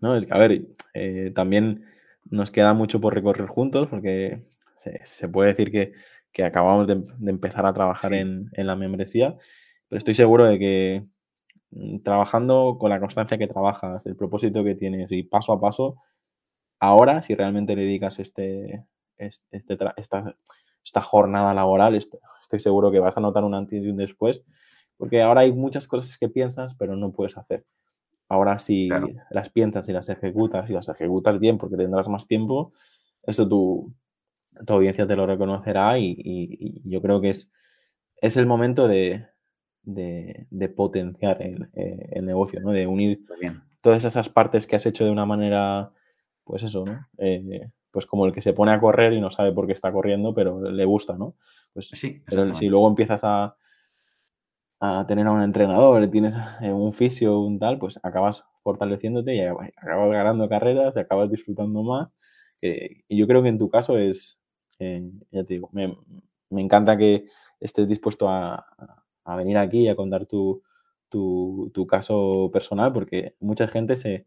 no, 0.00 0.16
es 0.16 0.26
que, 0.26 0.34
a 0.34 0.38
ver, 0.38 0.62
eh, 0.94 1.32
también 1.34 1.84
nos 2.24 2.50
queda 2.50 2.74
mucho 2.74 3.00
por 3.00 3.14
recorrer 3.14 3.48
juntos 3.48 3.88
porque 3.88 4.40
se, 4.76 5.28
puede 5.28 5.50
decir 5.50 5.70
que, 5.70 5.92
acabamos 6.42 6.86
de, 6.86 7.02
empezar 7.30 7.66
a 7.66 7.74
trabajar 7.74 8.14
en, 8.14 8.50
en 8.52 8.66
la 8.66 8.76
membresía, 8.76 9.36
pero 9.88 9.98
estoy 9.98 10.14
seguro 10.14 10.46
de 10.46 10.58
que 10.58 11.06
mm, 11.70 12.00
trabajando 12.02 12.76
con 12.78 12.90
la 12.90 13.00
constancia 13.00 13.38
que 13.38 13.46
trabajas, 13.46 14.06
el 14.06 14.16
propósito 14.16 14.64
que 14.64 14.74
tienes 14.74 15.12
y 15.12 15.22
paso 15.22 15.52
a 15.52 15.60
paso, 15.60 15.96
ahora, 16.80 17.22
si 17.22 17.34
realmente 17.34 17.76
le 17.76 17.82
dedicas 17.82 18.18
este, 18.18 18.84
este, 19.18 19.58
esta, 19.96 20.34
esta, 20.82 21.02
jornada 21.02 21.54
laboral, 21.54 21.94
estoy 21.94 22.60
seguro 22.60 22.90
que 22.90 22.98
vas 22.98 23.16
a 23.16 23.20
notar 23.20 23.44
un 23.44 23.54
antes 23.54 23.82
y 23.82 23.88
un 23.88 23.98
después, 23.98 24.44
porque 25.00 25.22
ahora 25.22 25.40
hay 25.40 25.52
muchas 25.52 25.88
cosas 25.88 26.18
que 26.18 26.28
piensas, 26.28 26.74
pero 26.74 26.94
no 26.94 27.10
puedes 27.10 27.36
hacer. 27.38 27.64
Ahora 28.28 28.58
si 28.58 28.90
las 29.30 29.48
piensas 29.48 29.88
y 29.88 29.92
las 29.92 30.10
ejecutas 30.10 30.68
y 30.68 30.74
las 30.74 30.88
ejecutas 30.90 31.40
bien 31.40 31.56
porque 31.56 31.78
tendrás 31.78 32.06
más 32.06 32.26
tiempo, 32.26 32.72
eso 33.22 33.48
tu, 33.48 33.92
tu 34.66 34.72
audiencia 34.74 35.06
te 35.06 35.16
lo 35.16 35.26
reconocerá 35.26 35.98
y, 35.98 36.82
yo 36.84 37.00
creo 37.00 37.22
que 37.22 37.30
es, 37.30 37.50
es 38.20 38.36
el 38.36 38.44
momento 38.44 38.88
de, 38.88 39.26
de, 39.82 40.68
potenciar 40.68 41.40
el, 41.40 41.70
eh, 41.74 42.10
el, 42.12 42.26
negocio, 42.26 42.60
¿no? 42.60 42.70
De 42.70 42.86
unir 42.86 43.24
todas 43.80 44.04
esas 44.04 44.28
partes 44.28 44.66
que 44.66 44.76
has 44.76 44.84
hecho 44.84 45.06
de 45.06 45.10
una 45.10 45.24
manera, 45.24 45.92
pues 46.44 46.62
eso, 46.62 46.84
¿no? 46.84 47.08
Eh, 47.16 47.70
pues 47.90 48.04
como 48.04 48.26
el 48.26 48.34
que 48.34 48.42
se 48.42 48.52
pone 48.52 48.70
a 48.70 48.80
correr 48.80 49.14
y 49.14 49.20
no 49.20 49.30
sabe 49.30 49.50
por 49.52 49.66
qué 49.66 49.72
está 49.72 49.90
corriendo, 49.90 50.34
pero 50.34 50.60
le 50.70 50.84
gusta, 50.84 51.16
¿no? 51.16 51.36
Pues 51.72 51.88
sí, 51.88 52.22
pero 52.26 52.54
si 52.54 52.68
luego 52.68 52.86
empiezas 52.86 53.22
a, 53.24 53.56
a 54.80 55.06
tener 55.06 55.26
a 55.26 55.32
un 55.32 55.42
entrenador, 55.42 56.08
tienes 56.10 56.34
eh, 56.62 56.72
un 56.72 56.92
fisio, 56.92 57.38
un 57.40 57.58
tal, 57.58 57.78
pues 57.78 58.00
acabas 58.02 58.44
fortaleciéndote 58.62 59.34
y 59.36 59.40
acabas 59.40 60.10
ganando 60.10 60.48
carreras, 60.48 60.94
y 60.96 61.00
acabas 61.00 61.30
disfrutando 61.30 61.82
más. 61.82 62.08
y 62.62 63.16
yo 63.16 63.26
creo 63.26 63.42
que 63.42 63.50
en 63.50 63.58
tu 63.58 63.68
caso 63.68 63.98
es, 63.98 64.40
eh, 64.78 65.02
ya 65.30 65.44
te 65.44 65.54
digo, 65.54 65.70
me, 65.72 65.96
encanta 66.62 66.96
que 66.96 67.26
estés 67.60 67.86
dispuesto 67.88 68.28
a, 68.28 68.66
a, 69.24 69.36
venir 69.36 69.58
aquí 69.58 69.80
y 69.80 69.88
a 69.88 69.96
contar 69.96 70.26
tu, 70.26 70.62
tu, 71.10 71.86
caso 71.86 72.50
personal, 72.52 72.92
porque 72.92 73.34
mucha 73.40 73.68
gente 73.68 73.96
se, 73.96 74.26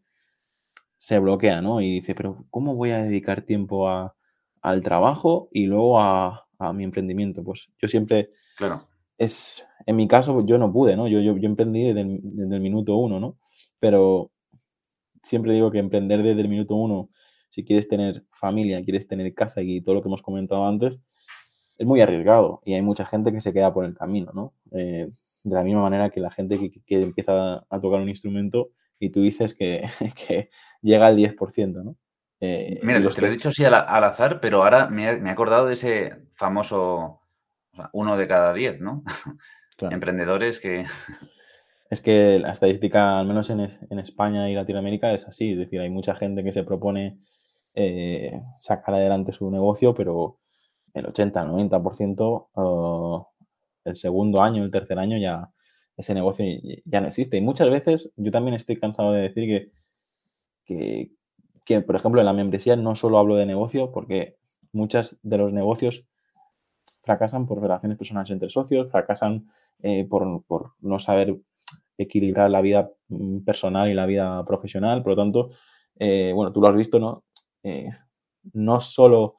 bloquea, 1.18 1.60
¿no? 1.60 1.80
Y 1.80 1.94
dice, 1.94 2.14
pero 2.14 2.46
¿cómo 2.50 2.76
voy 2.76 2.92
a 2.92 3.02
dedicar 3.02 3.42
tiempo 3.42 3.88
al 3.88 4.82
trabajo 4.82 5.48
y 5.52 5.66
luego 5.66 6.00
a, 6.00 6.46
a, 6.58 6.72
mi 6.72 6.84
emprendimiento? 6.84 7.42
Pues 7.42 7.68
yo 7.78 7.88
siempre, 7.88 8.30
claro. 8.56 8.86
Es, 9.18 9.66
en 9.86 9.96
mi 9.96 10.08
caso, 10.08 10.44
yo 10.46 10.58
no 10.58 10.72
pude, 10.72 10.96
¿no? 10.96 11.08
Yo, 11.08 11.20
yo, 11.20 11.36
yo 11.36 11.48
emprendí 11.48 11.84
desde 11.84 12.00
el, 12.00 12.60
minuto 12.60 12.96
uno, 12.96 13.20
¿no? 13.20 13.38
Pero 13.80 14.30
siempre 15.22 15.52
digo 15.52 15.70
que 15.70 15.78
emprender 15.78 16.22
desde 16.22 16.40
el 16.40 16.48
minuto 16.48 16.74
uno, 16.74 17.10
si 17.50 17.64
quieres 17.64 17.88
tener 17.88 18.24
familia, 18.32 18.82
quieres 18.82 19.06
tener 19.06 19.32
casa 19.34 19.62
y 19.62 19.80
todo 19.80 19.96
lo 19.96 20.02
que 20.02 20.08
hemos 20.08 20.22
comentado 20.22 20.66
antes, 20.66 20.98
es 21.78 21.86
muy 21.86 22.00
arriesgado 22.00 22.60
y 22.64 22.74
hay 22.74 22.82
mucha 22.82 23.04
gente 23.04 23.32
que 23.32 23.40
se 23.40 23.52
queda 23.52 23.72
por 23.72 23.84
el 23.84 23.94
camino, 23.94 24.30
¿no? 24.34 24.54
Eh, 24.72 25.08
de 25.44 25.54
la 25.54 25.62
misma 25.62 25.82
manera 25.82 26.10
que 26.10 26.20
la 26.20 26.30
gente 26.30 26.58
que, 26.58 26.70
que 26.86 27.02
empieza 27.02 27.64
a 27.68 27.80
tocar 27.80 28.00
un 28.00 28.08
instrumento 28.08 28.70
y 28.98 29.10
tú 29.10 29.22
dices 29.22 29.54
que, 29.54 29.84
que 30.28 30.50
llega 30.82 31.06
al 31.06 31.16
10%, 31.16 31.82
¿no? 31.82 31.96
Eh, 32.40 32.80
Mira, 32.82 32.98
te 33.08 33.20
lo 33.20 33.26
he 33.26 33.30
dicho 33.30 33.48
así 33.48 33.64
al, 33.64 33.74
azar, 33.74 34.40
pero 34.40 34.62
ahora 34.62 34.88
me, 34.88 35.04
he 35.04 35.30
acordado 35.30 35.66
de 35.66 35.74
ese 35.74 36.16
famoso 36.34 37.20
uno 37.92 38.16
de 38.16 38.28
cada 38.28 38.52
diez, 38.52 38.80
¿no? 38.80 39.02
Emprendedores 39.80 40.60
que... 40.60 40.86
Es 41.90 42.00
que 42.00 42.40
la 42.40 42.50
estadística, 42.50 43.20
al 43.20 43.26
menos 43.26 43.50
en, 43.50 43.60
en, 43.60 43.98
España 44.00 44.50
y 44.50 44.54
Latinoamérica, 44.54 45.12
es 45.12 45.28
así. 45.28 45.52
Es 45.52 45.58
decir, 45.58 45.80
hay 45.80 45.90
mucha 45.90 46.16
gente 46.16 46.42
que 46.42 46.52
se 46.52 46.64
propone 46.64 47.20
eh, 47.74 48.40
sacar 48.58 48.94
adelante 48.94 49.32
su 49.32 49.50
negocio, 49.50 49.94
pero 49.94 50.38
el 50.94 51.06
80, 51.06 51.42
el 51.42 51.48
90%, 51.48 53.28
el 53.84 53.96
segundo 53.96 54.42
año, 54.42 54.64
el 54.64 54.70
tercer 54.70 54.98
año 54.98 55.18
ya, 55.18 55.50
ese 55.96 56.14
negocio 56.14 56.46
ya 56.84 57.00
no 57.00 57.08
existe. 57.08 57.36
Y 57.36 57.40
muchas 57.40 57.68
veces 57.68 58.10
yo 58.16 58.30
también 58.30 58.54
estoy 58.54 58.78
cansado 58.78 59.12
de 59.12 59.22
decir 59.22 59.72
que, 60.64 61.10
que, 61.64 61.80
por 61.80 61.96
ejemplo, 61.96 62.20
en 62.20 62.26
la 62.26 62.32
membresía 62.32 62.76
no 62.76 62.94
solo 62.94 63.18
hablo 63.18 63.34
de 63.36 63.46
negocio, 63.46 63.90
porque 63.90 64.36
muchos 64.72 65.18
de 65.22 65.38
los 65.38 65.52
negocios 65.52 66.04
fracasan 67.04 67.46
por 67.46 67.60
relaciones 67.60 67.98
personales 67.98 68.30
entre 68.30 68.50
socios, 68.50 68.90
fracasan 68.90 69.46
eh, 69.82 70.06
por, 70.08 70.72
no 70.80 70.98
saber 70.98 71.36
equilibrar 71.98 72.50
la 72.50 72.60
vida 72.60 72.90
mm, 73.08 73.40
personal 73.40 73.88
y 73.90 73.94
la 73.94 74.06
vida 74.06 74.44
profesional. 74.44 75.02
Por 75.02 75.12
lo 75.12 75.16
tanto, 75.16 75.50
eh, 75.98 76.32
bueno, 76.34 76.52
tú 76.52 76.60
lo 76.60 76.68
has 76.68 76.76
visto, 76.76 76.98
¿no? 76.98 77.24
Eh, 77.62 77.90
no 78.52 78.80
solo 78.80 79.38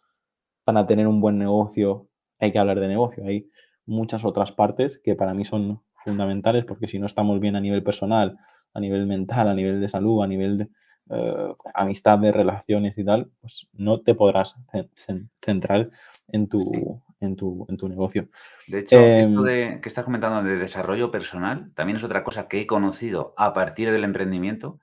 para 0.63 0.85
tener 0.85 1.07
un 1.07 1.21
buen 1.21 1.37
negocio 1.37 2.07
hay 2.39 2.51
que 2.51 2.59
hablar 2.59 2.79
de 2.79 2.87
negocio, 2.87 3.23
hay 3.25 3.49
muchas 3.85 4.25
otras 4.25 4.51
partes 4.51 4.99
que 4.99 5.15
para 5.15 5.33
mí 5.33 5.45
son 5.45 5.81
fundamentales 5.93 6.65
porque 6.65 6.87
si 6.87 6.99
no 6.99 7.05
estamos 7.05 7.39
bien 7.39 7.55
a 7.55 7.61
nivel 7.61 7.83
personal, 7.83 8.37
a 8.73 8.79
nivel 8.79 9.05
mental, 9.05 9.47
a 9.47 9.53
nivel 9.53 9.79
de 9.79 9.89
salud, 9.89 10.23
a 10.23 10.27
nivel 10.27 10.57
de 10.57 10.69
eh, 11.11 11.53
amistad, 11.73 12.17
de 12.17 12.31
relaciones 12.31 12.97
y 12.97 13.05
tal, 13.05 13.31
pues 13.39 13.67
no 13.73 14.01
te 14.01 14.15
podrás 14.15 14.55
centrar 15.39 15.89
en 16.27 16.49
tu, 16.49 17.01
en 17.25 17.35
tu, 17.35 17.65
en 17.69 17.77
tu 17.77 17.87
negocio. 17.89 18.29
De 18.67 18.79
hecho, 18.79 18.97
esto 18.97 19.39
em, 19.39 19.43
de, 19.43 19.81
que 19.81 19.89
estás 19.89 20.05
comentando 20.05 20.43
de 20.43 20.57
desarrollo 20.57 21.11
personal 21.11 21.71
también 21.73 21.97
es 21.97 22.03
otra 22.03 22.23
cosa 22.23 22.47
que 22.47 22.61
he 22.61 22.67
conocido 22.67 23.33
a 23.37 23.53
partir 23.53 23.91
del 23.91 24.03
emprendimiento 24.03 24.79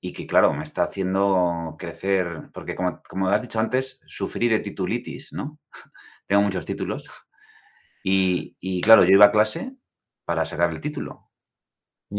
y 0.00 0.12
que, 0.12 0.26
claro, 0.26 0.52
me 0.52 0.64
está 0.64 0.82
haciendo 0.82 1.76
crecer, 1.78 2.50
porque 2.52 2.74
como, 2.74 3.02
como 3.08 3.28
has 3.28 3.42
dicho 3.42 3.60
antes, 3.60 4.00
sufrí 4.06 4.48
de 4.48 4.58
titulitis, 4.58 5.32
¿no? 5.32 5.58
Tengo 6.26 6.42
muchos 6.42 6.66
títulos 6.66 7.08
y, 8.04 8.80
claro, 8.80 9.04
yo 9.04 9.10
iba 9.10 9.26
a 9.26 9.32
clase 9.32 9.76
para 10.24 10.44
sacar 10.44 10.70
el 10.70 10.80
título. 10.80 11.30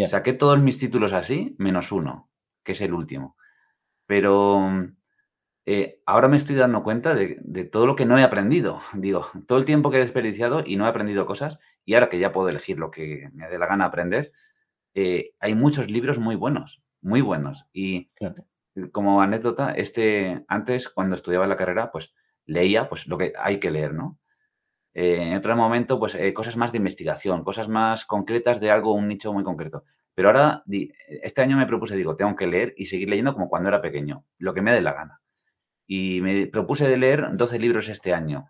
Saqué 0.07 0.33
todos 0.33 0.59
mis 0.59 0.79
títulos 0.79 1.13
así, 1.13 1.55
menos 1.59 1.91
uno, 1.91 2.31
que 2.63 2.71
es 2.71 2.81
el 2.81 2.93
último. 2.93 3.37
Pero 4.07 4.91
eh, 5.65 6.01
ahora 6.05 6.27
me 6.27 6.35
estoy 6.35 6.55
dando 6.55 6.83
cuenta 6.83 7.15
de, 7.15 7.37
todo 7.71 7.85
lo 7.87 7.95
que 7.95 8.05
no 8.05 8.17
he 8.17 8.23
aprendido. 8.23 8.81
Digo, 8.93 9.27
todo 9.47 9.59
el 9.59 9.65
tiempo 9.65 9.89
que 9.89 9.97
he 9.97 10.01
desperdiciado 10.01 10.63
y 10.65 10.75
no 10.75 10.85
he 10.85 10.89
aprendido 10.89 11.25
cosas, 11.25 11.59
y 11.85 11.93
ahora 11.93 12.09
que 12.09 12.19
ya 12.19 12.31
puedo 12.33 12.49
elegir 12.49 12.79
lo 12.79 12.91
que 12.91 13.29
me 13.33 13.47
dé 13.49 13.57
la 13.57 13.67
gana 13.67 13.85
aprender, 13.85 14.31
eh, 14.93 15.33
hay 15.39 15.55
muchos 15.55 15.89
libros 15.89 16.19
muy 16.19 16.35
buenos, 16.35 16.81
muy 17.01 17.21
buenos. 17.21 17.67
Y 17.73 18.11
como 18.91 19.21
anécdota, 19.21 19.71
este, 19.73 20.45
antes, 20.47 20.89
cuando 20.89 21.15
estudiaba 21.15 21.47
la 21.47 21.57
carrera, 21.57 21.91
pues 21.91 22.13
leía 22.45 22.89
pues 22.89 23.07
lo 23.07 23.17
que 23.17 23.33
hay 23.39 23.59
que 23.59 23.71
leer, 23.71 23.93
¿no? 23.93 24.19
Eh, 24.93 25.23
en 25.23 25.35
otro 25.35 25.55
momento, 25.55 25.99
pues 25.99 26.17
cosas 26.33 26.57
más 26.57 26.71
de 26.71 26.77
investigación, 26.77 27.43
cosas 27.43 27.67
más 27.67 28.05
concretas 28.05 28.59
de 28.59 28.71
algo, 28.71 28.93
un 28.93 29.07
nicho 29.07 29.33
muy 29.33 29.43
concreto. 29.43 29.85
Pero 30.15 30.29
ahora, 30.29 30.63
este 31.07 31.41
año 31.41 31.57
me 31.57 31.65
propuse, 31.65 31.95
digo, 31.95 32.15
tengo 32.15 32.35
que 32.35 32.47
leer 32.47 32.73
y 32.77 32.85
seguir 32.85 33.09
leyendo 33.09 33.33
como 33.33 33.49
cuando 33.49 33.69
era 33.69 33.81
pequeño, 33.81 34.25
lo 34.37 34.53
que 34.53 34.61
me 34.61 34.71
dé 34.71 34.81
la 34.81 34.93
gana. 34.93 35.22
Y 35.87 36.21
me 36.21 36.47
propuse 36.47 36.87
de 36.87 36.97
leer 36.97 37.35
12 37.35 37.59
libros 37.59 37.89
este 37.89 38.13
año. 38.13 38.49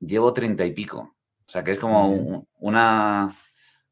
Llevo 0.00 0.32
30 0.32 0.64
y 0.64 0.72
pico. 0.72 1.14
O 1.46 1.50
sea, 1.50 1.62
que 1.62 1.72
es 1.72 1.78
como 1.78 2.46
una... 2.58 3.34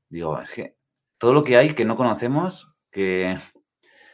Digo, 0.09 0.41
es 0.41 0.51
que 0.51 0.77
todo 1.19 1.33
lo 1.33 1.45
que 1.45 1.57
hay 1.57 1.75
que 1.75 1.85
no 1.85 1.97
conocemos, 1.97 2.75
que, 2.91 3.39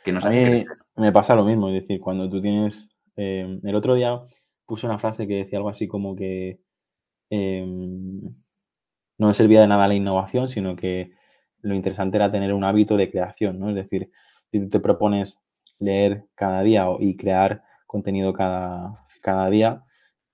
que 0.05 0.13
nos 0.13 0.25
A 0.25 0.31
mí 0.31 0.65
me 0.97 1.13
pasa 1.13 1.35
lo 1.35 1.45
mismo, 1.45 1.69
es 1.69 1.83
decir, 1.83 2.01
cuando 2.01 2.29
tú 2.29 2.41
tienes... 2.41 2.89
Eh, 3.17 3.59
el 3.65 3.75
otro 3.75 3.95
día 3.95 4.21
puse 4.67 4.87
una 4.87 4.99
frase 4.99 5.27
que 5.27 5.35
decía 5.35 5.59
algo 5.59 5.71
así 5.71 5.89
como 5.89 6.15
que 6.15 6.61
Em, 7.31 8.21
no 9.19 9.35
servía 9.35 9.61
de 9.61 9.67
nada 9.69 9.89
la 9.89 9.95
innovación, 9.95 10.49
sino 10.49 10.77
que 10.77 11.13
lo 11.61 11.75
interesante 11.75 12.17
era 12.17 12.31
tener 12.31 12.55
un 12.55 12.65
hábito 12.65 12.97
de 12.97 13.11
creación, 13.11 13.59
¿no? 13.59 13.71
Es 13.71 13.75
decir, 13.75 14.11
si 14.51 14.61
tú 14.61 14.69
te 14.69 14.81
propones 14.81 15.39
leer 15.79 16.25
cada 16.35 16.63
día 16.63 16.87
y 17.01 17.17
crear 17.17 17.65
contenido 17.89 18.33
cada, 18.33 19.05
cada 19.21 19.51
día, 19.51 19.83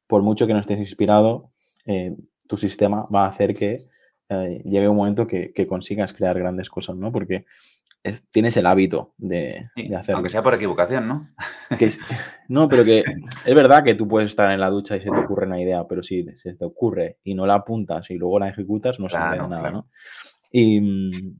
por 0.06 0.22
mucho 0.22 0.46
que 0.46 0.52
no 0.52 0.58
estés 0.58 0.78
inspirado, 0.78 1.52
eh, 1.86 2.14
tu 2.46 2.58
sistema 2.58 3.06
va 3.14 3.24
a 3.24 3.28
hacer 3.28 3.54
que 3.54 3.78
eh, 4.28 4.62
llegue 4.64 4.88
un 4.88 4.96
momento 4.96 5.26
que, 5.26 5.52
consigas 5.66 6.12
crear 6.12 6.38
grandes 6.38 6.68
cosas, 6.68 6.96
¿no? 6.96 7.10
Porque 7.10 7.46
tienes 8.30 8.56
el 8.58 8.66
hábito 8.66 9.14
de, 9.16 9.70
hacerlo. 9.96 10.16
Aunque 10.16 10.28
sea 10.28 10.42
por 10.42 10.54
equivocación, 10.54 11.08
¿no? 11.08 11.30
no, 12.48 12.68
pero 12.68 12.84
que 12.84 13.02
es 13.44 13.54
verdad 13.54 13.82
que 13.82 13.94
tú 13.94 14.06
puedes 14.06 14.30
estar 14.30 14.50
en 14.50 14.60
la 14.60 14.68
ducha 14.68 14.96
y 14.96 15.00
se 15.00 15.10
te 15.10 15.16
ocurre 15.16 15.46
una 15.46 15.60
idea, 15.60 15.86
pero 15.88 16.02
si 16.02 16.24
se 16.34 16.54
te 16.54 16.64
ocurre 16.64 17.18
y 17.24 17.34
no 17.34 17.46
la 17.46 17.54
apuntas 17.54 18.10
y 18.10 18.16
luego 18.16 18.38
la 18.38 18.48
ejecutas, 18.48 19.00
no 19.00 19.08
sirve 19.08 19.40
de 19.40 19.48
nada, 19.48 19.70
¿no? 19.70 19.88
Y, 20.50 21.36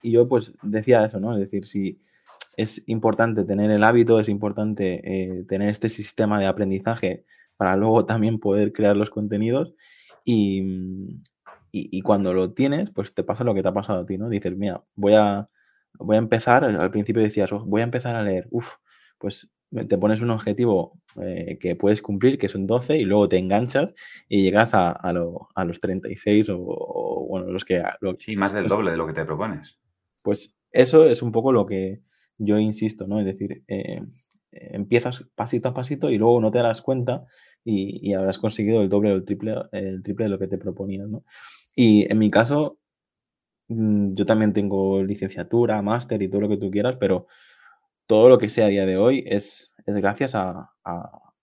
yo 0.00 0.28
pues 0.28 0.54
decía 0.62 1.04
eso, 1.04 1.18
¿no? 1.18 1.34
Es 1.34 1.40
decir, 1.40 1.66
si 1.66 2.00
es 2.58 2.82
importante 2.88 3.44
tener 3.44 3.70
el 3.70 3.84
hábito, 3.84 4.18
es 4.18 4.28
importante 4.28 5.00
eh, 5.04 5.44
tener 5.44 5.68
este 5.68 5.88
sistema 5.88 6.40
de 6.40 6.46
aprendizaje 6.46 7.24
para 7.56 7.76
luego 7.76 8.04
también 8.04 8.40
poder 8.40 8.72
crear 8.72 8.96
los 8.96 9.10
contenidos 9.10 9.74
y, 10.24 11.20
y, 11.70 12.02
cuando 12.02 12.34
lo 12.34 12.52
tienes, 12.52 12.90
pues 12.90 13.14
te 13.14 13.22
pasa 13.22 13.44
lo 13.44 13.54
que 13.54 13.62
te 13.62 13.68
ha 13.68 13.72
pasado 13.72 14.00
a 14.00 14.06
ti, 14.06 14.18
¿no? 14.18 14.28
Dices, 14.28 14.56
mira, 14.56 14.82
voy 14.96 15.14
a, 15.14 15.48
voy 16.00 16.16
a 16.16 16.18
empezar, 16.18 16.64
al 16.64 16.90
principio 16.90 17.22
decías, 17.22 17.52
oh, 17.52 17.64
voy 17.64 17.80
a 17.80 17.84
empezar 17.84 18.16
a 18.16 18.24
leer, 18.24 18.48
uff, 18.50 18.74
pues 19.18 19.48
te 19.70 19.96
pones 19.96 20.20
un 20.20 20.30
objetivo 20.30 21.00
eh, 21.22 21.58
que 21.60 21.76
puedes 21.76 22.02
cumplir, 22.02 22.38
que 22.38 22.48
son 22.48 22.66
12, 22.66 22.98
y 22.98 23.04
luego 23.04 23.28
te 23.28 23.38
enganchas 23.38 23.94
y 24.28 24.42
llegas 24.42 24.74
a, 24.74 24.90
a, 24.90 25.12
los 25.12 25.80
36 25.80 26.50
o, 26.50 27.26
bueno, 27.28 27.52
los 27.52 27.64
que... 27.64 27.82
sí, 28.18 28.34
más 28.34 28.52
del 28.52 28.66
doble 28.66 28.90
de 28.90 28.96
lo 28.96 29.06
que 29.06 29.12
te 29.12 29.24
propones. 29.24 29.78
Pues 30.22 30.58
eso 30.72 31.04
es 31.04 31.22
un 31.22 31.30
poco 31.30 31.52
lo 31.52 31.64
que 31.64 32.02
yo 32.38 32.58
insisto, 32.58 33.06
¿no? 33.06 33.20
Es 33.20 33.26
decir, 33.26 33.64
eh, 33.68 34.02
empiezas 34.50 35.24
pasito 35.34 35.68
a 35.68 35.74
pasito 35.74 36.10
y 36.10 36.18
luego 36.18 36.40
no 36.40 36.50
te 36.50 36.58
das 36.58 36.82
cuenta 36.82 37.26
y, 37.64 38.14
habrás 38.14 38.38
conseguido 38.38 38.80
el 38.82 38.88
doble 38.88 39.12
o 39.12 39.16
el 39.16 39.24
triple, 39.24 39.56
el 39.72 40.02
triple 40.02 40.24
de 40.26 40.30
lo 40.30 40.38
que 40.38 40.48
te 40.48 40.58
proponías, 40.58 41.08
¿no? 41.08 41.24
Y 41.74 42.10
en 42.10 42.18
mi 42.18 42.30
caso, 42.30 42.78
mm, 43.68 44.14
yo 44.14 44.24
también 44.24 44.52
tengo 44.52 45.02
licenciatura, 45.02 45.82
máster 45.82 46.22
y 46.22 46.30
todo 46.30 46.42
lo 46.42 46.48
que 46.48 46.56
tú 46.58 46.70
quieras, 46.70 46.96
pero 46.98 47.26
todo 48.06 48.28
lo 48.28 48.38
que 48.38 48.48
sé 48.48 48.62
a 48.64 48.68
día 48.68 48.86
de 48.86 48.96
hoy 48.96 49.24
es, 49.26 49.74
es 49.86 49.94
gracias 49.96 50.34
a, 50.34 50.70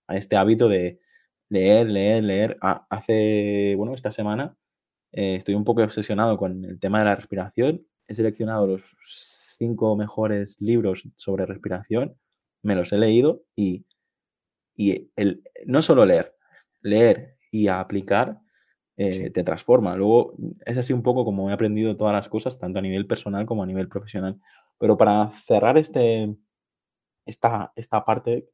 este 0.08 0.36
hábito 0.36 0.68
de 0.68 1.00
leer, 1.48 1.88
leer, 1.90 2.24
leer. 2.24 2.58
hace, 2.60 3.74
bueno, 3.76 3.94
esta 3.94 4.12
semana 4.12 4.56
eh, 5.12 5.36
estoy 5.36 5.54
un 5.54 5.64
poco 5.64 5.82
obsesionado 5.82 6.36
con 6.38 6.64
el 6.64 6.78
tema 6.80 7.00
de 7.00 7.06
la 7.06 7.16
respiración. 7.16 7.86
He 8.08 8.14
seleccionado 8.14 8.66
los 8.66 8.82
cinco 9.56 9.96
mejores 9.96 10.56
libros 10.60 11.08
sobre 11.16 11.46
respiración, 11.46 12.16
me 12.62 12.74
los 12.74 12.92
he 12.92 12.98
leído 12.98 13.42
y, 13.54 13.86
y 14.74 15.10
el, 15.16 15.42
no 15.66 15.82
solo 15.82 16.04
leer, 16.04 16.34
leer 16.80 17.36
y 17.50 17.68
aplicar 17.68 18.38
eh, 18.98 19.30
te 19.30 19.44
transforma. 19.44 19.94
Luego, 19.96 20.34
es 20.64 20.78
así 20.78 20.92
un 20.92 21.02
poco 21.02 21.24
como 21.24 21.50
he 21.50 21.52
aprendido 21.52 21.96
todas 21.96 22.14
las 22.14 22.28
cosas, 22.28 22.58
tanto 22.58 22.78
a 22.78 22.82
nivel 22.82 23.06
personal 23.06 23.44
como 23.44 23.62
a 23.62 23.66
nivel 23.66 23.88
profesional. 23.88 24.40
Pero 24.78 24.96
para 24.96 25.30
cerrar 25.30 25.76
este, 25.76 26.34
esta, 27.26 27.72
esta 27.76 28.04
parte, 28.04 28.48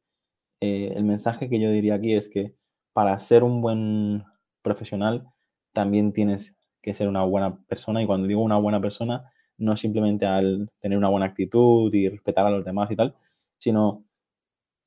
eh, 0.59 0.93
el 0.95 1.05
mensaje 1.05 1.49
que 1.49 1.59
yo 1.59 1.71
diría 1.71 1.95
aquí 1.95 2.13
es 2.13 2.29
que 2.29 2.55
para 2.93 3.17
ser 3.19 3.43
un 3.43 3.61
buen 3.61 4.23
profesional 4.61 5.27
también 5.73 6.13
tienes 6.13 6.55
que 6.81 6.93
ser 6.93 7.07
una 7.07 7.23
buena 7.23 7.57
persona. 7.67 8.01
Y 8.01 8.05
cuando 8.05 8.27
digo 8.27 8.41
una 8.41 8.59
buena 8.59 8.81
persona, 8.81 9.31
no 9.63 9.77
simplemente 9.77 10.25
al 10.25 10.71
tener 10.79 10.97
una 10.97 11.09
buena 11.09 11.25
actitud 11.25 11.93
y 11.93 12.09
respetar 12.09 12.45
a 12.45 12.51
los 12.51 12.65
demás 12.65 12.91
y 12.91 12.95
tal, 12.95 13.15
sino 13.57 14.03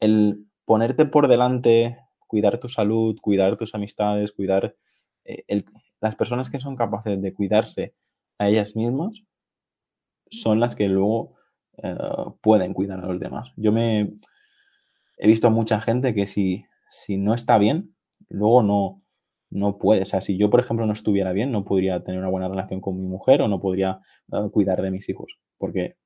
el 0.01 0.47
ponerte 0.64 1.07
por 1.07 1.29
delante, 1.29 1.99
cuidar 2.27 2.59
tu 2.59 2.68
salud, 2.68 3.16
cuidar 3.20 3.57
tus 3.57 3.74
amistades, 3.74 4.33
cuidar 4.33 4.77
eh, 5.24 5.64
las 6.01 6.16
personas 6.16 6.51
que 6.51 6.61
son 6.61 6.77
capaces 6.77 7.20
de 7.20 7.33
cuidarse 7.33 7.95
a 8.39 8.49
ellas 8.49 8.77
mismas 8.77 9.22
son 10.31 10.61
las 10.61 10.77
que 10.77 10.89
luego 10.89 11.35
eh, 11.83 11.97
pueden 12.43 12.74
cuidar 12.74 13.01
a 13.01 13.07
los 13.07 13.18
demás. 13.18 13.53
Yo 13.57 13.72
me 13.72 14.14
he 15.16 15.27
visto 15.27 15.49
a 15.49 15.51
mucha 15.51 15.81
gente 15.81 16.14
que 16.14 16.27
si, 16.27 16.66
si 16.91 17.16
no 17.16 17.33
está 17.33 17.59
bien, 17.59 17.95
luego 18.29 18.62
no, 18.62 19.03
no 19.57 19.79
puede. 19.79 20.03
O 20.03 20.21
si 20.21 20.37
yo, 20.37 20.51
por 20.51 20.61
ejemplo, 20.61 20.87
no 20.87 20.93
estuviera 20.93 21.33
bien, 21.33 21.51
no 21.51 21.65
podría 21.65 22.03
tener 22.05 22.21
una 22.21 22.31
buena 22.31 22.49
relación 22.49 22.81
con 22.81 23.01
mi 23.01 23.07
mujer 23.07 23.43
o 23.43 23.49
no 23.49 23.61
podría 23.61 24.01
eh, 24.33 24.49
cuidar 24.53 24.83
de 24.83 24.91
mis 24.91 25.09
hijos. 25.09 25.39
Porque 25.59 25.97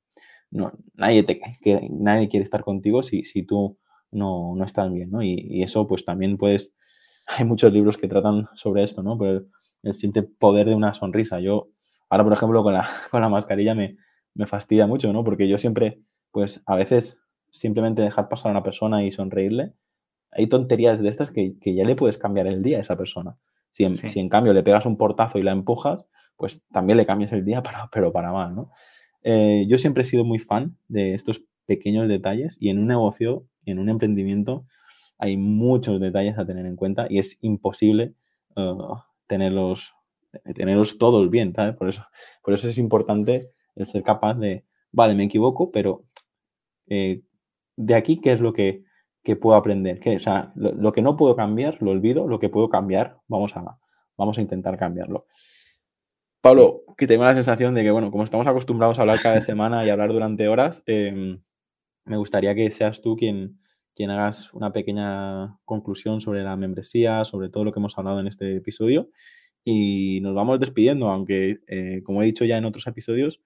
no, 0.50 0.72
nadie, 0.94 1.22
te, 1.22 1.40
que, 1.62 1.88
nadie 1.90 2.28
quiere 2.28 2.44
estar 2.44 2.62
contigo 2.62 3.02
si, 3.02 3.24
si 3.24 3.42
tú 3.42 3.78
no, 4.10 4.54
no 4.56 4.64
estás 4.64 4.92
bien, 4.92 5.10
¿no? 5.10 5.22
Y, 5.22 5.34
y, 5.34 5.62
eso, 5.62 5.86
pues 5.86 6.04
también 6.04 6.36
puedes 6.38 6.74
hay 7.26 7.44
muchos 7.44 7.72
libros 7.72 7.96
que 7.96 8.08
tratan 8.08 8.46
sobre 8.54 8.82
esto, 8.82 9.02
¿no? 9.02 9.18
Pero 9.18 9.46
el, 9.82 9.94
simple 9.94 10.22
poder 10.22 10.68
de 10.68 10.74
una 10.74 10.94
sonrisa. 10.94 11.40
Yo, 11.40 11.70
ahora, 12.08 12.24
por 12.24 12.32
ejemplo, 12.32 12.62
con 12.62 12.74
la, 12.74 12.88
con 13.10 13.20
la 13.20 13.28
mascarilla 13.28 13.74
me, 13.74 13.96
me 14.34 14.46
fastidia 14.46 14.86
mucho, 14.86 15.12
¿no? 15.12 15.24
Porque 15.24 15.48
yo 15.48 15.58
siempre, 15.58 16.02
pues 16.30 16.62
a 16.66 16.76
veces 16.76 17.20
simplemente 17.50 18.02
dejar 18.02 18.28
pasar 18.28 18.50
a 18.50 18.52
una 18.52 18.62
persona 18.62 19.04
y 19.04 19.10
sonreírle, 19.10 19.74
hay 20.32 20.48
tonterías 20.48 21.00
de 21.00 21.08
estas 21.08 21.30
que, 21.30 21.58
que 21.60 21.74
ya 21.74 21.84
le 21.84 21.96
puedes 21.96 22.18
cambiar 22.18 22.46
el 22.46 22.62
día 22.62 22.78
a 22.78 22.80
esa 22.80 22.96
persona. 22.96 23.34
Si 23.72 23.84
en, 23.84 23.96
si 23.96 24.18
en, 24.18 24.28
cambio 24.28 24.52
le 24.52 24.62
pegas 24.62 24.86
un 24.86 24.96
portazo 24.96 25.38
y 25.38 25.42
la 25.42 25.52
empujas, 25.52 26.06
pues 26.36 26.62
también 26.72 26.96
le 26.96 27.06
cambias 27.06 27.32
el 27.32 27.44
día, 27.44 27.62
para, 27.62 27.88
pero 27.92 28.12
para 28.12 28.32
mal, 28.32 28.54
¿no? 28.54 28.70
Eh, 29.22 29.66
yo 29.68 29.78
siempre 29.78 30.02
he 30.02 30.06
sido 30.06 30.24
muy 30.24 30.38
fan 30.38 30.76
de 30.88 31.14
estos 31.14 31.44
pequeños 31.66 32.08
detalles 32.08 32.56
y 32.58 32.70
en 32.70 32.78
un 32.78 32.86
negocio, 32.86 33.44
en 33.64 33.78
un 33.78 33.88
emprendimiento, 33.88 34.64
hay 35.18 35.36
muchos 35.36 36.00
detalles 36.00 36.38
a 36.38 36.46
tener 36.46 36.64
en 36.64 36.76
cuenta 36.76 37.06
y 37.08 37.18
es 37.18 37.38
imposible 37.42 38.14
uh, 38.56 38.96
tenerlos, 39.26 39.92
tenerlos 40.54 40.96
todos 40.96 41.30
bien, 41.30 41.52
¿sabes? 41.54 41.76
Por 41.76 41.90
eso, 41.90 42.02
por 42.42 42.54
eso 42.54 42.68
es 42.68 42.78
importante 42.78 43.50
el 43.76 43.86
ser 43.86 44.02
capaz 44.02 44.34
de, 44.34 44.64
vale, 44.90 45.14
me 45.14 45.24
equivoco, 45.24 45.70
pero 45.70 46.04
eh, 46.88 47.22
de 47.76 47.94
aquí, 47.94 48.20
¿qué 48.20 48.32
es 48.32 48.40
lo 48.40 48.54
que, 48.54 48.82
puedo 49.40 49.56
aprender? 49.56 50.00
¿Qué? 50.00 50.16
O 50.16 50.20
sea, 50.20 50.52
lo, 50.54 50.92
que 50.92 51.02
no 51.02 51.16
puedo 51.16 51.36
cambiar, 51.36 51.80
lo 51.82 51.90
olvido, 51.90 52.26
lo 52.26 52.38
que 52.38 52.48
puedo 52.48 52.68
cambiar, 52.68 53.18
vamos 53.28 53.56
a, 53.56 53.78
vamos 54.16 54.38
a 54.38 54.40
intentar 54.40 54.78
cambiarlo. 54.78 55.24
Pablo, 56.40 56.84
que 56.96 57.06
tengo 57.06 57.24
la 57.24 57.34
sensación 57.34 57.74
de 57.74 57.82
que, 57.82 57.90
bueno, 57.90 58.10
como 58.10 58.24
estamos 58.24 58.46
acostumbrados 58.46 58.98
a 58.98 59.02
hablar 59.02 59.20
cada 59.20 59.40
semana 59.42 59.84
y 59.84 59.90
hablar 59.90 60.12
durante 60.12 60.48
horas, 60.48 60.82
em, 60.86 61.40
me 62.04 62.16
gustaría 62.16 62.54
que 62.54 62.70
seas 62.70 63.02
tú 63.02 63.16
quien, 63.16 63.60
quien 63.94 64.10
hagas 64.10 64.52
una 64.54 64.72
pequeña 64.72 65.58
conclusión 65.64 66.20
sobre 66.20 66.42
la 66.42 66.56
membresía, 66.56 67.24
sobre 67.24 67.50
todo 67.50 67.64
lo 67.64 67.72
que 67.72 67.80
hemos 67.80 67.98
hablado 67.98 68.20
en 68.20 68.26
este 68.26 68.56
episodio. 68.56 69.10
Y 69.64 70.20
nos 70.22 70.34
vamos 70.34 70.58
despidiendo, 70.58 71.10
aunque, 71.10 71.58
eh, 71.66 72.02
como 72.04 72.22
he 72.22 72.26
dicho 72.26 72.46
ya 72.46 72.56
en 72.56 72.64
otros 72.64 72.86
episodios, 72.86 73.40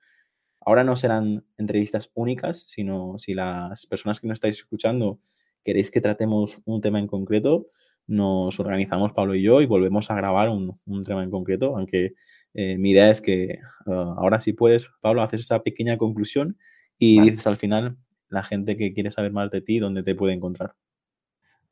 ahora 0.61 0.85
no 0.85 0.97
serán 0.97 1.45
entrevistas 1.59 2.11
únicas, 2.14 2.64
sino 2.68 3.18
si 3.18 3.35
las 3.35 3.87
personas 3.87 4.20
que 4.20 4.29
nos 4.29 4.37
estáis 4.37 4.59
escuchando 4.59 5.20
queréis 5.65 5.91
que 5.91 6.01
tratemos 6.01 6.61
un 6.65 6.81
tema 6.81 6.99
en 6.99 7.07
concreto, 7.07 7.67
nos 8.07 8.61
organizamos 8.61 9.12
Pablo 9.12 9.35
y 9.35 9.43
yo 9.43 9.61
y 9.62 9.67
volvemos 9.67 10.11
a 10.11 10.15
grabar 10.15 10.51
un, 10.51 10.75
tema 11.05 11.25
en 11.25 11.31
concreto, 11.31 11.77
aunque 11.77 12.15
eh, 12.53 12.77
mi 12.79 12.91
idea 12.91 13.11
es 13.11 13.21
que 13.21 13.59
uh, 13.87 13.93
ahora 13.93 14.41
sí 14.41 14.53
puedes, 14.53 14.91
Pablo, 15.01 15.23
hacer 15.23 15.41
esa 15.41 15.62
pequeña 15.62 15.97
conclusión 15.97 16.59
y 16.99 17.21
dices 17.21 17.47
al 17.47 17.57
final 17.57 17.97
la 18.29 18.43
gente 18.43 18.77
que 18.77 18.93
quiere 18.93 19.11
saber 19.11 19.33
más 19.33 19.51
de 19.51 19.61
ti, 19.61 19.79
dónde 19.79 20.03
te 20.03 20.15
puede 20.15 20.35
encontrar. 20.35 20.75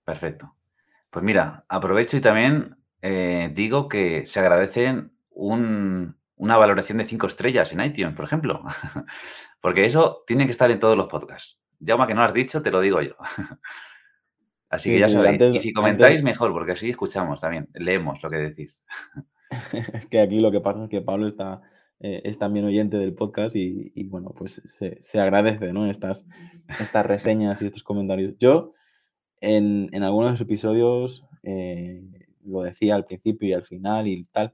Perfecto. 0.04 0.54
Pues 1.10 1.24
mira, 1.24 1.64
aprovecho 1.68 2.16
y 2.16 2.20
también 2.20 2.76
eh, 3.02 3.50
digo 3.54 3.88
que 3.88 4.26
se 4.26 4.40
agradecen 4.40 5.12
una 5.30 6.56
valoración 6.56 6.98
de 6.98 7.04
cinco 7.04 7.26
estrellas 7.26 7.72
en 7.72 7.82
iTunes, 7.82 8.14
por 8.14 8.24
ejemplo. 8.24 8.62
Porque 9.60 9.84
eso 9.84 10.24
tiene 10.26 10.46
que 10.46 10.52
estar 10.52 10.70
en 10.70 10.80
todos 10.80 10.96
los 10.96 11.06
podcasts. 11.06 11.58
Ya 11.84 12.06
que 12.06 12.14
no 12.14 12.22
has 12.22 12.32
dicho, 12.32 12.62
te 12.62 12.70
lo 12.70 12.80
digo 12.80 13.02
yo. 13.02 13.14
Así 14.70 14.90
que 14.90 15.00
ya 15.00 15.08
sabéis. 15.08 15.42
y 15.54 15.58
si 15.58 15.72
comentáis, 15.72 16.22
mejor, 16.22 16.50
porque 16.52 16.72
así 16.72 16.88
escuchamos 16.88 17.42
también, 17.42 17.68
leemos 17.74 18.22
lo 18.22 18.30
que 18.30 18.36
decís. 18.36 18.82
es 19.92 20.06
que 20.06 20.18
aquí 20.18 20.40
lo 20.40 20.50
que 20.50 20.60
pasa 20.60 20.84
es 20.84 20.88
que 20.88 21.02
Pablo 21.02 21.28
está 21.28 21.60
eh, 22.04 22.20
es 22.24 22.36
también 22.36 22.64
oyente 22.64 22.96
del 22.96 23.14
podcast 23.14 23.54
y, 23.54 23.92
bueno, 24.04 24.34
pues 24.36 24.60
se, 25.00 25.20
agradece, 25.20 25.72
¿no? 25.72 25.88
Estas, 25.88 26.26
estas 26.80 27.06
reseñas 27.06 27.62
y 27.62 27.66
estos 27.66 27.84
comentarios. 27.84 28.34
Yo, 28.40 28.72
en, 29.40 29.88
en 29.92 30.02
algunos 30.02 30.40
episodios, 30.40 31.24
eh, 31.44 32.02
lo 32.44 32.62
decía 32.62 32.96
al 32.96 33.04
principio 33.04 33.50
y 33.50 33.52
al 33.52 33.64
final 33.64 34.08
y 34.08 34.24
tal, 34.24 34.52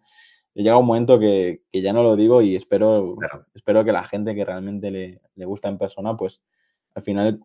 llega 0.53 0.77
un 0.77 0.87
momento 0.87 1.19
que, 1.19 1.63
ya 1.73 1.95
no 1.95 2.03
lo 2.03 2.17
digo 2.17 2.43
y 2.43 2.55
espero, 2.55 3.17
espero 3.55 3.83
que 3.83 3.93
la 3.93 4.07
gente 4.07 4.35
que 4.35 4.45
realmente 4.45 4.91
le, 4.91 5.23
le 5.35 5.45
gusta 5.47 5.71
en 5.71 5.79
persona, 5.79 6.19
pues 6.19 6.43
al 6.99 7.05
final 7.05 7.41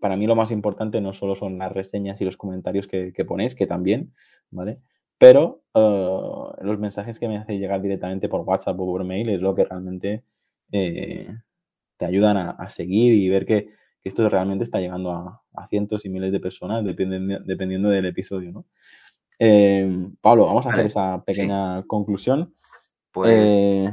para 0.00 0.16
mí 0.16 0.26
lo 0.26 0.36
más 0.36 0.50
importante 0.50 1.00
no 1.00 1.12
solo 1.12 1.34
son 1.36 1.58
las 1.58 1.72
reseñas 1.72 2.20
y 2.20 2.24
los 2.24 2.36
comentarios 2.36 2.86
que, 2.86 3.12
que 3.12 3.24
ponéis, 3.24 3.54
que 3.54 3.66
también, 3.66 4.12
¿vale? 4.50 4.80
Pero 5.18 5.62
eh, 5.74 6.20
los 6.62 6.78
mensajes 6.78 7.18
que 7.18 7.28
me 7.28 7.38
hace 7.38 7.58
llegar 7.58 7.80
directamente 7.80 8.28
por 8.28 8.40
WhatsApp 8.42 8.78
o 8.78 8.86
por 8.86 9.04
mail 9.04 9.28
es 9.28 9.40
lo 9.40 9.54
que 9.54 9.64
realmente 9.64 10.24
eh, 10.72 11.28
te 11.96 12.04
ayudan 12.04 12.36
a, 12.36 12.68
seguir 12.70 13.14
y 13.14 13.28
ver 13.28 13.46
que, 13.46 13.68
esto 14.04 14.26
realmente 14.28 14.64
está 14.64 14.80
llegando 14.80 15.12
a, 15.12 15.42
cientos 15.68 16.06
y 16.06 16.08
miles 16.08 16.32
de 16.32 16.40
personas 16.40 16.84
dependiendo, 16.84 17.40
dependiendo 17.44 17.88
del 17.90 18.06
episodio. 18.06 18.52
¿no? 18.52 18.64
Eh, 19.38 20.08
Pablo, 20.20 20.46
vamos 20.46 20.66
a 20.66 20.70
hacer 20.70 20.86
esa 20.86 21.22
pequeña 21.24 21.82
conclusión. 21.82 22.54
Pues, 23.12 23.92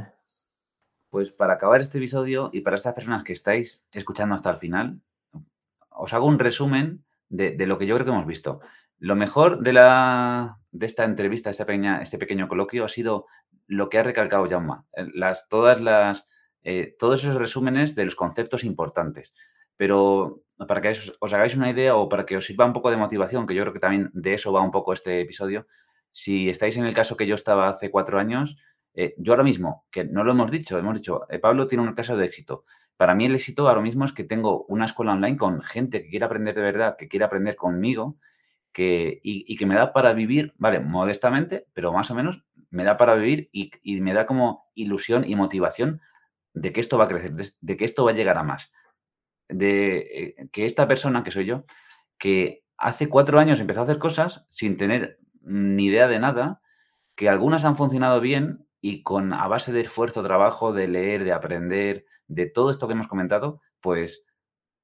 pues 1.16 1.32
para 1.32 1.54
acabar 1.54 1.80
este 1.80 1.96
episodio 1.96 2.50
y 2.52 2.60
para 2.60 2.76
estas 2.76 2.92
personas 2.92 3.24
que 3.24 3.32
estáis 3.32 3.86
escuchando 3.90 4.34
hasta 4.34 4.50
el 4.50 4.58
final, 4.58 5.00
os 5.88 6.12
hago 6.12 6.26
un 6.26 6.38
resumen 6.38 7.06
de, 7.30 7.56
lo 7.66 7.78
que 7.78 7.86
yo 7.86 7.94
creo 7.94 8.04
que 8.04 8.12
hemos 8.12 8.26
visto. 8.26 8.60
Lo 8.98 9.16
mejor 9.16 9.60
de, 9.60 9.72
la, 9.72 10.58
de 10.72 10.84
esta 10.84 11.04
entrevista, 11.04 11.48
esta 11.48 11.64
pequeña, 11.64 12.02
este 12.02 12.18
pequeño 12.18 12.48
coloquio, 12.48 12.84
ha 12.84 12.90
sido 12.90 13.24
lo 13.66 13.88
que 13.88 13.98
ha 13.98 14.02
recalcado 14.02 14.46
Jaume. 14.46 14.74
Eh, 14.92 15.06
las, 15.14 15.48
todas 15.48 15.80
las, 15.80 16.26
eh, 16.62 16.94
todos 16.98 17.24
esos 17.24 17.36
resúmenes 17.36 17.94
de 17.94 18.04
los 18.04 18.14
conceptos 18.14 18.62
importantes. 18.62 19.32
Pero 19.78 20.42
para 20.68 20.82
que 20.82 20.90
os, 20.90 21.32
hagáis 21.32 21.56
una 21.56 21.70
idea 21.70 21.96
o 21.96 22.10
para 22.10 22.26
que 22.26 22.36
os 22.36 22.44
sirva 22.44 22.66
un 22.66 22.74
poco 22.74 22.90
de 22.90 22.98
motivación, 22.98 23.46
que 23.46 23.54
yo 23.54 23.62
creo 23.62 23.72
que 23.72 23.80
también 23.80 24.10
de 24.12 24.34
eso 24.34 24.52
va 24.52 24.60
un 24.60 24.70
poco 24.70 24.92
este 24.92 25.22
episodio, 25.22 25.66
si 26.10 26.50
estáis 26.50 26.76
en 26.76 26.84
el 26.84 26.94
caso 26.94 27.16
que 27.16 27.26
yo 27.26 27.36
estaba 27.36 27.70
hace 27.70 27.90
cuatro 27.90 28.18
años, 28.18 28.58
eh, 28.96 29.14
yo 29.18 29.34
ahora 29.34 29.44
mismo, 29.44 29.84
que 29.90 30.04
no 30.04 30.24
lo 30.24 30.32
hemos 30.32 30.50
dicho, 30.50 30.78
hemos 30.78 30.94
dicho, 30.94 31.26
Pablo 31.40 31.68
tiene 31.68 31.84
un 31.84 31.94
caso 31.94 32.16
de 32.16 32.24
éxito. 32.24 32.64
Para 32.96 33.14
mí 33.14 33.26
el 33.26 33.34
éxito 33.34 33.68
ahora 33.68 33.82
mismo 33.82 34.06
es 34.06 34.12
que 34.12 34.24
tengo 34.24 34.64
una 34.68 34.86
escuela 34.86 35.12
online 35.12 35.36
con 35.36 35.62
gente 35.62 36.02
que 36.02 36.08
quiere 36.08 36.24
aprender 36.24 36.54
de 36.54 36.62
verdad, 36.62 36.96
que 36.98 37.06
quiere 37.06 37.26
aprender 37.26 37.54
conmigo 37.54 38.16
que, 38.72 39.20
y, 39.22 39.56
que 39.56 39.66
me 39.66 39.74
da 39.74 39.92
para 39.92 40.12
vivir, 40.12 40.54
vale, 40.58 40.80
modestamente, 40.80 41.66
pero 41.74 41.92
más 41.92 42.10
o 42.10 42.14
menos 42.14 42.42
me 42.70 42.84
da 42.84 42.96
para 42.96 43.14
vivir 43.14 43.48
y, 43.52 44.00
me 44.00 44.14
da 44.14 44.26
como 44.26 44.70
ilusión 44.74 45.24
y 45.28 45.36
motivación 45.36 46.00
de 46.54 46.72
que 46.72 46.80
esto 46.80 46.98
va 46.98 47.04
a 47.04 47.08
crecer, 47.08 47.32
de, 47.60 47.76
que 47.76 47.84
esto 47.84 48.04
va 48.04 48.10
a 48.12 48.14
llegar 48.14 48.38
a 48.38 48.42
más. 48.42 48.72
De 49.48 49.96
eh, 49.98 50.48
que 50.52 50.64
esta 50.64 50.88
persona, 50.88 51.22
que 51.22 51.30
soy 51.30 51.44
yo, 51.44 51.64
que 52.18 52.64
hace 52.76 53.08
cuatro 53.08 53.38
años 53.38 53.60
empezó 53.60 53.80
a 53.80 53.84
hacer 53.84 53.98
cosas 53.98 54.44
sin 54.48 54.76
tener 54.76 55.18
ni 55.42 55.86
idea 55.86 56.08
de 56.08 56.18
nada, 56.18 56.60
que 57.14 57.28
algunas 57.28 57.64
han 57.64 57.76
funcionado 57.76 58.20
bien 58.20 58.65
y 58.88 59.02
con 59.02 59.32
a 59.32 59.48
base 59.48 59.72
de 59.72 59.80
esfuerzo, 59.80 60.22
trabajo, 60.22 60.72
de 60.72 60.86
leer, 60.86 61.24
de 61.24 61.32
aprender, 61.32 62.04
de 62.28 62.46
todo 62.46 62.70
esto 62.70 62.86
que 62.86 62.92
hemos 62.92 63.08
comentado, 63.08 63.60
pues 63.80 64.24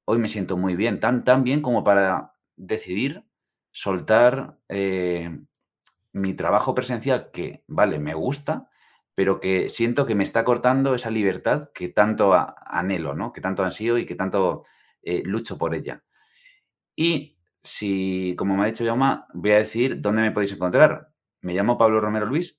hoy 0.04 0.18
me 0.18 0.26
siento 0.26 0.56
muy 0.56 0.74
bien, 0.74 0.98
tan, 0.98 1.22
tan 1.22 1.44
bien 1.44 1.62
como 1.62 1.84
para 1.84 2.32
decidir 2.56 3.24
soltar 3.70 4.58
eh, 4.68 5.38
mi 6.12 6.34
trabajo 6.34 6.74
presencial, 6.74 7.30
que, 7.30 7.62
vale, 7.68 8.00
me 8.00 8.14
gusta, 8.14 8.68
pero 9.14 9.38
que 9.38 9.68
siento 9.68 10.04
que 10.04 10.16
me 10.16 10.24
está 10.24 10.42
cortando 10.42 10.96
esa 10.96 11.10
libertad 11.12 11.70
que 11.72 11.88
tanto 11.88 12.34
anhelo, 12.66 13.14
¿no? 13.14 13.32
Que 13.32 13.40
tanto 13.40 13.62
ansío 13.62 13.98
y 13.98 14.04
que 14.04 14.16
tanto 14.16 14.64
eh, 15.02 15.22
lucho 15.24 15.58
por 15.58 15.76
ella. 15.76 16.02
Y 16.96 17.38
si, 17.62 18.34
como 18.36 18.56
me 18.56 18.64
ha 18.64 18.66
dicho 18.66 18.82
Yoma, 18.82 19.28
voy 19.32 19.52
a 19.52 19.58
decir 19.58 20.00
dónde 20.00 20.22
me 20.22 20.32
podéis 20.32 20.54
encontrar. 20.54 21.12
Me 21.40 21.54
llamo 21.54 21.78
Pablo 21.78 22.00
Romero 22.00 22.26
Luis 22.26 22.58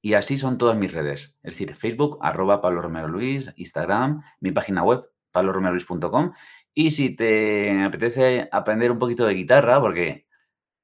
y 0.00 0.14
así 0.14 0.36
son 0.36 0.58
todas 0.58 0.76
mis 0.76 0.92
redes. 0.92 1.34
Es 1.42 1.54
decir, 1.54 1.74
Facebook, 1.74 2.18
arroba 2.22 2.60
Pablo 2.60 2.82
Romero 2.82 3.08
Luis, 3.08 3.50
Instagram, 3.56 4.22
mi 4.40 4.52
página 4.52 4.82
web, 4.82 5.10
pabloromeroluis.com. 5.32 6.32
Y 6.74 6.92
si 6.92 7.16
te 7.16 7.82
apetece 7.82 8.48
aprender 8.52 8.92
un 8.92 8.98
poquito 8.98 9.26
de 9.26 9.34
guitarra, 9.34 9.80
porque 9.80 10.26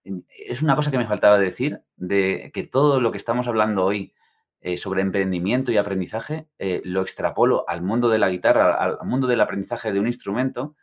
es 0.04 0.62
una 0.62 0.76
cosa 0.76 0.90
que 0.90 0.98
me 0.98 1.06
faltaba 1.06 1.38
decir, 1.38 1.82
de 1.96 2.50
que 2.52 2.64
todo 2.64 3.00
lo 3.00 3.12
que 3.12 3.18
estamos 3.18 3.46
hablando 3.46 3.84
hoy 3.84 4.14
eh, 4.60 4.76
sobre 4.76 5.02
emprendimiento 5.02 5.70
y 5.70 5.76
aprendizaje, 5.76 6.48
eh, 6.58 6.82
lo 6.84 7.02
extrapolo 7.02 7.64
al 7.68 7.82
mundo 7.82 8.08
de 8.08 8.18
la 8.18 8.30
guitarra, 8.30 8.74
al 8.74 8.98
mundo 9.06 9.26
del 9.26 9.40
aprendizaje 9.40 9.92
de 9.92 10.00
un 10.00 10.06
instrumento. 10.06 10.76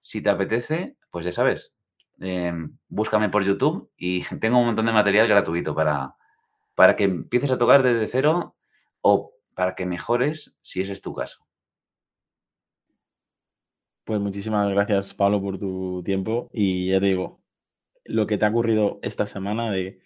Si 0.00 0.20
te 0.22 0.30
apetece, 0.30 0.96
pues 1.10 1.24
ya 1.24 1.32
sabes, 1.32 1.76
em, 2.20 2.78
búscame 2.88 3.28
por 3.28 3.44
YouTube 3.44 3.90
y 3.96 4.24
tengo 4.40 4.58
un 4.58 4.66
montón 4.66 4.86
de 4.86 4.92
material 4.92 5.28
gratuito 5.28 5.74
para, 5.74 6.16
para 6.78 6.94
que 6.94 7.02
empieces 7.02 7.50
a 7.50 7.58
tocar 7.58 7.82
desde 7.82 8.06
cero 8.06 8.54
o 9.00 9.32
para 9.56 9.74
que 9.74 9.84
mejores 9.84 10.54
si 10.62 10.80
ese 10.80 10.92
es 10.92 11.00
tu 11.00 11.12
caso. 11.12 11.44
Pues 14.04 14.20
muchísimas 14.20 14.68
gracias, 14.68 15.12
Pablo, 15.12 15.42
por 15.42 15.58
tu 15.58 16.04
tiempo. 16.04 16.48
Y 16.52 16.90
ya 16.90 17.00
te 17.00 17.06
digo, 17.06 17.42
lo 18.04 18.28
que 18.28 18.38
te 18.38 18.46
ha 18.46 18.50
ocurrido 18.50 19.00
esta 19.02 19.26
semana 19.26 19.72
de 19.72 19.98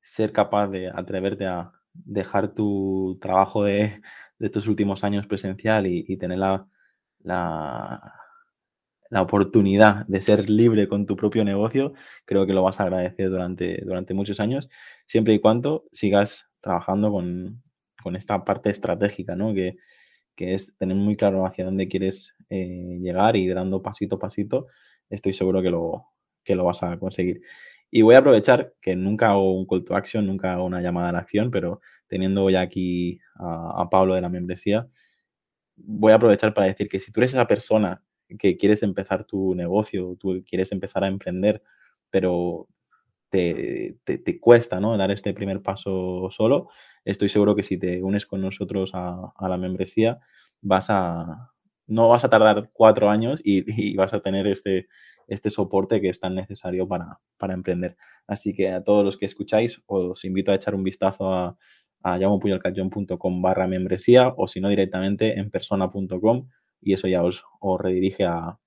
ser 0.00 0.32
capaz 0.32 0.66
de 0.66 0.88
atreverte 0.88 1.46
a 1.46 1.70
dejar 1.92 2.54
tu 2.54 3.18
trabajo 3.22 3.62
de, 3.62 4.02
tus 4.52 4.66
últimos 4.66 5.04
años 5.04 5.28
presencial 5.28 5.86
y, 5.86 6.16
tener 6.16 6.38
la, 6.38 6.66
la, 7.20 8.14
oportunidad 9.10 10.06
de 10.06 10.20
ser 10.20 10.48
libre 10.50 10.88
con 10.88 11.06
tu 11.06 11.16
propio 11.16 11.44
negocio, 11.44 11.92
creo 12.24 12.46
que 12.46 12.52
lo 12.52 12.62
vas 12.62 12.80
a 12.80 12.84
agradecer 12.84 13.30
durante, 13.30 13.82
durante 13.84 14.14
muchos 14.14 14.40
años, 14.40 14.68
siempre 15.06 15.34
y 15.34 15.38
cuando 15.40 15.84
sigas 15.92 16.48
trabajando 16.60 17.10
con, 17.10 17.62
esta 18.14 18.44
parte 18.44 18.70
estratégica, 18.70 19.34
¿no? 19.34 19.52
Que, 19.52 19.76
es 20.36 20.76
tener 20.76 20.96
muy 20.96 21.16
claro 21.16 21.46
hacia 21.46 21.64
dónde 21.64 21.88
quieres 21.88 22.34
eh, 22.50 22.98
llegar 23.00 23.36
y 23.36 23.48
dando 23.48 23.82
pasito 23.82 24.16
a 24.16 24.18
pasito, 24.18 24.66
estoy 25.08 25.32
seguro 25.32 25.62
que 25.62 25.70
lo, 25.70 26.04
que 26.44 26.54
lo 26.54 26.64
vas 26.64 26.82
a 26.82 26.98
conseguir. 26.98 27.42
Y 27.90 28.02
voy 28.02 28.14
a 28.14 28.18
aprovechar 28.18 28.74
que 28.80 28.96
nunca 28.96 29.30
hago 29.30 29.58
un 29.58 29.66
call 29.66 29.84
to 29.84 29.94
action, 29.94 30.26
nunca 30.26 30.54
hago 30.54 30.64
una 30.64 30.80
llamada 30.80 31.10
a 31.10 31.12
la 31.12 31.18
acción, 31.18 31.50
pero 31.50 31.80
teniendo 32.06 32.48
ya 32.50 32.60
aquí 32.62 33.20
a, 33.34 33.88
Pablo 33.90 34.14
de 34.14 34.20
la 34.20 34.28
membresía, 34.28 34.88
voy 35.76 36.12
a 36.12 36.16
aprovechar 36.16 36.54
para 36.54 36.68
decir 36.68 36.88
que 36.88 37.00
si 37.00 37.12
tú 37.12 37.20
eres 37.20 37.34
esa 37.34 37.46
persona 37.46 38.02
que 38.38 38.56
quieres 38.56 38.82
empezar 38.82 39.24
tu 39.24 39.54
negocio, 39.54 40.16
tú 40.18 40.42
quieres 40.48 40.72
empezar 40.72 41.04
a 41.04 41.08
emprender, 41.08 41.62
pero 42.10 42.68
te, 43.30 43.96
te, 44.04 44.40
cuesta 44.40 44.80
¿no? 44.80 44.96
dar 44.96 45.10
este 45.10 45.34
primer 45.34 45.62
paso 45.62 46.28
solo, 46.30 46.68
estoy 47.04 47.28
seguro 47.28 47.54
que 47.54 47.62
si 47.62 47.76
te 47.78 48.02
unes 48.02 48.26
con 48.26 48.40
nosotros 48.40 48.92
a, 48.94 49.32
a 49.36 49.48
la 49.48 49.58
membresía, 49.58 50.20
vas 50.62 50.86
a, 50.90 51.50
no 51.86 52.08
vas 52.08 52.24
a 52.24 52.30
tardar 52.30 52.70
cuatro 52.72 53.10
años 53.10 53.40
y, 53.44 53.94
vas 53.96 54.14
a 54.14 54.20
tener 54.20 54.46
este, 54.46 54.88
este 55.28 55.50
soporte 55.50 56.00
que 56.00 56.08
es 56.08 56.20
tan 56.20 56.34
necesario 56.34 56.88
para, 56.88 57.18
emprender. 57.52 57.96
Así 58.26 58.54
que 58.54 58.70
a 58.70 58.82
todos 58.82 59.04
los 59.04 59.16
que 59.16 59.26
escucháis, 59.26 59.82
os 59.86 60.24
invito 60.24 60.52
a 60.52 60.56
echar 60.56 60.74
un 60.74 60.82
vistazo 60.82 61.32
a, 61.32 61.56
a 62.02 62.18
barra 62.18 63.66
membresía 63.66 64.32
o 64.36 64.46
si 64.46 64.60
no 64.60 64.68
directamente 64.68 65.38
en 65.38 65.50
persona.com 65.50 66.48
y 66.80 66.92
eso 66.92 67.08
ya 67.08 67.22
os, 67.22 67.44
redirige 67.80 68.24
a, 68.24 68.58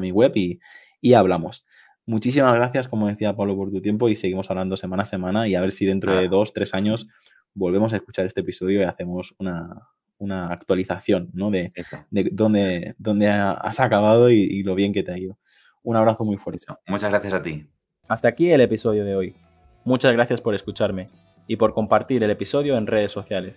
mi 0.00 0.10
web 0.10 0.32
y, 0.36 0.58
y, 1.00 1.12
hablamos. 1.14 1.66
Muchísimas 2.06 2.54
gracias, 2.54 2.88
como 2.88 3.08
decía 3.08 3.36
Pablo, 3.36 3.56
por 3.56 3.70
tu 3.70 3.80
tiempo 3.80 4.08
y 4.08 4.16
seguimos 4.16 4.50
hablando 4.50 4.76
semana 4.76 5.02
a 5.02 5.06
semana 5.06 5.48
y 5.48 5.54
a 5.54 5.60
ver 5.60 5.72
si 5.72 5.86
dentro 5.86 6.16
de 6.16 6.28
dos, 6.28 6.52
tres 6.52 6.74
años 6.74 7.08
volvemos 7.54 7.92
a 7.92 7.96
escuchar 7.96 8.26
este 8.26 8.40
episodio 8.40 8.80
y 8.80 8.84
hacemos 8.84 9.34
una, 9.38 9.88
una 10.18 10.48
actualización, 10.48 11.30
¿no? 11.32 11.50
De, 11.50 11.72
de 12.10 12.30
dónde, 12.32 12.94
dónde, 12.98 13.28
has 13.28 13.80
acabado 13.80 14.30
y, 14.30 14.62
lo 14.62 14.74
bien 14.74 14.92
que 14.92 15.02
te 15.02 15.12
ha 15.12 15.18
ido. 15.18 15.38
Un 15.82 15.96
abrazo 15.96 16.24
muy 16.24 16.36
fuerte. 16.36 16.66
Muchas 16.86 17.10
gracias 17.10 17.34
a 17.34 17.42
ti. 17.42 17.66
Hasta 18.08 18.28
aquí 18.28 18.50
el 18.50 18.60
episodio 18.60 19.04
de 19.04 19.16
hoy. 19.16 19.36
Muchas 19.84 20.12
gracias 20.12 20.40
por 20.40 20.54
escucharme 20.54 21.08
y 21.46 21.56
por 21.56 21.74
compartir 21.74 22.22
el 22.22 22.30
episodio 22.30 22.76
en 22.76 22.86
redes 22.86 23.12
sociales. 23.12 23.56